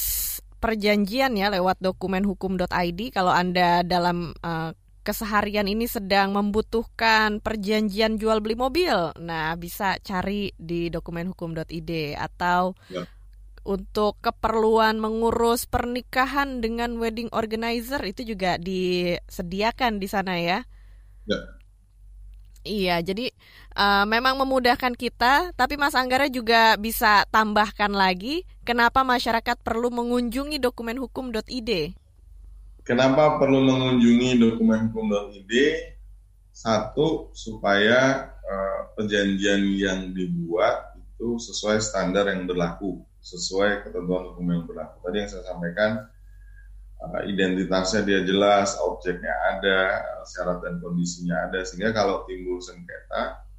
perjanjian 0.59 1.33
ya 1.39 1.49
lewat 1.49 1.79
dokumen 1.79 2.27
hukum.id 2.27 2.99
kalau 3.15 3.31
Anda 3.31 3.81
dalam 3.81 4.35
uh, 4.43 4.75
keseharian 5.05 5.69
ini 5.69 5.85
sedang 5.85 6.33
membutuhkan 6.33 7.37
perjanjian 7.37 8.17
jual 8.17 8.41
beli 8.41 8.57
mobil, 8.57 9.13
nah 9.21 9.53
bisa 9.53 10.01
cari 10.01 10.49
di 10.57 10.89
dokumenhukum.id 10.89 12.17
atau 12.17 12.73
ya. 12.89 13.05
untuk 13.61 14.17
keperluan 14.25 14.97
mengurus 14.97 15.69
pernikahan 15.69 16.65
dengan 16.65 16.97
wedding 16.97 17.29
organizer 17.29 18.01
itu 18.01 18.25
juga 18.25 18.57
disediakan 18.57 20.01
di 20.01 20.07
sana 20.09 20.41
ya. 20.41 20.65
Ya. 21.29 21.39
Iya, 22.65 22.97
jadi 23.05 23.29
uh, 23.77 24.09
memang 24.09 24.41
memudahkan 24.41 24.97
kita, 24.97 25.53
tapi 25.53 25.77
Mas 25.77 25.93
Anggara 25.93 26.25
juga 26.33 26.73
bisa 26.81 27.21
tambahkan 27.29 27.93
lagi 27.93 28.41
kenapa 28.65 29.05
masyarakat 29.05 29.61
perlu 29.61 29.93
mengunjungi 29.93 30.57
dokumenhukum.id. 30.57 31.71
Kenapa 32.85 33.41
perlu 33.41 33.65
mengunjungi 33.65 34.37
dokumen 34.37 34.93
hukum.id? 34.93 35.53
Satu, 36.53 37.33
supaya 37.33 38.29
uh, 38.45 38.93
perjanjian 38.93 39.65
yang 39.73 39.99
dibuat 40.13 40.93
itu 40.95 41.41
sesuai 41.41 41.81
standar 41.81 42.29
yang 42.29 42.45
berlaku, 42.45 43.01
sesuai 43.25 43.89
ketentuan 43.89 44.29
hukum 44.29 44.45
yang 44.53 44.63
berlaku. 44.69 45.01
Tadi 45.01 45.17
yang 45.17 45.29
saya 45.33 45.43
sampaikan, 45.49 46.05
uh, 47.01 47.21
identitasnya 47.25 48.05
dia 48.05 48.21
jelas, 48.21 48.77
objeknya 48.77 49.33
ada, 49.33 49.79
syarat 50.29 50.61
dan 50.61 50.77
kondisinya 50.77 51.49
ada, 51.49 51.65
sehingga 51.65 51.89
kalau 51.89 52.21
timbul 52.29 52.61
sengketa, 52.61 53.49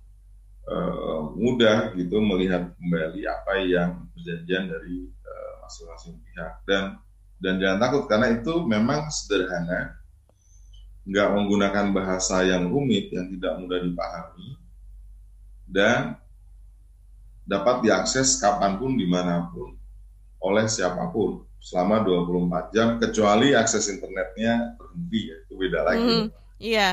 uh, 0.70 1.34
mudah 1.34 1.98
gitu 1.98 2.22
melihat 2.22 2.70
kembali 2.78 3.26
apa 3.26 3.52
yang 3.58 4.06
perjanjian 4.14 4.70
dari 4.70 5.10
masing-masing 5.66 6.14
uh, 6.14 6.20
pihak. 6.30 6.52
Dan 6.62 6.84
dan 7.36 7.60
jangan 7.60 7.78
takut 7.80 8.04
karena 8.08 8.32
itu 8.32 8.64
memang 8.64 9.12
sederhana, 9.12 10.00
nggak 11.06 11.28
menggunakan 11.36 11.86
bahasa 11.92 12.42
yang 12.42 12.72
rumit, 12.72 13.12
yang 13.12 13.28
tidak 13.30 13.60
mudah 13.60 13.78
dipahami, 13.84 14.48
dan 15.68 16.16
dapat 17.46 17.86
diakses 17.86 18.42
kapan 18.42 18.80
pun, 18.80 18.98
di 18.98 19.06
mana 19.06 19.46
pun, 19.54 19.76
oleh 20.42 20.66
siapa 20.66 21.12
pun 21.14 21.46
selama 21.62 22.02
24 22.02 22.74
jam, 22.74 22.88
kecuali 22.98 23.54
akses 23.54 23.90
internetnya 23.90 24.74
terhenti, 24.78 25.20
ya, 25.30 25.36
itu 25.46 25.54
beda 25.54 25.80
lagi. 25.82 26.02
Mm, 26.02 26.26
iya. 26.62 26.78
Yeah. 26.78 26.92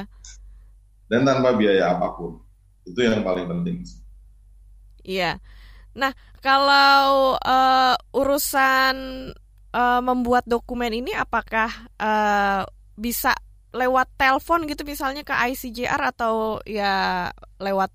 Dan 1.09 1.29
tanpa 1.29 1.53
biaya 1.53 1.93
apa 1.93 2.13
pun, 2.17 2.41
itu 2.85 2.99
yang 3.01 3.21
paling 3.21 3.45
penting. 3.49 3.85
Iya. 5.05 5.37
Nah, 5.93 6.09
kalau 6.41 7.37
uh, 7.37 7.95
urusan 8.17 8.95
uh, 9.73 10.01
membuat 10.05 10.45
dokumen 10.45 10.93
ini 10.93 11.11
apakah 11.17 11.67
uh, 11.97 12.63
bisa 12.93 13.33
lewat 13.73 14.05
telepon 14.15 14.69
gitu 14.69 14.85
misalnya 14.85 15.25
ke 15.25 15.33
ICJR 15.33 16.13
atau 16.13 16.61
ya 16.63 17.27
lewat 17.57 17.89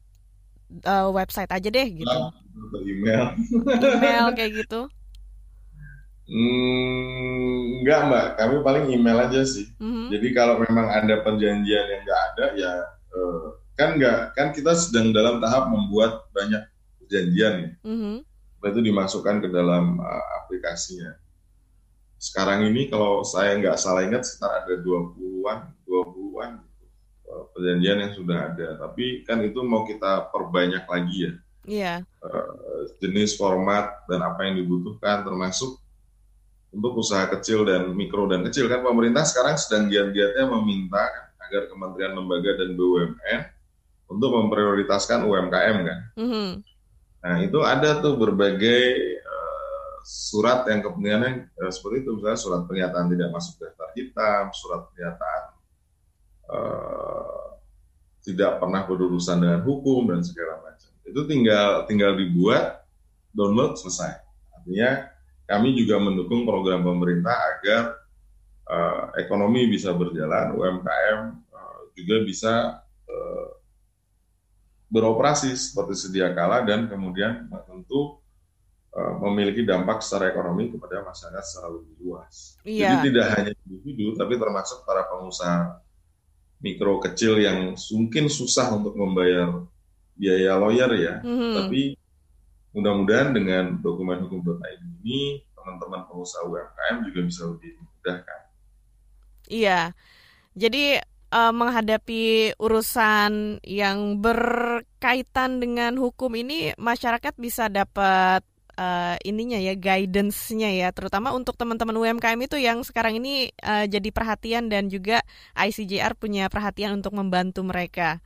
uh, 0.85 1.09
website 1.15 1.49
aja 1.49 1.69
deh 1.71 1.89
gitu? 2.03 2.11
Nah, 2.11 2.35
email. 2.83 3.25
email 3.79 4.27
kayak 4.37 4.67
gitu? 4.67 4.91
Hmm, 6.29 7.81
enggak 7.81 8.01
mbak, 8.05 8.27
kami 8.37 8.57
paling 8.61 8.85
email 8.93 9.17
aja 9.25 9.41
sih. 9.49 9.65
Mm-hmm. 9.81 10.07
Jadi 10.13 10.29
kalau 10.37 10.61
memang 10.61 10.93
ada 10.93 11.25
perjanjian 11.25 11.85
yang 11.89 12.01
enggak 12.05 12.21
ada 12.35 12.47
ya 12.53 12.73
uh, 13.17 13.57
kan 13.79 13.97
enggak 13.97 14.37
kan 14.37 14.53
kita 14.53 14.77
sedang 14.77 15.17
dalam 15.17 15.41
tahap 15.41 15.73
membuat 15.73 16.29
banyak 16.37 16.69
perjanjian 17.01 17.55
ya. 17.65 17.71
Mm-hmm. 17.81 18.17
Itu 18.61 18.81
dimasukkan 18.85 19.41
ke 19.41 19.49
dalam 19.49 20.03
uh, 20.03 20.27
aplikasinya 20.45 21.17
sekarang 22.19 22.67
ini 22.67 22.91
kalau 22.91 23.23
saya 23.23 23.55
nggak 23.55 23.79
salah 23.79 24.03
ingat 24.03 24.27
sekitar 24.27 24.67
ada 24.67 24.75
20-an, 24.83 25.59
20-an 25.87 26.51
gitu, 26.59 26.85
eh, 27.31 27.45
perjanjian 27.55 27.99
yang 28.03 28.13
sudah 28.19 28.39
ada. 28.51 28.69
Tapi 28.75 29.23
kan 29.23 29.39
itu 29.47 29.63
mau 29.63 29.87
kita 29.87 30.29
perbanyak 30.35 30.85
lagi 30.85 31.17
ya. 31.31 31.33
Iya. 31.69 31.95
Uh, 32.25 32.89
jenis 32.97 33.37
format 33.37 34.03
dan 34.09 34.25
apa 34.25 34.41
yang 34.49 34.57
dibutuhkan 34.57 35.21
termasuk 35.21 35.77
untuk 36.73 36.97
usaha 36.97 37.29
kecil 37.29 37.69
dan 37.69 37.93
mikro 37.93 38.25
dan 38.25 38.41
kecil 38.49 38.73
kan 38.73 38.81
pemerintah 38.81 39.29
sekarang 39.29 39.61
sedang 39.61 39.93
giat-giatnya 39.93 40.49
meminta 40.49 41.05
agar 41.45 41.69
kementerian 41.69 42.17
lembaga 42.17 42.57
dan 42.57 42.73
BUMN 42.73 43.41
untuk 44.09 44.31
memprioritaskan 44.33 45.29
UMKM 45.29 45.77
kan. 45.85 45.99
Mm 46.17 46.29
-hmm. 46.29 46.49
Nah 47.21 47.37
itu 47.45 47.59
ada 47.61 48.01
tuh 48.01 48.17
berbagai 48.17 48.81
surat 50.05 50.67
yang 50.71 50.81
kepentingannya 50.85 51.51
eh, 51.51 51.73
seperti 51.73 52.07
itu 52.07 52.11
misalnya 52.19 52.41
surat 52.41 52.63
pernyataan 52.67 53.07
tidak 53.11 53.29
masuk 53.35 53.55
daftar 53.63 53.89
hitam, 53.97 54.45
surat 54.55 54.81
pernyataan 54.93 55.43
eh, 56.51 57.47
tidak 58.29 58.61
pernah 58.61 58.83
berurusan 58.85 59.41
dengan 59.41 59.61
hukum 59.65 60.11
dan 60.13 60.21
segala 60.21 60.61
macam. 60.61 60.91
Itu 61.07 61.25
tinggal 61.25 61.89
tinggal 61.89 62.13
dibuat, 62.19 62.85
download 63.33 63.81
selesai. 63.81 64.21
Artinya 64.53 65.09
kami 65.49 65.73
juga 65.73 65.97
mendukung 65.97 66.45
program 66.45 66.85
pemerintah 66.85 67.33
agar 67.33 67.83
uh, 68.69 69.17
ekonomi 69.17 69.65
bisa 69.73 69.97
berjalan, 69.97 70.53
UMKM 70.53 71.21
uh, 71.49 71.81
juga 71.97 72.17
bisa 72.21 72.55
uh, 73.09 73.49
beroperasi 74.93 75.57
seperti 75.57 75.95
sedia 75.97 76.37
kala 76.37 76.65
dan 76.69 76.85
kemudian 76.89 77.49
tentu 77.65 78.21
memiliki 78.97 79.63
dampak 79.63 80.01
secara 80.03 80.33
ekonomi 80.33 80.73
kepada 80.75 81.05
masyarakat 81.07 81.45
secara 81.45 81.69
lebih 81.71 81.95
luas. 82.03 82.59
Iya. 82.67 82.99
Jadi 82.99 83.13
tidak 83.13 83.27
hanya 83.37 83.53
individu, 83.69 84.17
tapi 84.19 84.35
termasuk 84.41 84.83
para 84.83 85.07
pengusaha 85.07 85.79
mikro 86.59 86.99
kecil 86.99 87.39
yang 87.39 87.79
mungkin 87.95 88.27
susah 88.27 88.75
untuk 88.75 88.99
membayar 88.99 89.63
biaya 90.19 90.59
lawyer 90.59 90.91
ya, 90.99 91.15
Mhm. 91.23 91.53
tapi 91.55 91.81
mudah-mudahan 92.75 93.31
dengan 93.31 93.65
dokumen 93.79 94.27
hukum.id 94.27 94.83
ini 95.07 95.47
teman-teman 95.55 96.03
pengusaha 96.11 96.43
UMKM 96.43 96.97
juga 97.07 97.21
bisa 97.23 97.43
lebih 97.47 97.79
dimudahkan. 97.79 98.41
Iya. 99.49 99.81
Jadi 100.59 100.99
eh, 101.29 101.53
menghadapi 101.53 102.57
urusan 102.57 103.61
yang 103.61 104.17
berkaitan 104.19 105.61
dengan 105.61 106.01
hukum 106.01 106.33
ini 106.35 106.73
masyarakat 106.81 107.37
bisa 107.37 107.69
dapat 107.69 108.41
eh, 108.79 109.17
ininya 109.27 109.59
ya 109.59 109.75
guidance-nya 109.75 110.71
ya 110.71 110.89
terutama 110.95 111.35
untuk 111.35 111.59
teman-teman 111.59 111.99
UMKM 111.99 112.39
itu 112.47 112.57
yang 112.63 112.87
sekarang 112.87 113.19
ini 113.19 113.51
eh, 113.51 113.85
jadi 113.91 114.09
perhatian 114.15 114.71
dan 114.71 114.87
juga 114.87 115.27
ICJR 115.59 116.15
punya 116.15 116.47
perhatian 116.47 117.03
untuk 117.03 117.19
membantu 117.19 117.67
mereka. 117.67 118.23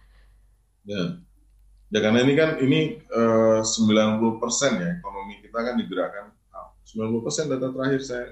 Ya. 0.84 1.16
Ya 1.92 2.00
karena 2.00 2.24
ini 2.24 2.32
kan 2.36 2.56
ini 2.60 2.80
eh, 3.00 3.60
90% 3.64 4.80
ya 4.80 4.88
ekonomi 5.00 5.40
kita 5.40 5.58
kan 5.60 5.74
digerakkan 5.76 6.32
ah, 6.52 6.72
90% 6.88 7.52
data 7.52 7.68
terakhir 7.72 8.00
saya 8.00 8.24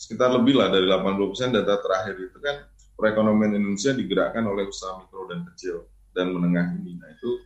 sekitar 0.00 0.32
lebih 0.32 0.56
lah 0.56 0.72
dari 0.72 0.88
80% 0.88 1.56
data 1.56 1.76
terakhir 1.80 2.16
itu 2.16 2.38
kan 2.40 2.64
perekonomian 2.96 3.56
Indonesia 3.56 3.92
digerakkan 3.96 4.44
oleh 4.44 4.68
usaha 4.68 4.96
mikro 5.00 5.24
dan 5.28 5.44
kecil 5.52 5.88
dan 6.12 6.32
menengah 6.36 6.72
ini. 6.80 7.00
Nah 7.00 7.08
itu 7.12 7.40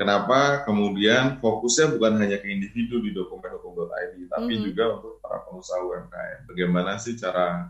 kenapa 0.00 0.64
kemudian 0.64 1.36
fokusnya 1.44 1.92
bukan 1.92 2.16
hanya 2.16 2.40
ke 2.40 2.48
individu 2.48 3.04
di 3.04 3.12
dokumen 3.12 3.52
hukum.id 3.60 4.16
tapi 4.32 4.56
Mhm. 4.56 4.62
juga 4.64 4.84
untuk 4.96 5.20
para 5.20 5.44
pengusaha 5.44 5.76
UMKM. 5.84 6.48
Bagaimana 6.48 6.96
sih 6.96 7.20
cara 7.20 7.68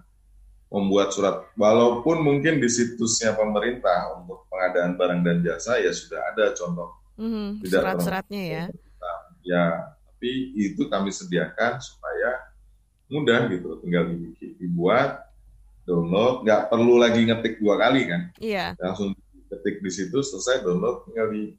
membuat 0.71 1.11
surat 1.11 1.43
walaupun 1.59 2.23
mungkin 2.23 2.63
di 2.63 2.71
situsnya 2.71 3.35
pemerintah 3.35 4.15
untuk 4.15 4.47
pengadaan 4.47 4.95
barang 4.95 5.21
dan 5.27 5.43
jasa 5.43 5.83
ya 5.83 5.91
sudah 5.91 6.23
ada 6.31 6.55
contoh 6.55 6.95
Mhm, 7.19 7.67
Tidak 7.67 7.83
Surat-suratnya 7.83 8.43
ya. 8.47 8.65
ya 9.43 9.65
tapi 10.07 10.31
itu 10.55 10.87
kami 10.87 11.11
sediakan 11.11 11.83
supaya 11.83 12.55
mudah 13.11 13.51
gitu 13.51 13.83
tinggal 13.83 14.07
dibikin 14.07 14.55
dibuat 14.57 15.27
download 15.83 16.47
nggak 16.47 16.71
perlu 16.71 16.95
lagi 16.97 17.27
ngetik 17.27 17.59
dua 17.59 17.75
kali 17.75 18.07
kan 18.07 18.31
Iya. 18.39 18.79
langsung 18.79 19.11
ketik 19.51 19.83
di 19.83 19.91
situ 19.91 20.23
selesai 20.23 20.63
download 20.63 21.03
tinggal 21.11 21.35
di 21.35 21.59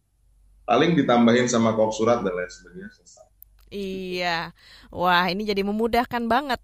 paling 0.72 0.96
ditambahin 0.96 1.52
sama 1.52 1.76
kop 1.76 1.92
surat 1.92 2.24
dan 2.24 2.32
lain 2.32 2.48
sebagainya 2.48 2.88
selesai 2.96 3.28
Iya. 3.72 4.52
Wah, 4.92 5.32
ini 5.32 5.48
jadi 5.48 5.64
memudahkan 5.64 6.28
banget. 6.28 6.60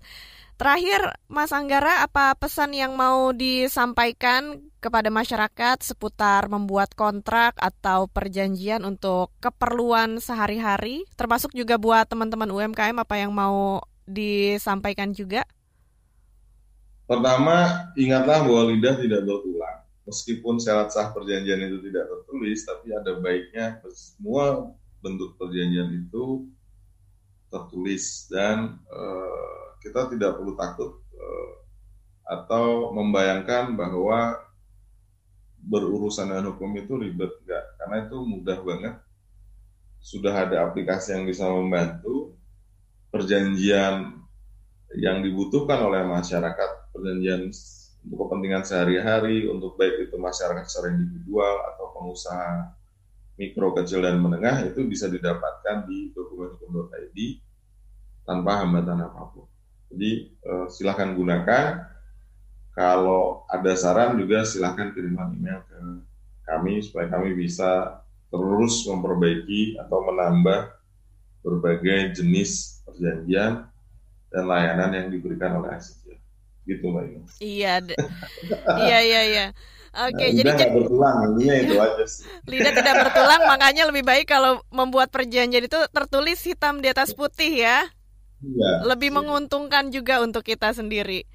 Terakhir, 0.60 1.16
Mas 1.32 1.56
Anggara, 1.56 2.04
apa 2.04 2.36
pesan 2.36 2.76
yang 2.76 3.00
mau 3.00 3.32
disampaikan 3.32 4.60
kepada 4.84 5.08
masyarakat 5.08 5.88
seputar 5.88 6.52
membuat 6.52 6.92
kontrak 7.00 7.56
atau 7.56 8.12
perjanjian 8.12 8.84
untuk 8.84 9.32
keperluan 9.40 10.20
sehari-hari, 10.20 11.08
termasuk 11.16 11.56
juga 11.56 11.80
buat 11.80 12.10
teman-teman 12.12 12.52
UMKM 12.52 12.98
apa 13.00 13.16
yang 13.16 13.32
mau 13.32 13.80
disampaikan 14.04 15.16
juga? 15.16 15.48
Pertama, 17.08 17.88
ingatlah 17.96 18.44
bahwa 18.44 18.68
lidah 18.68 19.00
tidak 19.00 19.24
bertulang. 19.24 19.87
Meskipun 20.08 20.56
syarat 20.64 20.96
sah 20.96 21.12
perjanjian 21.12 21.60
itu 21.68 21.84
tidak 21.92 22.08
tertulis, 22.08 22.64
tapi 22.64 22.96
ada 22.96 23.20
baiknya 23.20 23.84
semua 23.92 24.72
bentuk 25.04 25.36
perjanjian 25.36 26.08
itu 26.08 26.48
tertulis 27.52 28.28
dan 28.32 28.80
eh, 28.88 29.66
kita 29.84 30.08
tidak 30.16 30.40
perlu 30.40 30.56
takut 30.56 31.04
eh, 31.12 31.52
atau 32.28 32.96
membayangkan 32.96 33.76
bahwa 33.76 34.48
berurusan 35.68 36.32
dengan 36.32 36.56
hukum 36.56 36.72
itu 36.80 36.96
ribet 36.96 37.32
enggak. 37.44 37.66
Karena 37.76 37.96
itu 38.08 38.18
mudah 38.24 38.58
banget. 38.64 38.96
Sudah 40.00 40.48
ada 40.48 40.72
aplikasi 40.72 41.20
yang 41.20 41.28
bisa 41.28 41.44
membantu 41.52 42.32
perjanjian 43.12 44.24
yang 44.96 45.20
dibutuhkan 45.20 45.84
oleh 45.84 46.08
masyarakat 46.08 46.96
perjanjian 46.96 47.52
untuk 48.08 48.24
kepentingan 48.24 48.64
sehari-hari 48.64 49.52
untuk 49.52 49.76
baik 49.76 50.08
itu 50.08 50.16
masyarakat 50.16 50.64
secara 50.64 50.96
individual 50.96 51.60
atau 51.76 51.92
pengusaha 51.92 52.72
mikro 53.36 53.76
kecil 53.76 54.00
dan 54.00 54.18
menengah 54.24 54.64
itu 54.64 54.88
bisa 54.88 55.12
didapatkan 55.12 55.84
di 55.86 56.16
dokumen 56.16 56.56
hukum.id 56.56 57.20
tanpa 58.24 58.64
hambatan 58.64 59.04
apa 59.04 59.28
pun. 59.36 59.46
Jadi 59.92 60.32
eh, 60.32 60.68
silahkan 60.72 61.12
gunakan. 61.12 61.96
Kalau 62.78 63.50
ada 63.50 63.74
saran 63.74 64.22
juga 64.22 64.46
silahkan 64.46 64.94
kirimkan 64.94 65.34
email 65.34 65.66
ke 65.66 65.78
kami 66.46 66.78
supaya 66.86 67.10
kami 67.10 67.34
bisa 67.34 68.06
terus 68.30 68.86
memperbaiki 68.86 69.82
atau 69.82 70.06
menambah 70.06 70.78
berbagai 71.42 72.22
jenis 72.22 72.84
perjanjian 72.86 73.66
dan 74.30 74.44
layanan 74.46 74.94
yang 74.94 75.08
diberikan 75.10 75.58
oleh 75.58 75.74
ICJ. 75.74 76.22
Gitu 76.68 76.84
Mbak 76.84 77.04
Ines. 77.08 77.32
Iya, 77.40 77.74
iya, 78.84 79.00
iya, 79.00 79.22
iya. 79.24 79.48
Oke, 79.98 80.30
Nah, 80.30 80.30
jadi 80.30 80.50
nggak 80.54 80.72
bertulang, 80.78 81.16
intinya 81.34 81.56
itu 81.58 81.74
aja 81.82 82.06
sih. 82.06 82.24
lidah 82.46 82.70
tidak 82.76 82.96
bertulang, 83.08 83.42
makanya 83.50 83.84
lebih 83.90 84.06
baik 84.06 84.30
kalau 84.30 84.62
membuat 84.70 85.10
perjanjian 85.10 85.66
itu 85.66 85.80
tertulis 85.90 86.38
hitam 86.46 86.86
di 86.86 86.92
atas 86.94 87.18
putih 87.18 87.50
ya. 87.66 87.88
Iya. 88.44 88.86
Lebih 88.86 89.10
menguntungkan 89.10 89.90
juga 89.90 90.22
untuk 90.22 90.46
kita 90.46 90.70
sendiri. 90.76 91.26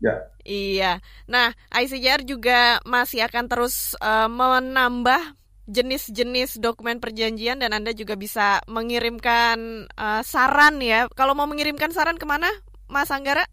Ya. 0.00 0.14
Iya. 0.46 0.92
Nah, 1.28 1.52
ICJR 1.68 2.24
juga 2.24 2.80
masih 2.88 3.28
akan 3.28 3.44
terus 3.44 3.92
eh, 4.00 4.28
menambah 4.30 5.36
jenis-jenis 5.66 6.62
dokumen 6.62 7.02
perjanjian 7.02 7.58
dan 7.58 7.74
Anda 7.74 7.92
juga 7.92 8.16
bisa 8.16 8.64
mengirimkan 8.70 9.84
eh, 9.90 10.22
saran 10.24 10.80
ya. 10.80 11.12
Kalau 11.12 11.36
mau 11.36 11.44
mengirimkan 11.44 11.92
saran 11.92 12.16
ke 12.16 12.24
mana, 12.24 12.48
Mas 12.88 13.12
Anggara? 13.12 13.44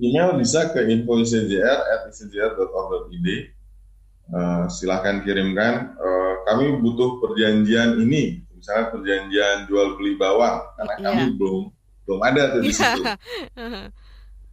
Email 0.00 0.40
bisa 0.40 0.72
ke 0.72 0.80
info.icjr@icjr.org.id. 0.88 3.28
Eh, 4.32 4.64
silahkan 4.72 5.20
kirimkan. 5.20 5.92
Eh, 5.98 6.34
kami 6.48 6.80
butuh 6.80 7.20
perjanjian 7.20 8.00
ini, 8.00 8.40
misalnya 8.56 8.88
perjanjian 8.94 9.68
jual 9.68 9.98
beli 10.00 10.16
bawang, 10.16 10.64
karena 10.78 10.94
Iya. 10.96 11.04
kami 11.04 11.22
belum 11.36 11.68
belum 12.02 12.18
ada 12.24 12.42
tuh 12.56 12.62
di 12.66 12.72
situ. 12.74 13.02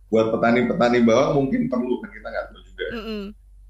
Buat 0.09 0.33
petani-petani 0.33 0.99
bawang 1.05 1.45
mungkin 1.45 1.69
perlu, 1.69 2.01
kan 2.01 2.09
kita 2.13 2.27
nggak 2.29 2.45
tahu 2.51 2.61
juga. 2.65 2.85
Mm-mm. 2.97 3.23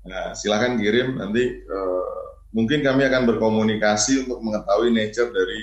Nah, 0.09 0.33
silahkan 0.33 0.73
kirim 0.79 1.19
nanti 1.19 1.43
eh, 1.61 2.05
mungkin 2.49 2.81
kami 2.81 3.05
akan 3.05 3.29
berkomunikasi 3.29 4.25
untuk 4.25 4.41
mengetahui 4.41 4.89
nature 4.89 5.29
dari 5.29 5.61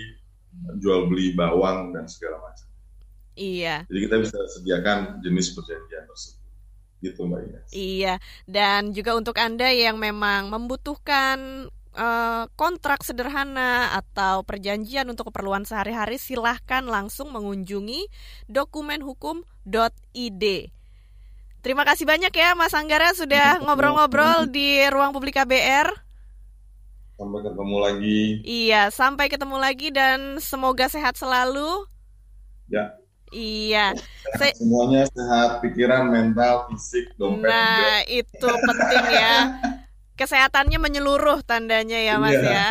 jual 0.78 1.11
beli 1.11 1.34
bawang 1.34 1.90
dan 1.92 2.07
segala 2.07 2.38
macam. 2.40 2.66
Iya. 3.37 3.84
Jadi 3.87 4.01
kita 4.09 4.16
bisa 4.16 4.41
sediakan 4.57 5.20
jenis 5.20 5.53
perjanjian 5.53 6.09
tersebut. 6.09 6.41
Gitu 7.05 7.20
Mbak 7.20 7.41
Ines. 7.45 7.68
Iya, 7.76 8.16
dan 8.49 8.97
juga 8.97 9.12
untuk 9.12 9.37
Anda 9.37 9.68
yang 9.68 10.01
memang 10.01 10.49
membutuhkan 10.49 11.68
eh, 11.93 12.45
kontrak 12.57 13.05
sederhana 13.05 13.93
atau 14.01 14.41
perjanjian 14.43 15.05
untuk 15.12 15.28
keperluan 15.28 15.68
sehari-hari, 15.68 16.16
silahkan 16.16 16.80
langsung 16.89 17.28
mengunjungi 17.37 18.09
dokumenhukum.id. 18.49 20.45
Terima 21.66 21.82
kasih 21.82 22.07
banyak 22.07 22.30
ya 22.30 22.55
Mas 22.55 22.72
Anggara 22.78 23.11
sudah 23.11 23.59
ngobrol-ngobrol 23.61 24.49
di 24.49 24.80
ruang 24.89 25.11
publik 25.12 25.34
KBR. 25.37 25.91
Sampai 27.16 27.41
ketemu 27.43 27.76
lagi. 27.80 28.20
Iya, 28.45 28.93
sampai 28.95 29.26
ketemu 29.26 29.57
lagi 29.59 29.89
dan 29.91 30.39
semoga 30.39 30.87
sehat 30.87 31.18
selalu. 31.18 31.89
Ya, 32.70 32.95
Iya. 33.35 33.95
Saya- 34.39 34.55
semuanya 34.55 35.07
sehat, 35.11 35.62
pikiran, 35.62 36.11
mental, 36.11 36.70
fisik, 36.70 37.11
dompet 37.18 37.51
juga. 37.51 37.55
Nah, 37.55 37.99
itu 38.07 38.49
penting 38.49 39.05
ya. 39.11 39.37
Kesehatannya 40.16 40.79
menyeluruh 40.81 41.45
tandanya 41.45 42.01
ya, 42.01 42.16
Mas 42.16 42.39
Iya. 42.39 42.51
ya. 42.51 42.68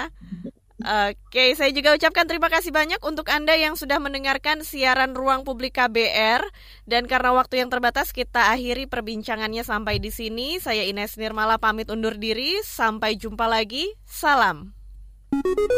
Oke, 0.86 1.58
saya 1.58 1.74
juga 1.74 1.98
ucapkan 1.98 2.30
terima 2.30 2.46
kasih 2.46 2.70
banyak 2.70 3.02
untuk 3.02 3.26
Anda 3.34 3.58
yang 3.58 3.74
sudah 3.74 3.98
mendengarkan 3.98 4.62
siaran 4.62 5.18
Ruang 5.18 5.42
Publik 5.42 5.82
KBR. 5.82 6.46
Dan 6.86 7.10
karena 7.10 7.34
waktu 7.34 7.64
yang 7.64 7.74
terbatas, 7.74 8.14
kita 8.14 8.54
akhiri 8.54 8.86
perbincangannya 8.86 9.66
sampai 9.66 9.98
di 9.98 10.14
sini. 10.14 10.62
Saya 10.62 10.86
Ines 10.86 11.18
Nirmala 11.18 11.58
pamit 11.58 11.90
undur 11.90 12.14
diri. 12.20 12.62
Sampai 12.62 13.18
jumpa 13.18 13.50
lagi. 13.50 13.98
Salam. 14.06 14.75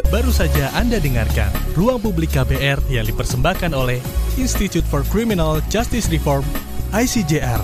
Baru 0.08 0.32
saja 0.32 0.72
Anda 0.74 0.98
dengarkan 0.98 1.54
Ruang 1.78 2.02
Publik 2.02 2.34
KBR 2.34 2.82
yang 2.90 3.06
dipersembahkan 3.06 3.72
oleh 3.78 4.02
Institute 4.40 4.86
for 4.88 5.06
Criminal 5.08 5.62
Justice 5.70 6.10
Reform 6.10 6.48
ICJR. 6.90 7.62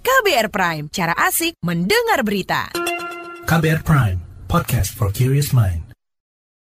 KBR 0.00 0.48
Prime, 0.48 0.84
cara 0.88 1.12
asik 1.20 1.60
mendengar 1.60 2.24
berita. 2.24 2.72
KBR 3.44 3.84
Prime, 3.84 4.18
podcast 4.48 4.96
for 4.96 5.12
curious 5.12 5.52
mind. 5.52 5.83